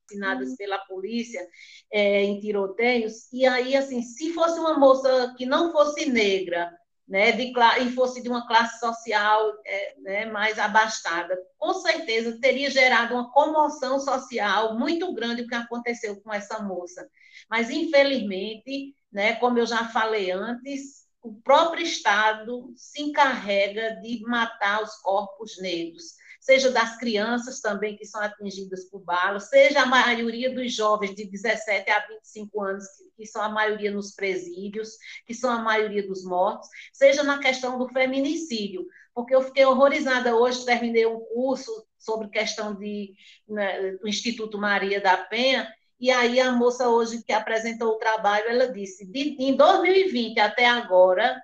assassinadas 0.07 0.51
uhum. 0.51 0.55
pela 0.55 0.77
polícia 0.85 1.45
é, 1.91 2.23
em 2.23 2.39
tiroteios, 2.39 3.29
e 3.33 3.45
aí, 3.45 3.75
assim, 3.75 4.01
se 4.01 4.31
fosse 4.31 4.57
uma 4.57 4.79
moça 4.79 5.35
que 5.37 5.45
não 5.45 5.73
fosse 5.73 6.05
negra, 6.09 6.71
né, 7.07 7.31
de, 7.33 7.53
e 7.81 7.91
fosse 7.91 8.21
de 8.21 8.29
uma 8.29 8.47
classe 8.47 8.79
social 8.79 9.53
é, 9.65 9.95
né, 9.99 10.25
mais 10.25 10.57
abastada, 10.57 11.37
com 11.57 11.73
certeza 11.73 12.39
teria 12.39 12.69
gerado 12.71 13.13
uma 13.13 13.31
comoção 13.31 13.99
social 13.99 14.77
muito 14.77 15.13
grande 15.13 15.41
o 15.41 15.47
que 15.47 15.55
aconteceu 15.55 16.21
com 16.21 16.33
essa 16.33 16.61
moça. 16.61 17.07
Mas, 17.49 17.69
infelizmente, 17.69 18.95
né, 19.11 19.35
como 19.35 19.59
eu 19.59 19.65
já 19.65 19.89
falei 19.89 20.31
antes, 20.31 21.03
o 21.21 21.33
próprio 21.41 21.83
Estado 21.83 22.73
se 22.75 23.01
encarrega 23.01 23.99
de 24.01 24.21
matar 24.21 24.81
os 24.81 24.95
corpos 24.97 25.57
negros, 25.59 26.15
seja 26.43 26.69
das 26.69 26.97
crianças 26.97 27.61
também 27.61 27.95
que 27.95 28.05
são 28.05 28.21
atingidas 28.21 28.83
por 28.89 28.99
balas, 28.99 29.47
seja 29.47 29.81
a 29.81 29.85
maioria 29.85 30.53
dos 30.53 30.75
jovens 30.75 31.15
de 31.15 31.23
17 31.23 31.89
a 31.89 32.05
25 32.05 32.61
anos, 32.61 32.83
que 33.15 33.25
são 33.25 33.41
a 33.41 33.47
maioria 33.47 33.89
nos 33.91 34.13
presídios, 34.13 34.89
que 35.25 35.33
são 35.33 35.49
a 35.49 35.59
maioria 35.59 36.05
dos 36.05 36.25
mortos, 36.25 36.67
seja 36.91 37.23
na 37.23 37.39
questão 37.39 37.79
do 37.79 37.87
feminicídio, 37.87 38.85
porque 39.15 39.33
eu 39.33 39.41
fiquei 39.41 39.63
horrorizada 39.65 40.35
hoje, 40.35 40.65
terminei 40.65 41.05
um 41.05 41.21
curso 41.21 41.71
sobre 41.97 42.27
questão 42.27 42.75
de, 42.75 43.13
né, 43.47 43.93
do 43.93 44.07
Instituto 44.07 44.57
Maria 44.57 44.99
da 44.99 45.15
Penha, 45.15 45.73
e 45.97 46.11
aí 46.11 46.41
a 46.41 46.51
moça 46.51 46.89
hoje 46.89 47.23
que 47.23 47.31
apresentou 47.31 47.93
o 47.93 47.97
trabalho, 47.97 48.49
ela 48.49 48.67
disse, 48.67 49.05
de, 49.05 49.37
em 49.39 49.55
2020 49.55 50.37
até 50.41 50.65
agora, 50.65 51.41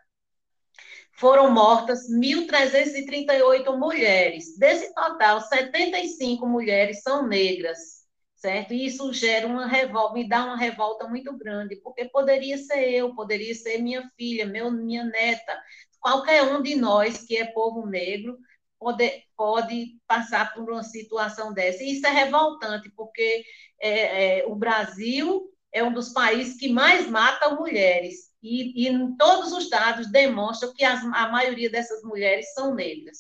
foram 1.20 1.52
mortas 1.52 2.10
1.338 2.10 3.78
mulheres. 3.78 4.58
Desse 4.58 4.94
total, 4.94 5.42
75 5.42 6.48
mulheres 6.48 7.02
são 7.02 7.28
negras, 7.28 8.06
certo? 8.36 8.74
E 8.74 8.86
isso 8.86 9.12
gera 9.12 9.46
uma 9.46 9.68
revolta, 9.68 10.14
me 10.14 10.28
dá 10.28 10.46
uma 10.46 10.58
revolta 10.58 11.08
muito 11.08 11.38
grande, 11.38 11.76
porque 11.84 12.06
poderia 12.06 12.58
ser 12.58 12.90
eu, 12.90 13.14
poderia 13.14 13.54
ser 13.54 13.80
minha 13.80 14.10
filha, 14.18 14.46
meu, 14.46 14.72
minha 14.72 15.04
neta, 15.04 15.62
qualquer 16.00 16.44
um 16.44 16.62
de 16.62 16.76
nós 16.76 17.26
que 17.26 17.38
é 17.38 17.46
povo 17.46 17.86
negro 17.86 18.38
pode, 18.80 19.12
pode 19.36 19.98
passar 20.08 20.54
por 20.54 20.72
uma 20.72 20.84
situação 20.84 21.54
dessa. 21.54 21.84
E 21.84 21.92
isso 21.92 22.08
é 22.08 22.12
revoltante, 22.12 22.90
porque 22.96 23.44
é, 23.82 24.40
é, 24.40 24.46
o 24.48 24.56
Brasil 24.56 25.52
é 25.74 25.84
um 25.84 25.92
dos 25.92 26.14
países 26.14 26.58
que 26.58 26.70
mais 26.70 27.08
mata 27.10 27.50
mulheres. 27.56 28.29
E, 28.42 28.88
e 28.88 29.18
todos 29.18 29.52
os 29.52 29.70
dados 29.70 30.10
demonstram 30.12 30.74
que 30.74 30.84
as, 30.86 31.04
a 31.14 31.30
maioria 31.30 31.70
dessas 31.70 32.02
mulheres 32.04 32.54
são 32.54 32.74
negras. 32.74 33.18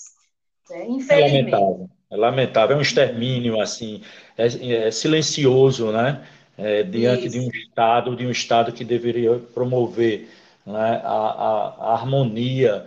Né? 0.70 0.86
Infelizmente. 0.88 1.54
É 1.54 1.58
lamentável. 1.58 1.90
É 2.12 2.18
lamentável, 2.18 2.76
é 2.76 2.80
um 2.80 2.82
extermínio 2.82 3.62
assim, 3.62 4.02
é, 4.38 4.88
é 4.88 4.92
silencioso, 4.92 5.92
né? 5.92 6.26
É, 6.58 6.84
diante 6.84 7.28
Isso. 7.28 7.38
de 7.38 7.46
um 7.46 7.50
Estado, 7.50 8.16
de 8.16 8.26
um 8.26 8.32
Estado 8.32 8.72
que 8.74 8.84
deveria 8.84 9.38
promover 9.54 10.28
né, 10.66 11.02
a, 11.04 11.14
a, 11.14 11.76
a 11.80 11.94
harmonia, 11.94 12.86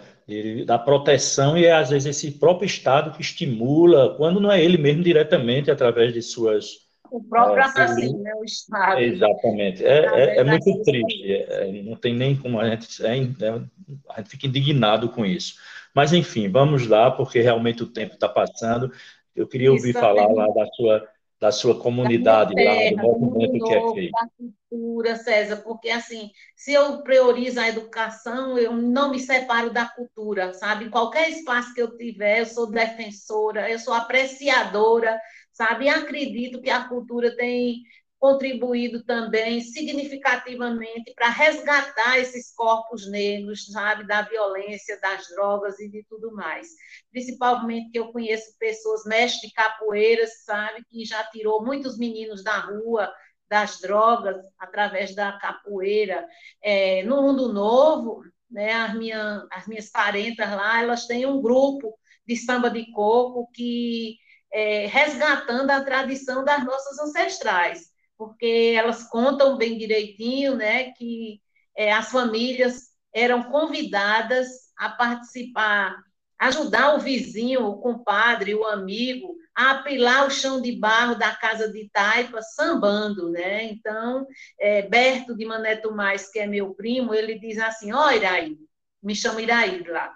da 0.67 0.79
proteção 0.79 1.59
e 1.59 1.69
às 1.69 1.91
vezes 1.91 2.17
esse 2.17 2.39
próprio 2.39 2.67
Estado 2.67 3.15
que 3.15 3.21
estimula, 3.21 4.15
quando 4.17 4.41
não 4.41 4.51
é 4.51 4.63
ele 4.63 4.79
mesmo 4.79 5.03
diretamente 5.03 5.71
através 5.71 6.13
de 6.13 6.23
suas 6.23 6.82
o 7.13 7.23
próprio 7.23 7.59
é, 7.59 7.65
assassino, 7.65 8.23
né, 8.23 8.35
o 8.35 8.45
Estado. 8.45 8.99
Exatamente. 9.01 9.85
É, 9.85 10.07
é, 10.07 10.37
é 10.39 10.45
muito 10.45 10.83
triste. 10.83 11.31
É, 11.31 11.69
é, 11.69 11.83
não 11.83 11.95
tem 11.95 12.15
nem 12.15 12.35
como 12.35 12.59
a 12.59 12.71
gente. 12.71 13.05
É, 13.05 13.11
a 13.11 14.17
gente 14.19 14.31
fica 14.31 14.47
indignado 14.47 15.11
com 15.11 15.25
isso. 15.25 15.57
Mas, 15.95 16.15
enfim, 16.15 16.49
vamos 16.49 16.87
lá, 16.87 17.11
porque 17.11 17.41
realmente 17.41 17.83
o 17.83 17.93
tempo 17.93 18.15
está 18.15 18.29
passando. 18.29 18.91
Eu 19.37 19.47
queria 19.47 19.71
ouvir 19.71 19.91
isso 19.91 20.01
falar 20.01 20.27
lá 20.27 20.47
da 20.49 20.67
sua, 20.69 21.09
da 21.39 21.53
sua 21.53 21.79
comunidade, 21.79 22.55
terra, 22.55 22.95
lá, 22.97 23.03
do 23.03 23.19
movimento 23.19 23.59
do 23.59 23.65
que 23.65 23.75
é 23.75 23.93
feito. 23.93 24.13
Da 24.13 24.29
cultura, 24.39 25.17
César, 25.17 25.57
porque, 25.57 25.91
assim, 25.91 26.31
se 26.57 26.73
eu 26.73 27.03
priorizo 27.03 27.61
a 27.61 27.69
educação, 27.69 28.57
eu 28.59 28.73
não 28.73 29.11
me 29.11 29.21
separo 29.21 29.71
da 29.71 29.85
cultura, 29.85 30.55
sabe? 30.55 30.87
Em 30.87 30.91
qualquer 30.91 31.29
espaço 31.29 31.75
que 31.75 31.83
eu 31.83 31.95
tiver, 31.95 32.41
eu 32.41 32.47
sou 32.47 32.71
defensora, 32.71 33.71
eu 33.71 33.79
sou 33.79 33.93
apreciadora 33.93 35.21
sabe? 35.53 35.87
E 35.87 35.89
acredito 35.89 36.61
que 36.61 36.71
a 36.71 36.89
cultura 36.89 37.35
tem 37.37 37.83
contribuído 38.23 39.03
também 39.03 39.61
significativamente 39.61 41.13
para 41.13 41.29
resgatar 41.29 42.21
esses 42.21 42.55
corpos 42.55 43.11
negros, 43.11 43.67
sabe, 43.67 44.07
da 44.07 44.23
violência, 44.23 45.01
das 45.01 45.27
drogas 45.27 45.81
e 45.81 45.89
de 45.89 46.05
tudo 46.09 46.33
mais. 46.33 46.69
Principalmente 47.11 47.91
que 47.91 47.99
eu 47.99 48.13
conheço 48.13 48.57
pessoas, 48.61 49.03
mestres 49.07 49.51
de 49.51 49.53
capoeiras, 49.53 50.45
sabe, 50.45 50.85
que 50.89 51.05
já 51.05 51.25
tirou 51.25 51.65
muitos 51.65 51.99
meninos 51.99 52.45
da 52.45 52.61
rua, 52.61 53.13
das 53.51 53.81
drogas, 53.81 54.37
através 54.57 55.17
da 55.17 55.33
capoeira. 55.39 56.25
É, 56.63 57.03
no 57.03 57.23
Mundo 57.23 57.53
Novo, 57.53 58.23
né, 58.49 58.73
as, 58.73 58.95
minha, 58.95 59.45
as 59.51 59.67
minhas 59.67 59.91
parentas 59.91 60.49
lá, 60.49 60.81
elas 60.81 61.07
têm 61.09 61.27
um 61.27 61.43
grupo 61.43 61.99
de 62.25 62.37
samba 62.37 62.71
de 62.71 62.89
coco 62.93 63.51
que 63.53 64.17
é, 64.53 64.87
resgatando 64.87 65.71
a 65.71 65.83
tradição 65.83 66.45
das 66.45 66.65
nossas 66.65 66.99
ancestrais, 66.99 67.91
porque 68.17 68.75
elas 68.77 69.05
contam 69.05 69.57
bem 69.57 69.79
direitinho, 69.79 70.55
né, 70.55 70.93
que 70.93 71.41
é, 71.77 71.93
as 71.93 72.11
famílias 72.11 72.91
eram 73.13 73.45
convidadas 73.45 74.49
a 74.79 74.91
participar, 74.91 75.97
ajudar 76.39 76.95
o 76.95 77.01
vizinho, 77.01 77.67
o 77.67 77.79
compadre, 77.79 78.55
o 78.55 78.65
amigo 78.65 79.37
a 79.55 79.73
apilar 79.73 80.27
o 80.27 80.31
chão 80.31 80.61
de 80.61 80.73
barro 80.73 81.15
da 81.15 81.35
casa 81.35 81.71
de 81.71 81.89
Taipa 81.93 82.41
sambando, 82.41 83.31
né? 83.31 83.65
Então, 83.65 84.27
é, 84.59 84.83
Berto 84.83 85.37
de 85.37 85.45
Mané 85.45 85.77
Tomás, 85.77 86.31
que 86.31 86.39
é 86.39 86.47
meu 86.47 86.75
primo, 86.75 87.15
ele 87.15 87.39
diz 87.39 87.59
assim, 87.59 87.93
ó 87.93 88.07
oh, 88.07 88.11
Iraí, 88.11 88.57
me 89.03 89.15
chama 89.15 89.43
Iraí 89.43 89.83
lá, 89.87 90.15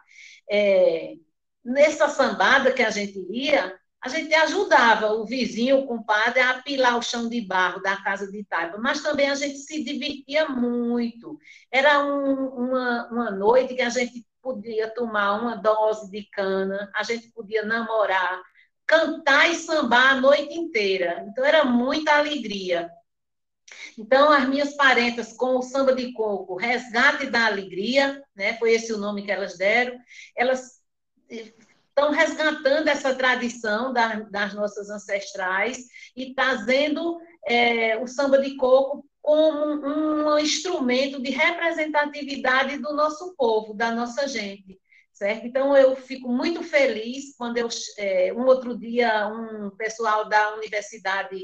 é, 0.50 1.14
nessa 1.64 2.08
sambada 2.08 2.72
que 2.72 2.82
a 2.82 2.90
gente 2.90 3.18
ia, 3.30 3.78
a 4.06 4.08
gente 4.08 4.32
ajudava 4.32 5.12
o 5.12 5.26
vizinho, 5.26 5.80
o 5.80 5.86
compadre, 5.86 6.38
a 6.38 6.50
apilar 6.50 6.96
o 6.96 7.02
chão 7.02 7.28
de 7.28 7.40
barro 7.40 7.82
da 7.82 7.96
casa 7.96 8.30
de 8.30 8.44
Taipa, 8.44 8.78
mas 8.78 9.02
também 9.02 9.28
a 9.28 9.34
gente 9.34 9.58
se 9.58 9.82
divertia 9.82 10.48
muito. 10.48 11.36
Era 11.72 12.04
um, 12.04 12.46
uma, 12.46 13.08
uma 13.10 13.30
noite 13.32 13.74
que 13.74 13.82
a 13.82 13.88
gente 13.88 14.24
podia 14.40 14.88
tomar 14.94 15.40
uma 15.40 15.56
dose 15.56 16.08
de 16.08 16.22
cana, 16.30 16.88
a 16.94 17.02
gente 17.02 17.32
podia 17.32 17.64
namorar, 17.64 18.40
cantar 18.86 19.50
e 19.50 19.56
sambar 19.56 20.12
a 20.12 20.20
noite 20.20 20.54
inteira. 20.54 21.26
Então, 21.28 21.44
era 21.44 21.64
muita 21.64 22.16
alegria. 22.16 22.88
Então, 23.98 24.30
as 24.30 24.48
minhas 24.48 24.76
parentas 24.76 25.32
com 25.32 25.56
o 25.56 25.62
samba 25.62 25.92
de 25.96 26.12
coco, 26.12 26.54
Resgate 26.54 27.26
da 27.26 27.46
Alegria, 27.46 28.22
né, 28.36 28.56
foi 28.56 28.72
esse 28.74 28.92
o 28.92 28.98
nome 28.98 29.24
que 29.24 29.32
elas 29.32 29.58
deram, 29.58 29.98
elas 30.36 30.80
estão 31.96 32.10
resgatando 32.10 32.88
essa 32.88 33.14
tradição 33.14 33.90
da, 33.90 34.20
das 34.20 34.52
nossas 34.52 34.90
ancestrais 34.90 35.78
e 36.14 36.34
trazendo 36.34 37.18
é, 37.48 37.96
o 37.96 38.06
samba 38.06 38.38
de 38.38 38.54
coco 38.56 39.06
como 39.22 39.64
um 39.64 40.38
instrumento 40.38 41.20
de 41.20 41.30
representatividade 41.30 42.76
do 42.78 42.92
nosso 42.92 43.34
povo, 43.34 43.72
da 43.72 43.90
nossa 43.90 44.28
gente. 44.28 44.78
Certo? 45.10 45.46
Então, 45.46 45.74
eu 45.74 45.96
fico 45.96 46.28
muito 46.28 46.62
feliz 46.62 47.34
quando 47.38 47.56
eu, 47.56 47.68
é, 47.96 48.30
um 48.34 48.44
outro 48.44 48.76
dia, 48.78 49.26
um 49.28 49.70
pessoal 49.70 50.28
da 50.28 50.54
Universidade 50.56 51.42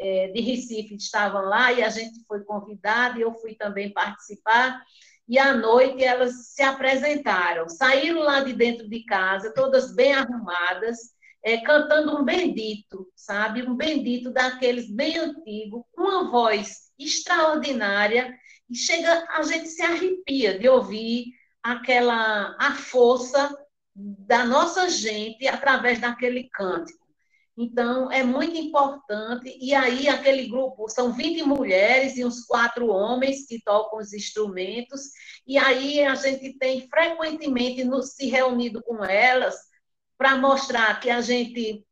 é, 0.00 0.28
de 0.28 0.40
Recife 0.40 0.94
estavam 0.94 1.42
lá 1.42 1.70
e 1.70 1.82
a 1.82 1.90
gente 1.90 2.24
foi 2.26 2.42
convidado 2.42 3.18
e 3.18 3.22
eu 3.22 3.34
fui 3.34 3.54
também 3.54 3.92
participar 3.92 4.82
e 5.28 5.38
à 5.38 5.54
noite 5.54 6.02
elas 6.02 6.48
se 6.48 6.62
apresentaram, 6.62 7.68
saíram 7.68 8.20
lá 8.20 8.40
de 8.40 8.52
dentro 8.52 8.88
de 8.88 9.04
casa, 9.04 9.52
todas 9.54 9.94
bem 9.94 10.12
arrumadas, 10.12 10.98
é, 11.44 11.58
cantando 11.58 12.16
um 12.16 12.24
bendito, 12.24 13.10
sabe? 13.16 13.62
Um 13.62 13.74
bendito 13.74 14.32
daqueles 14.32 14.90
bem 14.90 15.18
antigos, 15.18 15.82
com 15.92 16.02
uma 16.02 16.30
voz 16.30 16.90
extraordinária, 16.98 18.32
e 18.70 18.76
chega, 18.76 19.26
a 19.30 19.42
gente 19.42 19.68
se 19.68 19.82
arrepia 19.82 20.58
de 20.58 20.68
ouvir 20.68 21.26
aquela, 21.62 22.56
a 22.58 22.72
força 22.72 23.54
da 23.94 24.44
nossa 24.44 24.88
gente 24.88 25.46
através 25.46 26.00
daquele 26.00 26.48
cântico. 26.48 27.01
Então, 27.56 28.10
é 28.10 28.22
muito 28.22 28.56
importante. 28.56 29.56
E 29.60 29.74
aí, 29.74 30.08
aquele 30.08 30.48
grupo, 30.48 30.88
são 30.88 31.12
20 31.12 31.42
mulheres 31.42 32.16
e 32.16 32.24
uns 32.24 32.44
quatro 32.44 32.88
homens 32.88 33.46
que 33.46 33.62
tocam 33.62 33.98
os 33.98 34.12
instrumentos. 34.12 35.02
E 35.46 35.58
aí, 35.58 36.02
a 36.02 36.14
gente 36.14 36.56
tem 36.58 36.88
frequentemente 36.88 37.84
nos, 37.84 38.14
se 38.14 38.26
reunido 38.26 38.82
com 38.82 39.04
elas 39.04 39.54
para 40.16 40.36
mostrar 40.36 40.98
que 41.00 41.10
a 41.10 41.20
gente 41.20 41.84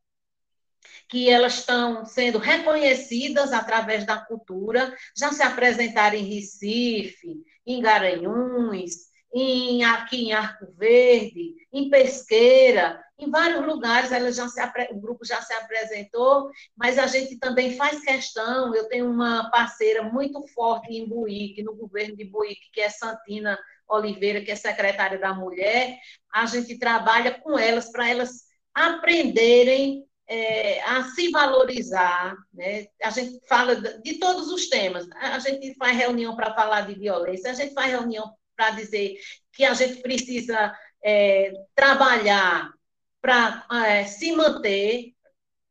que 1.08 1.28
elas 1.28 1.58
estão 1.58 2.06
sendo 2.06 2.38
reconhecidas 2.38 3.52
através 3.52 4.06
da 4.06 4.16
cultura, 4.16 4.96
já 5.16 5.32
se 5.32 5.42
apresentaram 5.42 6.16
em 6.16 6.34
Recife, 6.34 7.42
em 7.66 7.82
Garanhuns, 7.82 9.09
em, 9.33 9.85
aqui 9.85 10.26
em 10.26 10.33
Arco 10.33 10.66
Verde, 10.76 11.55
em 11.72 11.89
Pesqueira, 11.89 13.03
em 13.18 13.31
vários 13.31 13.64
lugares 13.64 14.12
ela 14.12 14.33
já 14.33 14.49
se, 14.49 14.61
o 14.91 15.01
grupo 15.01 15.24
já 15.24 15.41
se 15.43 15.53
apresentou, 15.53 16.51
mas 16.76 16.99
a 16.99 17.07
gente 17.07 17.39
também 17.39 17.76
faz 17.76 18.01
questão, 18.01 18.74
eu 18.74 18.89
tenho 18.89 19.11
uma 19.11 19.51
parceira 19.51 20.03
muito 20.03 20.47
forte 20.49 20.93
em 20.93 21.07
Buíque, 21.07 21.62
no 21.62 21.74
governo 21.74 22.16
de 22.16 22.24
Buíque, 22.24 22.70
que 22.72 22.81
é 22.81 22.89
Santina 22.89 23.59
Oliveira, 23.89 24.41
que 24.41 24.51
é 24.51 24.57
secretária 24.57 25.18
da 25.18 25.35
Mulher, 25.35 25.99
a 26.33 26.47
gente 26.47 26.78
trabalha 26.78 27.39
com 27.41 27.59
elas 27.59 27.91
para 27.91 28.09
elas 28.09 28.45
aprenderem 28.74 30.07
é, 30.26 30.81
a 30.83 31.03
se 31.03 31.28
valorizar, 31.31 32.37
né? 32.55 32.87
A 33.03 33.11
gente 33.11 33.45
fala 33.49 33.74
de 33.74 34.14
todos 34.20 34.49
os 34.53 34.68
temas. 34.68 35.09
A 35.16 35.41
gente 35.41 35.74
faz 35.74 35.97
reunião 35.97 36.37
para 36.37 36.55
falar 36.55 36.83
de 36.83 36.95
violência, 36.95 37.51
a 37.51 37.55
gente 37.55 37.74
faz 37.74 37.91
reunião 37.91 38.33
para 38.61 38.72
dizer 38.72 39.18
que 39.54 39.64
a 39.64 39.72
gente 39.72 40.02
precisa 40.02 40.76
é, 41.02 41.50
trabalhar 41.74 42.70
para 43.18 43.66
é, 43.86 44.04
se 44.04 44.32
manter, 44.32 45.14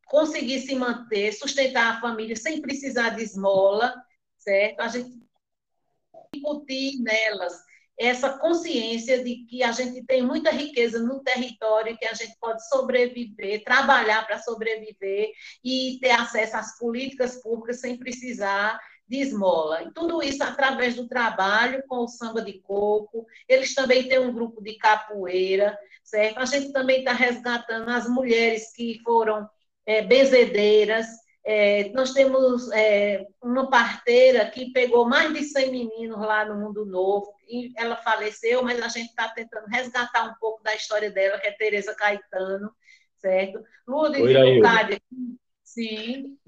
conseguir 0.06 0.58
se 0.58 0.74
manter, 0.74 1.32
sustentar 1.32 1.94
a 1.94 2.00
família 2.00 2.34
sem 2.34 2.60
precisar 2.60 3.10
de 3.10 3.22
esmola, 3.22 3.94
certo? 4.36 4.80
A 4.80 4.88
gente 4.88 5.20
incutir 6.34 7.00
nelas 7.00 7.62
essa 7.96 8.38
consciência 8.38 9.22
de 9.22 9.44
que 9.44 9.62
a 9.62 9.70
gente 9.70 10.04
tem 10.04 10.22
muita 10.22 10.50
riqueza 10.50 10.98
no 10.98 11.22
território, 11.22 11.96
que 11.96 12.06
a 12.06 12.14
gente 12.14 12.34
pode 12.40 12.66
sobreviver, 12.66 13.62
trabalhar 13.62 14.26
para 14.26 14.40
sobreviver 14.40 15.30
e 15.62 15.98
ter 16.00 16.10
acesso 16.10 16.56
às 16.56 16.76
políticas 16.76 17.40
públicas 17.40 17.78
sem 17.78 17.96
precisar 17.96 18.80
de 19.10 19.20
esmola. 19.20 19.82
E 19.82 19.92
tudo 19.92 20.22
isso 20.22 20.42
através 20.42 20.94
do 20.94 21.08
trabalho 21.08 21.82
com 21.88 22.04
o 22.04 22.08
samba 22.08 22.40
de 22.40 22.54
coco. 22.60 23.26
Eles 23.48 23.74
também 23.74 24.08
têm 24.08 24.20
um 24.20 24.32
grupo 24.32 24.62
de 24.62 24.74
capoeira, 24.78 25.76
certo? 26.04 26.38
A 26.38 26.44
gente 26.44 26.72
também 26.72 27.00
está 27.00 27.12
resgatando 27.12 27.88
as 27.90 28.08
mulheres 28.08 28.72
que 28.72 29.00
foram 29.04 29.48
é, 29.84 30.02
benzedeiras, 30.02 31.06
É, 31.42 31.88
nós 31.94 32.12
temos 32.12 32.70
é, 32.70 33.26
uma 33.42 33.70
parteira 33.70 34.44
que 34.50 34.72
pegou 34.72 35.08
mais 35.08 35.32
de 35.32 35.42
100 35.42 35.72
meninos 35.72 36.18
lá 36.18 36.44
no 36.44 36.54
Mundo 36.60 36.84
Novo, 36.84 37.32
e 37.48 37.72
ela 37.76 37.96
faleceu, 37.96 38.62
mas 38.62 38.78
a 38.80 38.88
gente 38.88 39.08
está 39.08 39.26
tentando 39.28 39.66
resgatar 39.66 40.24
um 40.24 40.34
pouco 40.38 40.62
da 40.62 40.74
história 40.74 41.10
dela, 41.10 41.38
que 41.40 41.48
é 41.48 41.52
Tereza 41.52 41.94
Caetano, 41.94 42.70
certo? 43.16 43.58
Ludwig 43.88 44.60
Cádia, 44.60 45.00
sim. 45.74 46.38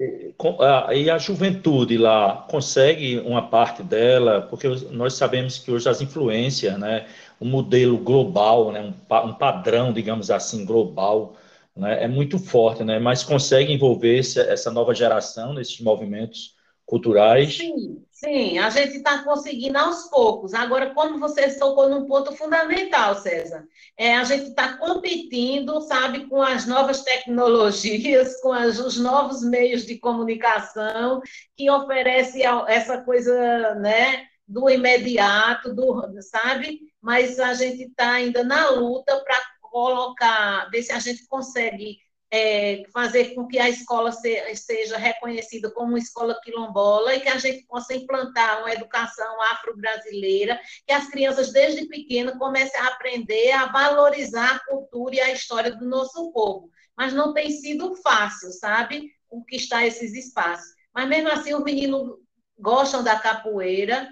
E 0.95 1.11
a 1.11 1.19
juventude 1.19 1.97
lá 1.97 2.47
consegue 2.51 3.19
uma 3.21 3.49
parte 3.49 3.83
dela, 3.83 4.43
porque 4.43 4.69
nós 4.91 5.15
sabemos 5.15 5.59
que 5.59 5.71
hoje 5.71 5.89
as 5.89 6.01
influências, 6.01 6.79
né, 6.79 7.07
um 7.41 7.49
modelo 7.49 7.99
global, 7.99 8.73
né, 8.73 8.81
um, 8.81 9.29
um 9.29 9.35
padrão, 9.35 9.93
digamos 9.93 10.31
assim, 10.31 10.65
global, 10.65 11.37
né, 11.77 12.05
é 12.05 12.09
muito 12.09 12.39
forte, 12.39 12.85
né, 12.85 12.99
mas 12.99 13.23
consegue 13.23 13.73
envolver 13.73 14.19
essa 14.19 14.71
nova 14.71 14.95
geração 14.95 15.55
nesses 15.55 15.81
movimentos 15.81 16.55
culturais. 16.85 17.57
Sim, 17.57 18.05
sim, 18.25 18.59
a 18.59 18.71
gente 18.71 18.97
está 18.97 19.23
conseguindo 19.25 19.77
aos 19.77 20.09
poucos. 20.09 20.55
Agora, 20.55 20.95
como 20.95 21.19
você 21.19 21.53
tocou 21.59 21.89
num 21.89 22.07
ponto 22.07 22.35
fundamental, 22.37 23.17
César, 23.17 23.67
é, 23.97 24.15
a 24.17 24.25
gente 24.25 24.51
está 24.51 24.77
competindo, 24.79 25.81
sabe, 25.81 26.29
com 26.29 26.41
as 26.41 26.67
novas 26.67 27.03
tecnologias, 27.03 28.39
com 28.41 28.53
as, 28.53 28.79
os 28.79 28.97
novos 28.97 29.43
meios 29.43 29.85
de 29.85 29.99
comunicação 29.99 31.21
que 31.57 31.69
oferece 31.71 32.43
essa 32.69 33.03
coisa, 33.03 33.75
né, 33.77 34.27
do 34.47 34.71
imediato, 34.71 35.75
do, 35.75 36.03
sabe? 36.23 36.81
Mas 37.01 37.41
a 37.41 37.55
gente 37.55 37.85
está 37.85 38.13
ainda 38.13 38.45
na 38.45 38.71
luta 38.71 39.21
para 39.25 39.37
colocar, 39.61 40.71
ver 40.71 40.83
se 40.83 40.93
a 40.93 40.99
gente 40.99 41.27
consegue 41.27 41.99
é, 42.33 42.85
fazer 42.91 43.35
com 43.35 43.47
que 43.47 43.59
a 43.59 43.69
escola 43.69 44.11
se, 44.11 44.57
seja 44.57 44.97
reconhecida 44.97 45.71
como 45.71 45.99
escola 45.99 46.41
quilombola 46.43 47.15
e 47.15 47.21
que 47.21 47.29
a 47.29 47.37
gente 47.37 47.67
possa 47.67 47.95
implantar 47.95 48.61
uma 48.61 48.73
educação 48.73 49.43
afro-brasileira, 49.43 50.59
que 50.87 50.95
as 50.95 51.09
crianças 51.09 51.53
desde 51.53 51.87
pequenas 51.87 52.39
comecem 52.39 52.81
a 52.81 52.89
aprender 52.89 53.53
a 53.53 53.67
valorizar 53.67 54.57
a 54.57 54.65
cultura 54.65 55.17
e 55.17 55.21
a 55.21 55.33
história 55.33 55.77
do 55.77 55.85
nosso 55.85 56.33
povo. 56.33 56.71
Mas 56.97 57.13
não 57.13 57.35
tem 57.35 57.51
sido 57.51 57.95
fácil, 57.97 58.51
sabe, 58.53 59.11
conquistar 59.29 59.87
esses 59.87 60.15
espaços. 60.15 60.73
Mas 60.95 61.07
mesmo 61.07 61.29
assim, 61.29 61.53
os 61.53 61.63
meninos 61.63 62.17
gostam 62.59 63.05
da 63.05 63.19
capoeira, 63.19 64.09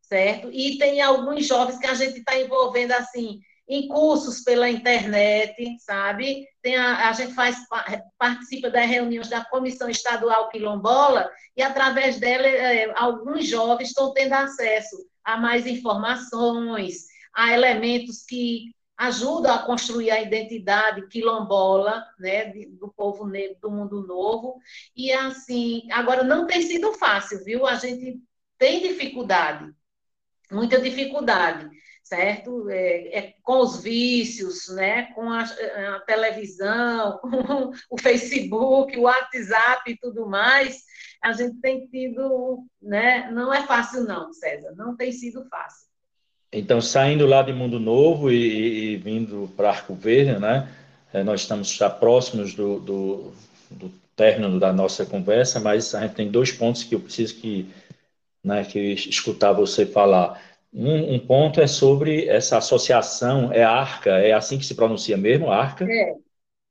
certo? 0.00 0.48
E 0.52 0.78
tem 0.78 1.00
alguns 1.00 1.44
jovens 1.44 1.78
que 1.78 1.86
a 1.88 1.94
gente 1.94 2.18
está 2.18 2.38
envolvendo 2.38 2.92
assim 2.92 3.40
em 3.66 3.88
cursos 3.88 4.42
pela 4.42 4.68
internet, 4.68 5.76
sabe? 5.80 6.46
Tem 6.62 6.76
a, 6.76 7.08
a 7.08 7.12
gente 7.12 7.34
faz 7.34 7.56
participa 8.18 8.70
das 8.70 8.88
reuniões 8.88 9.28
da 9.28 9.44
Comissão 9.44 9.88
Estadual 9.88 10.48
Quilombola 10.50 11.30
e 11.56 11.62
através 11.62 12.18
dela 12.20 12.46
é, 12.46 12.92
alguns 12.94 13.46
jovens 13.46 13.88
estão 13.88 14.12
tendo 14.12 14.34
acesso 14.34 14.96
a 15.24 15.36
mais 15.38 15.66
informações, 15.66 17.06
a 17.34 17.52
elementos 17.52 18.24
que 18.24 18.74
ajudam 18.96 19.52
a 19.52 19.62
construir 19.62 20.10
a 20.10 20.20
identidade 20.20 21.08
quilombola, 21.08 22.04
né, 22.18 22.52
do 22.78 22.92
povo 22.94 23.26
negro 23.26 23.56
do 23.60 23.70
mundo 23.70 24.06
novo. 24.06 24.60
E 24.94 25.10
assim, 25.10 25.88
agora 25.90 26.22
não 26.22 26.46
tem 26.46 26.62
sido 26.62 26.92
fácil, 26.92 27.42
viu? 27.42 27.66
A 27.66 27.74
gente 27.74 28.20
tem 28.56 28.80
dificuldade, 28.82 29.72
muita 30.52 30.80
dificuldade 30.80 31.68
certo? 32.04 32.68
É, 32.68 33.18
é, 33.18 33.34
com 33.42 33.60
os 33.60 33.82
vícios, 33.82 34.68
né? 34.68 35.06
com 35.14 35.30
a, 35.30 35.42
a, 35.42 36.00
televisão, 36.06 37.18
com 37.18 37.72
o 37.90 38.00
Facebook, 38.00 38.96
o 38.96 39.02
WhatsApp 39.02 39.90
e 39.90 39.96
tudo 39.96 40.28
mais, 40.28 40.84
a 41.22 41.32
gente 41.32 41.56
tem 41.60 41.86
tido, 41.88 42.64
né? 42.80 43.30
não 43.32 43.52
é 43.52 43.66
fácil 43.66 44.04
não, 44.04 44.32
César, 44.32 44.74
não 44.76 44.94
tem 44.96 45.10
sido 45.10 45.44
fácil. 45.48 45.88
Então, 46.52 46.80
saindo 46.80 47.26
lá 47.26 47.42
de 47.42 47.52
Mundo 47.52 47.80
Novo 47.80 48.30
e, 48.30 48.92
e 48.92 48.96
vindo 48.98 49.50
para 49.56 49.70
Arco 49.70 49.92
Verde, 49.92 50.38
né? 50.38 50.68
É, 51.12 51.24
nós 51.24 51.40
estamos 51.40 51.68
já 51.68 51.90
próximos 51.90 52.54
do, 52.54 52.78
do, 52.78 53.32
do 53.70 53.92
término 54.14 54.60
da 54.60 54.72
nossa 54.72 55.04
conversa, 55.04 55.58
mas 55.58 55.94
a 55.96 56.02
gente 56.02 56.14
tem 56.14 56.30
dois 56.30 56.52
pontos 56.52 56.84
que 56.84 56.94
eu 56.94 57.00
preciso 57.00 57.34
que, 57.36 57.68
né, 58.42 58.64
que 58.64 58.78
escutar 58.92 59.52
você 59.52 59.84
falar. 59.84 60.40
Um, 60.74 61.14
um, 61.14 61.18
ponto 61.24 61.60
é 61.60 61.68
sobre 61.68 62.26
essa 62.26 62.58
associação, 62.58 63.52
é 63.52 63.62
ARCA, 63.62 64.10
é 64.10 64.32
assim 64.32 64.58
que 64.58 64.66
se 64.66 64.74
pronuncia 64.74 65.16
mesmo, 65.16 65.48
ARCA? 65.48 65.86
É, 65.88 66.14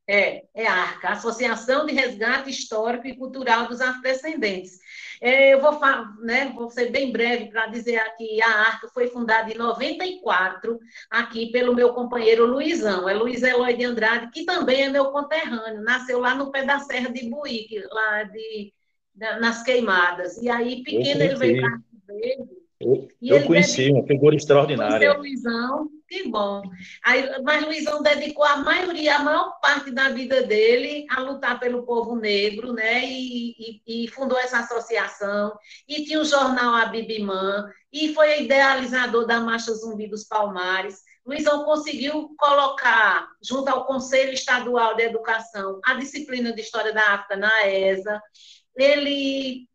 é, 0.05 0.43
é 0.53 0.67
ARCA, 0.67 1.09
Associação 1.09 1.85
de 1.85 1.93
Resgate 1.93 2.49
Histórico 2.49 3.07
e 3.07 3.15
Cultural 3.15 3.67
dos 3.69 3.79
Afrodescendentes. 3.79 4.77
É, 5.21 5.53
eu 5.53 5.61
vou, 5.61 5.79
né, 6.21 6.51
vou 6.53 6.69
ser 6.69 6.91
bem 6.91 7.13
breve 7.13 7.45
para 7.45 7.67
dizer 7.67 7.95
aqui, 7.97 8.43
a 8.43 8.49
ARCA 8.49 8.89
foi 8.89 9.07
fundada 9.07 9.49
em 9.49 9.57
94, 9.57 10.77
aqui 11.09 11.49
pelo 11.49 11.73
meu 11.73 11.93
companheiro 11.93 12.45
Luizão, 12.45 13.07
é 13.07 13.13
Luiz 13.13 13.41
Eloy 13.41 13.73
de 13.77 13.85
Andrade, 13.85 14.31
que 14.31 14.43
também 14.43 14.81
é 14.81 14.89
meu 14.89 15.11
conterrâneo, 15.11 15.81
nasceu 15.81 16.19
lá 16.19 16.35
no 16.35 16.51
pé 16.51 16.65
da 16.65 16.79
Serra 16.79 17.09
de 17.09 17.29
Buíque, 17.29 17.79
lá 17.89 18.23
de, 18.23 18.73
nas 19.15 19.63
Queimadas, 19.63 20.35
e 20.39 20.49
aí 20.49 20.83
pequeno 20.83 21.23
ele 21.23 21.35
veio 21.35 21.61
para 21.61 21.79
Verde, 22.05 22.62
eu, 22.83 23.09
eu 23.21 23.45
conheci, 23.45 23.91
uma 23.91 24.05
figura 24.05 24.35
extraordinária. 24.35 25.15
Conheceu 25.15 25.19
o 25.19 25.21
Luizão, 25.21 25.89
que 26.07 26.29
bom. 26.29 26.61
Aí, 27.03 27.41
mas 27.43 27.65
Luizão 27.65 28.01
dedicou 28.03 28.43
a 28.45 28.57
maioria, 28.57 29.15
a 29.15 29.23
maior 29.23 29.59
parte 29.61 29.91
da 29.91 30.09
vida 30.09 30.43
dele 30.43 31.05
a 31.09 31.19
lutar 31.21 31.59
pelo 31.59 31.83
povo 31.83 32.15
negro, 32.15 32.73
né? 32.73 33.05
E, 33.05 33.81
e, 33.87 34.05
e 34.05 34.07
fundou 34.09 34.37
essa 34.37 34.59
associação. 34.59 35.57
E 35.87 36.03
tinha 36.03 36.19
o 36.19 36.25
jornal 36.25 36.75
Abibimã, 36.75 37.69
e 37.91 38.13
foi 38.13 38.43
idealizador 38.43 39.25
da 39.25 39.39
Marcha 39.39 39.73
Zumbi 39.73 40.07
dos 40.07 40.23
Palmares. 40.23 41.01
Luizão 41.25 41.63
conseguiu 41.63 42.35
colocar, 42.37 43.27
junto 43.41 43.69
ao 43.69 43.85
Conselho 43.85 44.33
Estadual 44.33 44.95
de 44.95 45.03
Educação, 45.03 45.79
a 45.85 45.93
disciplina 45.93 46.51
de 46.51 46.61
História 46.61 46.93
da 46.93 47.13
África 47.13 47.37
na 47.37 47.67
ESA. 47.67 48.21
Ele 48.75 49.67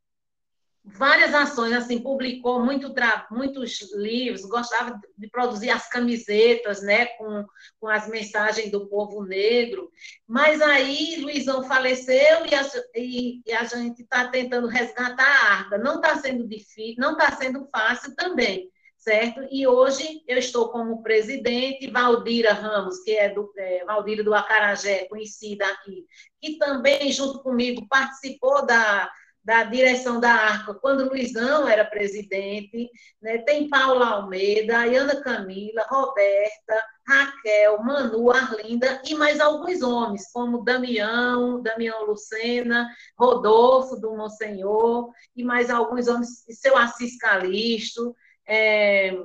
várias 0.96 1.34
ações, 1.34 1.72
assim, 1.72 1.98
publicou 2.00 2.64
muito 2.64 2.92
muitos 3.30 3.92
livros, 3.94 4.44
gostava 4.44 4.98
de 5.16 5.28
produzir 5.28 5.70
as 5.70 5.88
camisetas, 5.88 6.82
né, 6.82 7.06
com, 7.06 7.44
com 7.78 7.88
as 7.88 8.08
mensagens 8.08 8.70
do 8.70 8.86
povo 8.86 9.22
negro, 9.24 9.90
mas 10.26 10.60
aí 10.62 11.16
Luizão 11.20 11.62
faleceu 11.62 12.46
e 12.46 12.54
a, 12.54 12.62
e, 12.94 13.42
e 13.46 13.52
a 13.52 13.64
gente 13.64 14.02
está 14.02 14.28
tentando 14.28 14.66
resgatar 14.66 15.24
a 15.24 15.52
arca, 15.52 15.78
não 15.78 15.96
está 15.96 16.16
sendo 16.16 16.46
difícil, 16.46 16.96
não 16.98 17.12
está 17.12 17.32
sendo 17.32 17.68
fácil 17.70 18.14
também, 18.16 18.70
certo? 18.96 19.46
E 19.50 19.66
hoje 19.66 20.22
eu 20.26 20.38
estou 20.38 20.70
como 20.70 21.02
presidente, 21.02 21.90
Valdira 21.90 22.52
Ramos, 22.52 23.00
que 23.00 23.12
é 23.12 23.28
do 23.28 23.52
é, 23.56 23.84
Valdira 23.84 24.24
do 24.24 24.34
Acarajé, 24.34 25.04
conhecida 25.06 25.66
aqui, 25.66 26.06
que 26.40 26.58
também, 26.58 27.12
junto 27.12 27.40
comigo, 27.42 27.86
participou 27.88 28.64
da 28.64 29.10
da 29.44 29.64
direção 29.64 30.20
da 30.20 30.30
ARCA, 30.30 30.74
quando 30.74 31.08
Luizão 31.08 31.66
era 31.66 31.84
presidente, 31.84 32.90
né? 33.20 33.38
tem 33.38 33.68
Paula 33.68 34.06
Almeida, 34.06 34.78
Ana 34.78 35.22
Camila, 35.22 35.86
Roberta, 35.88 36.84
Raquel, 37.06 37.82
Manu, 37.82 38.30
Arlinda 38.30 39.00
e 39.06 39.14
mais 39.14 39.40
alguns 39.40 39.80
homens, 39.82 40.30
como 40.32 40.64
Damião, 40.64 41.62
Damião 41.62 42.04
Lucena, 42.04 42.88
Rodolfo 43.18 43.96
do 43.96 44.14
Monsenhor, 44.14 45.10
e 45.34 45.42
mais 45.42 45.70
alguns 45.70 46.08
homens, 46.08 46.44
seu 46.50 46.76
Assis 46.76 47.16
Calixto, 47.16 48.14
é, 48.46 49.16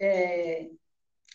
é, 0.00 0.68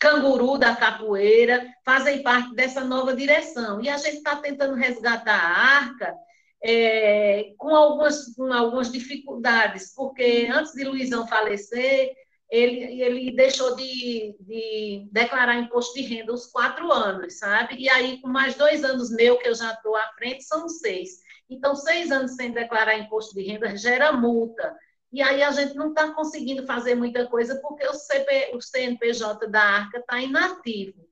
Canguru 0.00 0.58
da 0.58 0.74
Capoeira, 0.74 1.64
fazem 1.84 2.22
parte 2.22 2.54
dessa 2.54 2.82
nova 2.84 3.14
direção. 3.14 3.80
E 3.80 3.88
a 3.88 3.96
gente 3.96 4.18
está 4.18 4.36
tentando 4.36 4.74
resgatar 4.74 5.34
a 5.34 5.58
arca 5.78 6.14
é, 6.62 7.54
com, 7.56 7.74
algumas, 7.74 8.34
com 8.34 8.52
algumas 8.52 8.90
dificuldades, 8.90 9.94
porque 9.94 10.48
antes 10.52 10.72
de 10.72 10.84
Luizão 10.84 11.26
falecer, 11.26 12.12
ele, 12.50 13.00
ele 13.00 13.36
deixou 13.36 13.76
de, 13.76 14.36
de 14.40 15.08
declarar 15.12 15.58
imposto 15.58 15.94
de 15.94 16.02
renda 16.02 16.32
os 16.32 16.46
quatro 16.46 16.90
anos, 16.90 17.38
sabe? 17.38 17.76
E 17.76 17.88
aí, 17.90 18.20
com 18.20 18.28
mais 18.28 18.54
dois 18.54 18.82
anos 18.84 19.10
meu, 19.10 19.38
que 19.38 19.48
eu 19.48 19.54
já 19.54 19.72
estou 19.72 19.94
à 19.94 20.08
frente, 20.16 20.42
são 20.44 20.68
seis. 20.68 21.20
Então, 21.48 21.74
seis 21.74 22.10
anos 22.10 22.34
sem 22.36 22.52
declarar 22.52 22.98
imposto 22.98 23.34
de 23.34 23.42
renda 23.42 23.76
gera 23.76 24.12
multa. 24.12 24.74
E 25.12 25.22
aí 25.22 25.42
a 25.42 25.50
gente 25.50 25.74
não 25.74 25.90
está 25.90 26.12
conseguindo 26.12 26.66
fazer 26.66 26.94
muita 26.94 27.26
coisa 27.26 27.58
porque 27.60 27.86
o, 27.86 27.94
CP, 27.94 28.50
o 28.54 28.60
CNPJ 28.60 29.46
da 29.48 29.62
Arca 29.62 29.98
está 29.98 30.20
inativo. 30.20 31.08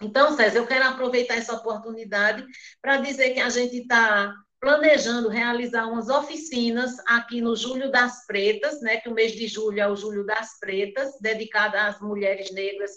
Então, 0.00 0.36
César, 0.36 0.58
eu 0.58 0.66
quero 0.66 0.84
aproveitar 0.84 1.36
essa 1.36 1.54
oportunidade 1.54 2.44
para 2.80 2.96
dizer 2.96 3.34
que 3.34 3.40
a 3.40 3.48
gente 3.48 3.76
está 3.78 4.34
planejando 4.62 5.28
realizar 5.28 5.88
umas 5.88 6.08
oficinas 6.08 6.96
aqui 7.08 7.40
no 7.40 7.56
Julho 7.56 7.90
das 7.90 8.24
Pretas, 8.24 8.80
né, 8.80 8.98
que 8.98 9.08
o 9.08 9.12
mês 9.12 9.32
de 9.32 9.48
julho 9.48 9.80
é 9.80 9.88
o 9.88 9.96
Julho 9.96 10.24
das 10.24 10.56
Pretas, 10.60 11.18
dedicado 11.20 11.76
às 11.76 12.00
mulheres 12.00 12.52
negras, 12.52 12.92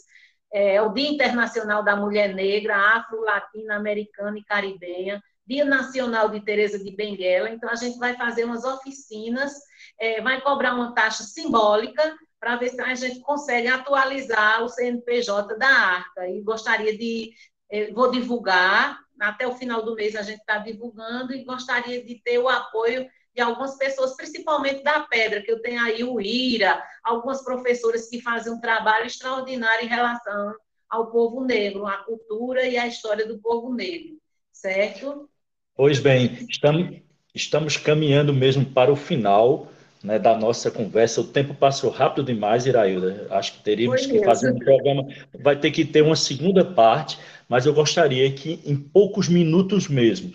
é, 0.54 0.80
o 0.80 0.94
Dia 0.94 1.10
Internacional 1.10 1.84
da 1.84 1.96
Mulher 1.96 2.36
Negra, 2.36 2.78
afro, 2.96 3.20
latina, 3.20 3.76
americana 3.76 4.38
e 4.38 4.44
caribenha. 4.44 5.20
Dia 5.48 5.66
Nacional 5.66 6.30
de 6.30 6.40
Teresa 6.40 6.78
de 6.78 6.96
Benguela, 6.96 7.50
então 7.50 7.68
a 7.68 7.76
gente 7.76 7.98
vai 7.98 8.16
fazer 8.16 8.46
umas 8.46 8.64
oficinas, 8.64 9.54
é, 10.00 10.22
vai 10.22 10.42
cobrar 10.42 10.76
uma 10.76 10.94
taxa 10.94 11.24
simbólica 11.24 12.16
para 12.40 12.58
ver 12.58 12.70
se 12.70 12.82
a 12.82 12.94
gente 12.94 13.22
consegue 13.22 13.68
atualizar 13.68 14.64
o 14.64 14.70
CNPJ 14.70 15.58
da 15.58 15.68
Arca. 15.68 16.28
E 16.30 16.42
gostaria 16.42 16.96
de, 16.96 17.32
é, 17.72 17.92
vou 17.92 18.12
divulgar, 18.12 19.00
até 19.20 19.48
o 19.48 19.56
final 19.56 19.84
do 19.84 19.96
mês 19.96 20.16
a 20.16 20.22
gente 20.22 20.40
está 20.40 20.58
divulgando, 20.58 21.34
e 21.34 21.44
gostaria 21.44 22.04
de 22.04 22.16
ter 22.16 22.40
o 22.40 22.50
apoio 22.50 23.08
de 23.34 23.42
algumas 23.42 23.78
pessoas, 23.78 24.16
principalmente 24.16 24.84
da 24.84 25.02
Pedra, 25.02 25.42
que 25.42 25.52
eu 25.52 25.62
tenho 25.62 25.82
aí 25.82 26.04
o 26.04 26.22
Ira, 26.22 26.82
algumas 27.04 27.44
professoras 27.44 28.10
que 28.10 28.22
fazem 28.22 28.54
um 28.54 28.62
trabalho 28.62 29.06
extraordinário 29.06 29.86
em 29.86 29.90
relação 29.90 30.56
ao 30.90 31.12
povo 31.12 31.44
negro, 31.44 31.86
à 31.86 31.98
cultura 31.98 32.66
e 32.66 32.78
à 32.78 32.88
história 32.88 33.28
do 33.28 33.38
povo 33.40 33.74
negro, 33.74 34.18
certo? 34.54 35.30
Pois 35.76 36.00
bem, 36.00 36.48
estamos, 36.50 37.02
estamos 37.34 37.76
caminhando 37.76 38.34
mesmo 38.34 38.66
para 38.66 38.92
o 38.92 38.96
final 38.96 39.68
né, 40.06 40.20
da 40.20 40.38
nossa 40.38 40.70
conversa. 40.72 41.20
O 41.20 41.28
tempo 41.28 41.54
passou 41.54 41.90
rápido 41.90 42.24
demais, 42.24 42.66
Irailda. 42.66 43.28
Acho 43.32 43.54
que 43.54 43.64
teríamos 43.64 44.02
Foi 44.02 44.08
que 44.08 44.14
mesmo. 44.14 44.26
fazer 44.26 44.52
um 44.52 44.60
programa. 44.60 45.08
Vai 45.42 45.60
ter 45.60 45.72
que 45.72 45.84
ter 45.84 46.02
uma 46.02 46.16
segunda 46.16 46.64
parte, 46.64 47.18
mas 47.48 47.66
eu 47.66 47.74
gostaria 47.74 48.32
que, 48.32 48.62
em 48.66 48.76
poucos 48.76 49.28
minutos 49.28 49.88
mesmo, 49.88 50.34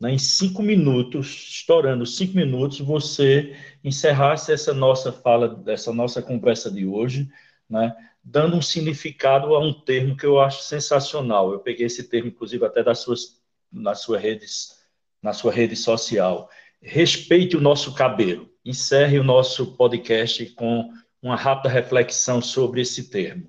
né, 0.00 0.12
em 0.12 0.18
cinco 0.18 0.62
minutos, 0.62 1.26
estourando 1.26 2.04
cinco 2.04 2.36
minutos, 2.36 2.80
você 2.80 3.56
encerrasse 3.84 4.52
essa 4.52 4.74
nossa 4.74 5.12
fala, 5.12 5.62
essa 5.66 5.92
nossa 5.92 6.20
conversa 6.20 6.70
de 6.70 6.86
hoje, 6.86 7.28
né, 7.68 7.94
dando 8.22 8.56
um 8.56 8.62
significado 8.62 9.54
a 9.54 9.60
um 9.60 9.72
termo 9.72 10.16
que 10.16 10.26
eu 10.26 10.40
acho 10.40 10.62
sensacional. 10.62 11.52
Eu 11.52 11.60
peguei 11.60 11.86
esse 11.86 12.04
termo, 12.04 12.28
inclusive, 12.28 12.64
até 12.64 12.82
das 12.82 13.00
suas, 13.00 13.40
nas 13.70 14.00
suas 14.00 14.20
redes 14.20 14.82
na 15.22 15.32
sua 15.32 15.52
rede 15.52 15.76
social. 15.76 16.50
Respeite 16.82 17.56
o 17.56 17.60
nosso 17.60 17.94
cabelo. 17.94 18.50
Encerre 18.64 19.18
o 19.18 19.24
nosso 19.24 19.76
podcast 19.76 20.44
com 20.50 20.90
uma 21.22 21.36
rápida 21.36 21.68
reflexão 21.68 22.42
sobre 22.42 22.80
esse 22.80 23.08
termo. 23.08 23.48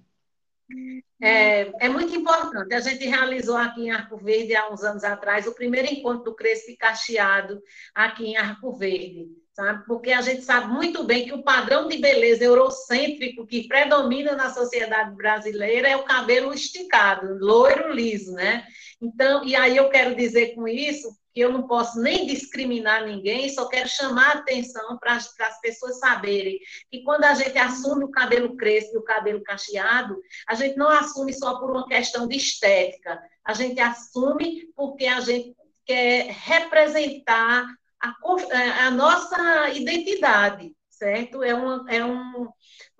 É, 1.25 1.71
é, 1.79 1.87
muito 1.87 2.13
importante. 2.13 2.73
A 2.73 2.81
gente 2.81 3.05
realizou 3.05 3.55
aqui 3.55 3.83
em 3.83 3.91
Arco 3.91 4.17
Verde, 4.17 4.57
há 4.57 4.69
uns 4.69 4.83
anos 4.83 5.05
atrás, 5.05 5.47
o 5.47 5.55
primeiro 5.55 5.87
encontro 5.87 6.25
do 6.25 6.35
Crespo 6.35 6.71
e 6.71 6.75
Cacheado 6.75 7.61
aqui 7.95 8.25
em 8.25 8.35
Arco 8.35 8.75
Verde, 8.75 9.29
sabe? 9.53 9.85
Porque 9.85 10.11
a 10.11 10.21
gente 10.21 10.41
sabe 10.41 10.67
muito 10.67 11.05
bem 11.05 11.23
que 11.23 11.31
o 11.31 11.41
padrão 11.41 11.87
de 11.87 11.97
beleza 11.97 12.43
eurocêntrico 12.43 13.47
que 13.47 13.69
predomina 13.69 14.35
na 14.35 14.49
sociedade 14.49 15.15
brasileira 15.15 15.87
é 15.87 15.95
o 15.95 16.03
cabelo 16.03 16.53
esticado, 16.53 17.37
loiro 17.39 17.93
liso, 17.93 18.33
né? 18.33 18.65
Então, 19.01 19.45
e 19.45 19.55
aí 19.55 19.77
eu 19.77 19.87
quero 19.89 20.13
dizer 20.15 20.53
com 20.55 20.67
isso 20.67 21.07
que 21.33 21.39
eu 21.39 21.51
não 21.51 21.65
posso 21.67 21.99
nem 21.99 22.27
discriminar 22.27 23.05
ninguém, 23.05 23.49
só 23.49 23.67
quero 23.67 23.89
chamar 23.89 24.35
a 24.35 24.39
atenção 24.39 24.97
para 24.99 25.15
as 25.15 25.59
pessoas 25.61 25.99
saberem 25.99 26.59
que 26.91 27.03
quando 27.03 27.23
a 27.23 27.33
gente 27.33 27.57
assume 27.57 28.03
o 28.03 28.11
cabelo 28.11 28.55
crespo 28.55 28.95
e 28.95 28.99
o 28.99 29.03
cabelo 29.03 29.41
cacheado, 29.41 30.21
a 30.47 30.53
gente 30.53 30.77
não 30.77 30.89
assume 30.89 31.33
só 31.33 31.59
por 31.59 31.71
uma 31.71 31.87
questão 31.87 32.27
de 32.27 32.37
estética, 32.37 33.19
a 33.43 33.53
gente 33.53 33.79
assume 33.79 34.71
porque 34.75 35.05
a 35.05 35.19
gente 35.21 35.55
quer 35.85 36.27
representar 36.29 37.65
a, 37.99 38.85
a 38.85 38.91
nossa 38.91 39.69
identidade, 39.69 40.71
certo? 40.97 41.43
É, 41.43 41.53
uma, 41.53 41.85
é 41.89 42.03
um, 42.03 42.47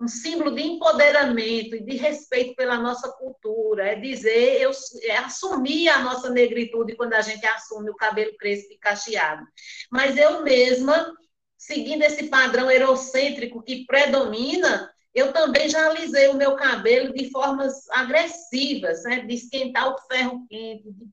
um 0.00 0.08
símbolo 0.08 0.54
de 0.54 0.62
empoderamento 0.62 1.76
e 1.76 1.84
de 1.84 1.96
respeito 1.96 2.54
pela 2.54 2.76
nossa 2.76 3.10
cultura, 3.12 3.88
é 3.88 3.94
dizer, 3.94 4.60
eu, 4.60 4.70
é 5.02 5.16
assumir 5.16 5.88
a 5.88 6.00
nossa 6.00 6.30
negritude 6.30 6.96
quando 6.96 7.14
a 7.14 7.20
gente 7.20 7.44
assume 7.46 7.90
o 7.90 7.96
cabelo 7.96 8.36
crespo 8.36 8.72
e 8.72 8.78
cacheado. 8.78 9.44
Mas 9.90 10.16
eu 10.16 10.42
mesma, 10.42 11.12
seguindo 11.56 12.02
esse 12.02 12.28
padrão 12.28 12.70
eurocêntrico 12.70 13.62
que 13.62 13.84
predomina, 13.86 14.93
eu 15.14 15.32
também 15.32 15.68
já 15.68 15.86
alisei 15.86 16.28
o 16.28 16.34
meu 16.34 16.56
cabelo 16.56 17.14
de 17.14 17.30
formas 17.30 17.88
agressivas, 17.90 19.04
né? 19.04 19.20
de 19.20 19.34
esquentar 19.34 19.88
o 19.88 19.98
ferro 20.08 20.44
quente, 20.48 20.90
de 20.90 21.06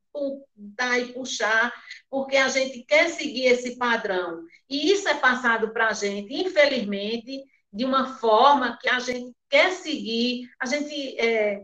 dar 0.55 0.99
e 0.99 1.13
puxar, 1.13 1.71
porque 2.09 2.35
a 2.35 2.47
gente 2.47 2.83
quer 2.83 3.09
seguir 3.09 3.45
esse 3.45 3.77
padrão. 3.77 4.43
E 4.67 4.91
isso 4.91 5.07
é 5.07 5.13
passado 5.13 5.71
para 5.71 5.89
a 5.89 5.93
gente, 5.93 6.33
infelizmente, 6.33 7.43
de 7.71 7.85
uma 7.85 8.17
forma 8.17 8.77
que 8.81 8.89
a 8.89 8.99
gente 8.99 9.33
quer 9.47 9.71
seguir, 9.71 10.49
a 10.59 10.65
gente 10.65 11.19
é, 11.19 11.63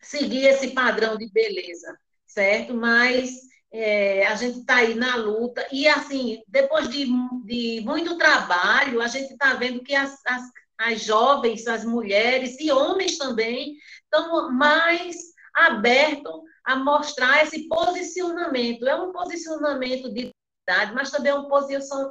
seguir 0.00 0.46
esse 0.46 0.68
padrão 0.68 1.16
de 1.16 1.28
beleza, 1.30 1.98
certo? 2.24 2.72
Mas 2.72 3.30
é, 3.72 4.26
a 4.26 4.36
gente 4.36 4.60
está 4.60 4.76
aí 4.76 4.94
na 4.94 5.16
luta, 5.16 5.66
e 5.72 5.88
assim, 5.88 6.42
depois 6.46 6.88
de, 6.88 7.06
de 7.44 7.80
muito 7.84 8.16
trabalho, 8.16 9.00
a 9.00 9.08
gente 9.08 9.32
está 9.32 9.54
vendo 9.54 9.82
que 9.82 9.94
as, 9.94 10.20
as, 10.26 10.42
as 10.84 11.02
jovens, 11.02 11.66
as 11.66 11.84
mulheres 11.84 12.58
e 12.60 12.70
homens 12.70 13.18
também 13.18 13.76
estão 14.04 14.50
mais 14.52 15.16
abertos 15.54 16.32
a 16.64 16.76
mostrar 16.76 17.42
esse 17.42 17.68
posicionamento. 17.68 18.86
É 18.86 18.94
um 18.94 19.12
posicionamento 19.12 20.12
de 20.12 20.30
idade, 20.68 20.94
mas 20.94 21.10
também 21.10 21.32
é 21.32 21.34
um 21.34 21.48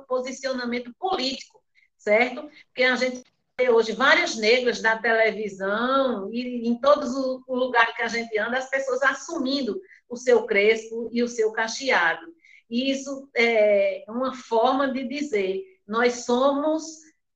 posicionamento 0.07 0.93
político 0.99 1.61
certo? 2.01 2.49
Porque 2.67 2.83
a 2.83 2.95
gente 2.95 3.23
vê 3.57 3.69
hoje 3.69 3.93
várias 3.93 4.35
negras 4.35 4.81
da 4.81 4.97
televisão 4.97 6.31
e 6.31 6.67
em 6.67 6.79
todos 6.79 7.15
os 7.15 7.41
lugares 7.47 7.95
que 7.95 8.01
a 8.01 8.07
gente 8.07 8.37
anda, 8.37 8.57
as 8.57 8.69
pessoas 8.69 9.01
assumindo 9.03 9.79
o 10.09 10.17
seu 10.17 10.45
crespo 10.45 11.09
e 11.11 11.23
o 11.23 11.27
seu 11.27 11.51
cacheado. 11.51 12.25
E 12.69 12.91
isso 12.91 13.29
é 13.35 14.03
uma 14.07 14.33
forma 14.33 14.91
de 14.91 15.07
dizer, 15.07 15.61
nós 15.87 16.25
somos 16.25 16.83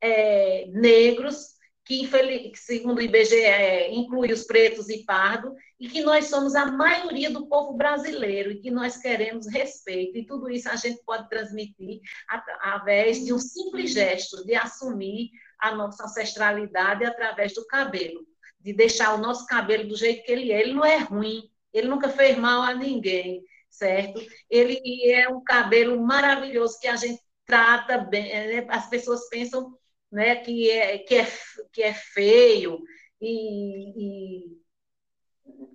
é, 0.01 0.65
negros 0.67 1.55
que, 1.85 2.09
segundo 2.55 2.97
o 2.97 3.01
IBGE, 3.01 3.35
é, 3.35 3.93
inclui 3.93 4.33
os 4.33 4.43
pretos 4.43 4.89
e 4.89 5.05
pardos, 5.05 5.53
e 5.79 5.87
que 5.87 6.01
nós 6.01 6.25
somos 6.25 6.55
a 6.55 6.65
maioria 6.65 7.29
do 7.29 7.47
povo 7.47 7.73
brasileiro 7.73 8.51
e 8.51 8.59
que 8.59 8.71
nós 8.71 8.97
queremos 8.97 9.47
respeito. 9.47 10.17
E 10.17 10.25
tudo 10.25 10.49
isso 10.49 10.67
a 10.67 10.75
gente 10.75 11.03
pode 11.05 11.29
transmitir 11.29 12.01
através 12.27 13.23
de 13.23 13.31
um 13.31 13.37
simples 13.37 13.91
gesto 13.93 14.43
de 14.45 14.55
assumir 14.55 15.29
a 15.59 15.75
nossa 15.75 16.05
ancestralidade 16.05 17.05
através 17.05 17.53
do 17.53 17.65
cabelo, 17.67 18.25
de 18.59 18.73
deixar 18.73 19.13
o 19.13 19.19
nosso 19.19 19.45
cabelo 19.45 19.87
do 19.87 19.95
jeito 19.95 20.23
que 20.23 20.31
ele 20.31 20.51
é. 20.51 20.61
Ele 20.61 20.73
não 20.73 20.83
é 20.83 20.97
ruim, 20.97 21.43
ele 21.71 21.87
nunca 21.87 22.09
fez 22.09 22.35
mal 22.35 22.63
a 22.63 22.73
ninguém, 22.73 23.43
certo? 23.69 24.19
Ele 24.49 24.79
é 25.11 25.29
um 25.29 25.43
cabelo 25.43 26.01
maravilhoso 26.01 26.79
que 26.79 26.87
a 26.87 26.95
gente 26.95 27.21
trata 27.45 27.99
bem. 27.99 28.23
Né? 28.23 28.65
As 28.69 28.89
pessoas 28.89 29.29
pensam 29.29 29.77
né, 30.15 30.37
que, 30.37 30.71
é, 30.71 30.97
que, 30.97 31.15
é, 31.15 31.27
que 31.73 31.83
é 31.83 31.93
feio 31.93 32.81
e, 33.19 34.39
e 34.39 34.65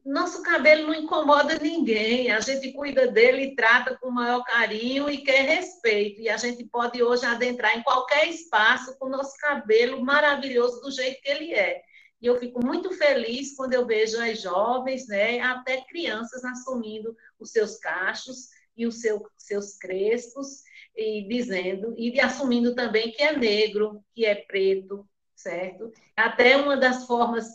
nosso 0.02 0.42
cabelo 0.42 0.86
não 0.86 0.94
incomoda 0.94 1.58
ninguém, 1.58 2.32
a 2.32 2.40
gente 2.40 2.72
cuida 2.72 3.06
dele 3.06 3.54
trata 3.54 3.98
com 3.98 4.08
o 4.08 4.12
maior 4.12 4.42
carinho 4.42 5.10
e 5.10 5.18
quer 5.18 5.42
respeito. 5.42 6.22
E 6.22 6.28
a 6.28 6.38
gente 6.38 6.64
pode 6.64 7.02
hoje 7.02 7.24
adentrar 7.26 7.76
em 7.76 7.82
qualquer 7.82 8.28
espaço 8.28 8.98
com 8.98 9.06
o 9.06 9.10
nosso 9.10 9.36
cabelo 9.36 10.02
maravilhoso 10.02 10.80
do 10.80 10.90
jeito 10.90 11.20
que 11.20 11.28
ele 11.28 11.52
é. 11.52 11.82
E 12.20 12.26
eu 12.26 12.38
fico 12.38 12.64
muito 12.64 12.90
feliz 12.92 13.54
quando 13.54 13.74
eu 13.74 13.86
vejo 13.86 14.20
as 14.20 14.40
jovens, 14.40 15.06
né, 15.06 15.40
até 15.40 15.82
crianças 15.82 16.44
assumindo 16.44 17.14
os 17.38 17.52
seus 17.52 17.78
cachos 17.78 18.48
e 18.76 18.86
os 18.86 19.00
seu, 19.00 19.22
seus 19.36 19.76
crespos 19.76 20.62
e 20.96 21.26
dizendo 21.28 21.94
e 21.96 22.20
assumindo 22.20 22.74
também 22.74 23.10
que 23.12 23.22
é 23.22 23.36
negro, 23.36 24.04
que 24.14 24.24
é 24.24 24.34
preto, 24.34 25.08
certo? 25.34 25.92
Até 26.16 26.56
uma 26.56 26.76
das 26.76 27.06
formas 27.06 27.46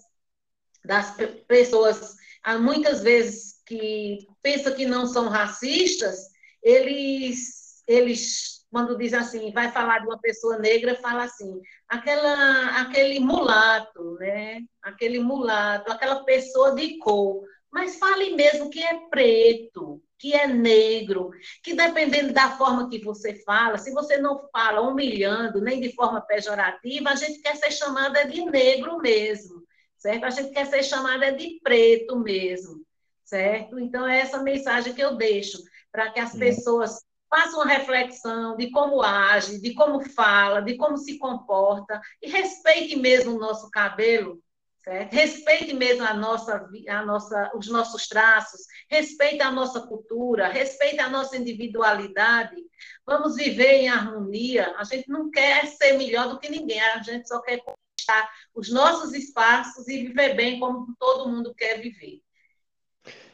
das 0.83 1.15
pessoas, 1.47 2.15
muitas 2.61 3.01
vezes 3.01 3.61
que 3.65 4.19
pensam 4.41 4.75
que 4.75 4.85
não 4.85 5.07
são 5.07 5.29
racistas, 5.29 6.29
eles, 6.61 7.83
eles 7.87 8.55
quando 8.75 8.97
diz 8.97 9.13
assim, 9.13 9.53
vai 9.53 9.71
falar 9.71 9.99
de 9.99 10.05
uma 10.07 10.19
pessoa 10.19 10.59
negra, 10.59 10.95
fala 10.95 11.23
assim, 11.23 11.61
aquela, 11.87 12.81
aquele 12.81 13.19
mulato, 13.19 14.15
né? 14.15 14.61
Aquele 14.81 15.19
mulato, 15.19 15.91
aquela 15.91 16.25
pessoa 16.25 16.75
de 16.75 16.97
cor. 16.97 17.45
Mas 17.71 17.97
fale 17.97 18.35
mesmo 18.35 18.69
que 18.69 18.83
é 18.83 19.07
preto, 19.09 20.03
que 20.17 20.33
é 20.33 20.47
negro, 20.47 21.31
que 21.63 21.73
dependendo 21.73 22.33
da 22.33 22.57
forma 22.57 22.89
que 22.89 23.03
você 23.03 23.35
fala, 23.43 23.77
se 23.77 23.91
você 23.91 24.17
não 24.17 24.47
fala 24.51 24.81
humilhando, 24.81 25.61
nem 25.61 25.81
de 25.81 25.93
forma 25.93 26.21
pejorativa, 26.21 27.09
a 27.09 27.15
gente 27.15 27.39
quer 27.39 27.55
ser 27.55 27.71
chamada 27.71 28.25
de 28.25 28.43
negro 28.45 28.97
mesmo, 28.97 29.63
certo? 29.97 30.25
A 30.25 30.29
gente 30.29 30.51
quer 30.51 30.65
ser 30.67 30.83
chamada 30.83 31.31
de 31.31 31.59
preto 31.61 32.17
mesmo, 32.17 32.81
certo? 33.23 33.79
Então, 33.79 34.07
é 34.07 34.19
essa 34.19 34.41
mensagem 34.41 34.93
que 34.93 35.01
eu 35.01 35.15
deixo, 35.15 35.57
para 35.91 36.11
que 36.11 36.19
as 36.19 36.33
pessoas 36.35 37.03
façam 37.29 37.59
uma 37.59 37.73
reflexão 37.73 38.55
de 38.55 38.71
como 38.71 39.01
age, 39.01 39.59
de 39.59 39.73
como 39.73 40.01
fala, 40.01 40.61
de 40.61 40.77
como 40.77 40.97
se 40.97 41.17
comporta, 41.17 42.01
e 42.21 42.29
respeite 42.29 42.95
mesmo 42.95 43.35
o 43.35 43.39
nosso 43.39 43.69
cabelo, 43.69 44.41
Certo? 44.85 45.13
Respeite 45.13 45.73
mesmo 45.73 46.05
a 46.05 46.13
nossa, 46.13 46.69
a 46.87 47.03
nossa, 47.03 47.51
os 47.55 47.67
nossos 47.67 48.07
traços, 48.07 48.61
respeite 48.87 49.41
a 49.41 49.49
nossa 49.49 49.81
cultura, 49.81 50.47
respeite 50.47 50.99
a 50.99 51.09
nossa 51.09 51.35
individualidade. 51.35 52.55
Vamos 53.03 53.35
viver 53.35 53.81
em 53.81 53.89
harmonia. 53.89 54.75
A 54.77 54.83
gente 54.83 55.09
não 55.09 55.31
quer 55.31 55.65
ser 55.65 55.93
melhor 55.93 56.29
do 56.29 56.39
que 56.39 56.49
ninguém, 56.49 56.79
a 56.79 57.01
gente 57.01 57.27
só 57.27 57.41
quer 57.41 57.57
conquistar 57.57 58.29
os 58.53 58.71
nossos 58.71 59.15
espaços 59.15 59.87
e 59.87 60.03
viver 60.03 60.35
bem 60.35 60.59
como 60.59 60.95
todo 60.99 61.29
mundo 61.29 61.55
quer 61.55 61.81
viver. 61.81 62.21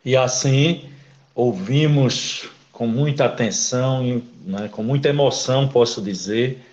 E 0.06 0.16
assim, 0.16 0.89
ouvimos 1.36 2.49
com 2.72 2.88
muita 2.88 3.26
atenção, 3.26 4.24
né, 4.45 4.70
com 4.70 4.84
muita 4.84 5.10
emoção, 5.10 5.68
posso 5.68 6.02
dizer, 6.02 6.64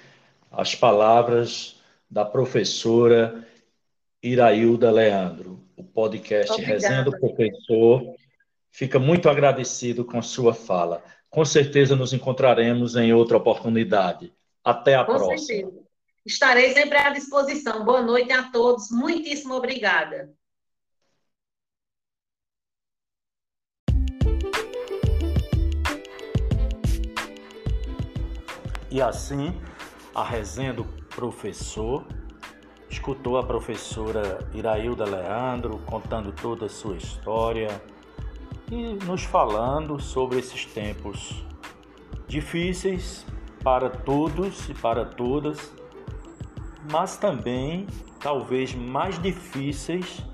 as 0.53 0.77
palavras 0.77 1.81
da 2.09 2.25
professora 2.25 3.48
Irailda 4.23 4.91
Leandro. 4.91 5.65
O 5.77 5.85
podcast 5.85 6.53
Obrigada. 6.53 6.75
Resenha 6.75 7.05
do 7.05 7.13
Professor 7.13 8.15
fica 8.71 8.99
muito 8.99 9.29
agradecido 9.29 10.05
com 10.05 10.21
sua 10.21 10.53
fala. 10.53 11.03
Com 11.31 11.45
certeza 11.45 11.95
nos 11.95 12.13
encontraremos 12.13 12.97
em 12.97 13.13
outra 13.13 13.37
oportunidade. 13.37 14.33
Até 14.65 14.97
a 14.97 15.05
com 15.05 15.15
próxima. 15.15 15.39
Certeza. 15.39 15.89
Estarei 16.27 16.73
sempre 16.75 16.99
à 16.99 17.11
disposição. 17.11 17.85
Boa 17.85 18.03
noite 18.03 18.33
a 18.33 18.51
todos. 18.51 18.91
Muitíssimo 18.91 19.55
obrigada. 19.55 20.31
E 28.91 29.03
assim, 29.03 29.55
a 30.15 30.25
resenha 30.25 30.73
do 30.73 30.85
professor 31.15 32.07
escutou 32.91 33.37
a 33.39 33.43
professora 33.43 34.39
Irailda 34.55 35.05
Leandro 35.05 35.79
contando 35.87 36.33
toda 36.33 36.67
a 36.67 36.69
sua 36.69 36.97
história 36.97 37.83
e 38.71 38.95
nos 39.05 39.25
falando 39.25 40.01
sobre 40.01 40.39
esses 40.39 40.65
tempos 40.65 41.45
difíceis 42.27 43.27
para 43.63 43.91
todos 43.91 44.69
e 44.69 44.75
para 44.75 45.05
todas, 45.05 45.73
mas 46.91 47.17
também 47.17 47.87
talvez 48.21 48.75
mais 48.75 49.21
difíceis 49.21 50.25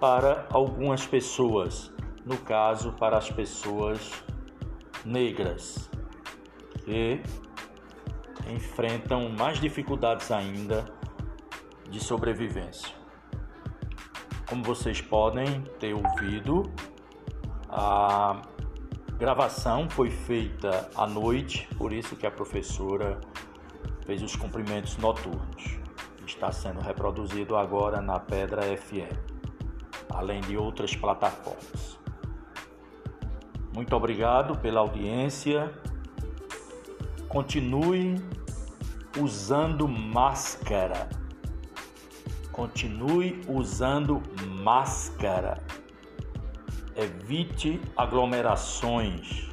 para 0.00 0.46
algumas 0.50 1.06
pessoas, 1.06 1.92
no 2.24 2.36
caso 2.38 2.92
para 2.92 3.16
as 3.16 3.30
pessoas 3.30 4.10
negras, 5.04 5.88
que 6.84 7.20
enfrentam 8.50 9.28
mais 9.28 9.60
dificuldades 9.60 10.30
ainda 10.30 10.84
de 11.92 12.00
sobrevivência. 12.00 12.88
Como 14.48 14.64
vocês 14.64 15.00
podem 15.00 15.62
ter 15.78 15.94
ouvido, 15.94 16.72
a 17.68 18.42
gravação 19.18 19.88
foi 19.88 20.10
feita 20.10 20.90
à 20.96 21.06
noite, 21.06 21.68
por 21.76 21.92
isso 21.92 22.16
que 22.16 22.26
a 22.26 22.30
professora 22.30 23.20
fez 24.06 24.22
os 24.22 24.34
cumprimentos 24.34 24.96
noturnos. 24.96 25.78
Está 26.26 26.50
sendo 26.50 26.80
reproduzido 26.80 27.56
agora 27.56 28.00
na 28.00 28.18
Pedra 28.18 28.62
FM, 28.76 29.12
além 30.10 30.40
de 30.40 30.56
outras 30.56 30.96
plataformas. 30.96 31.98
Muito 33.74 33.94
obrigado 33.94 34.58
pela 34.58 34.80
audiência. 34.80 35.72
Continue 37.28 38.16
usando 39.18 39.86
máscara 39.86 41.21
Continue 42.52 43.40
usando 43.48 44.22
máscara. 44.62 45.62
Evite 46.94 47.80
aglomerações. 47.96 49.48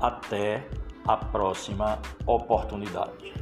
Até 0.00 0.66
a 1.06 1.16
próxima 1.16 2.00
oportunidade. 2.26 3.34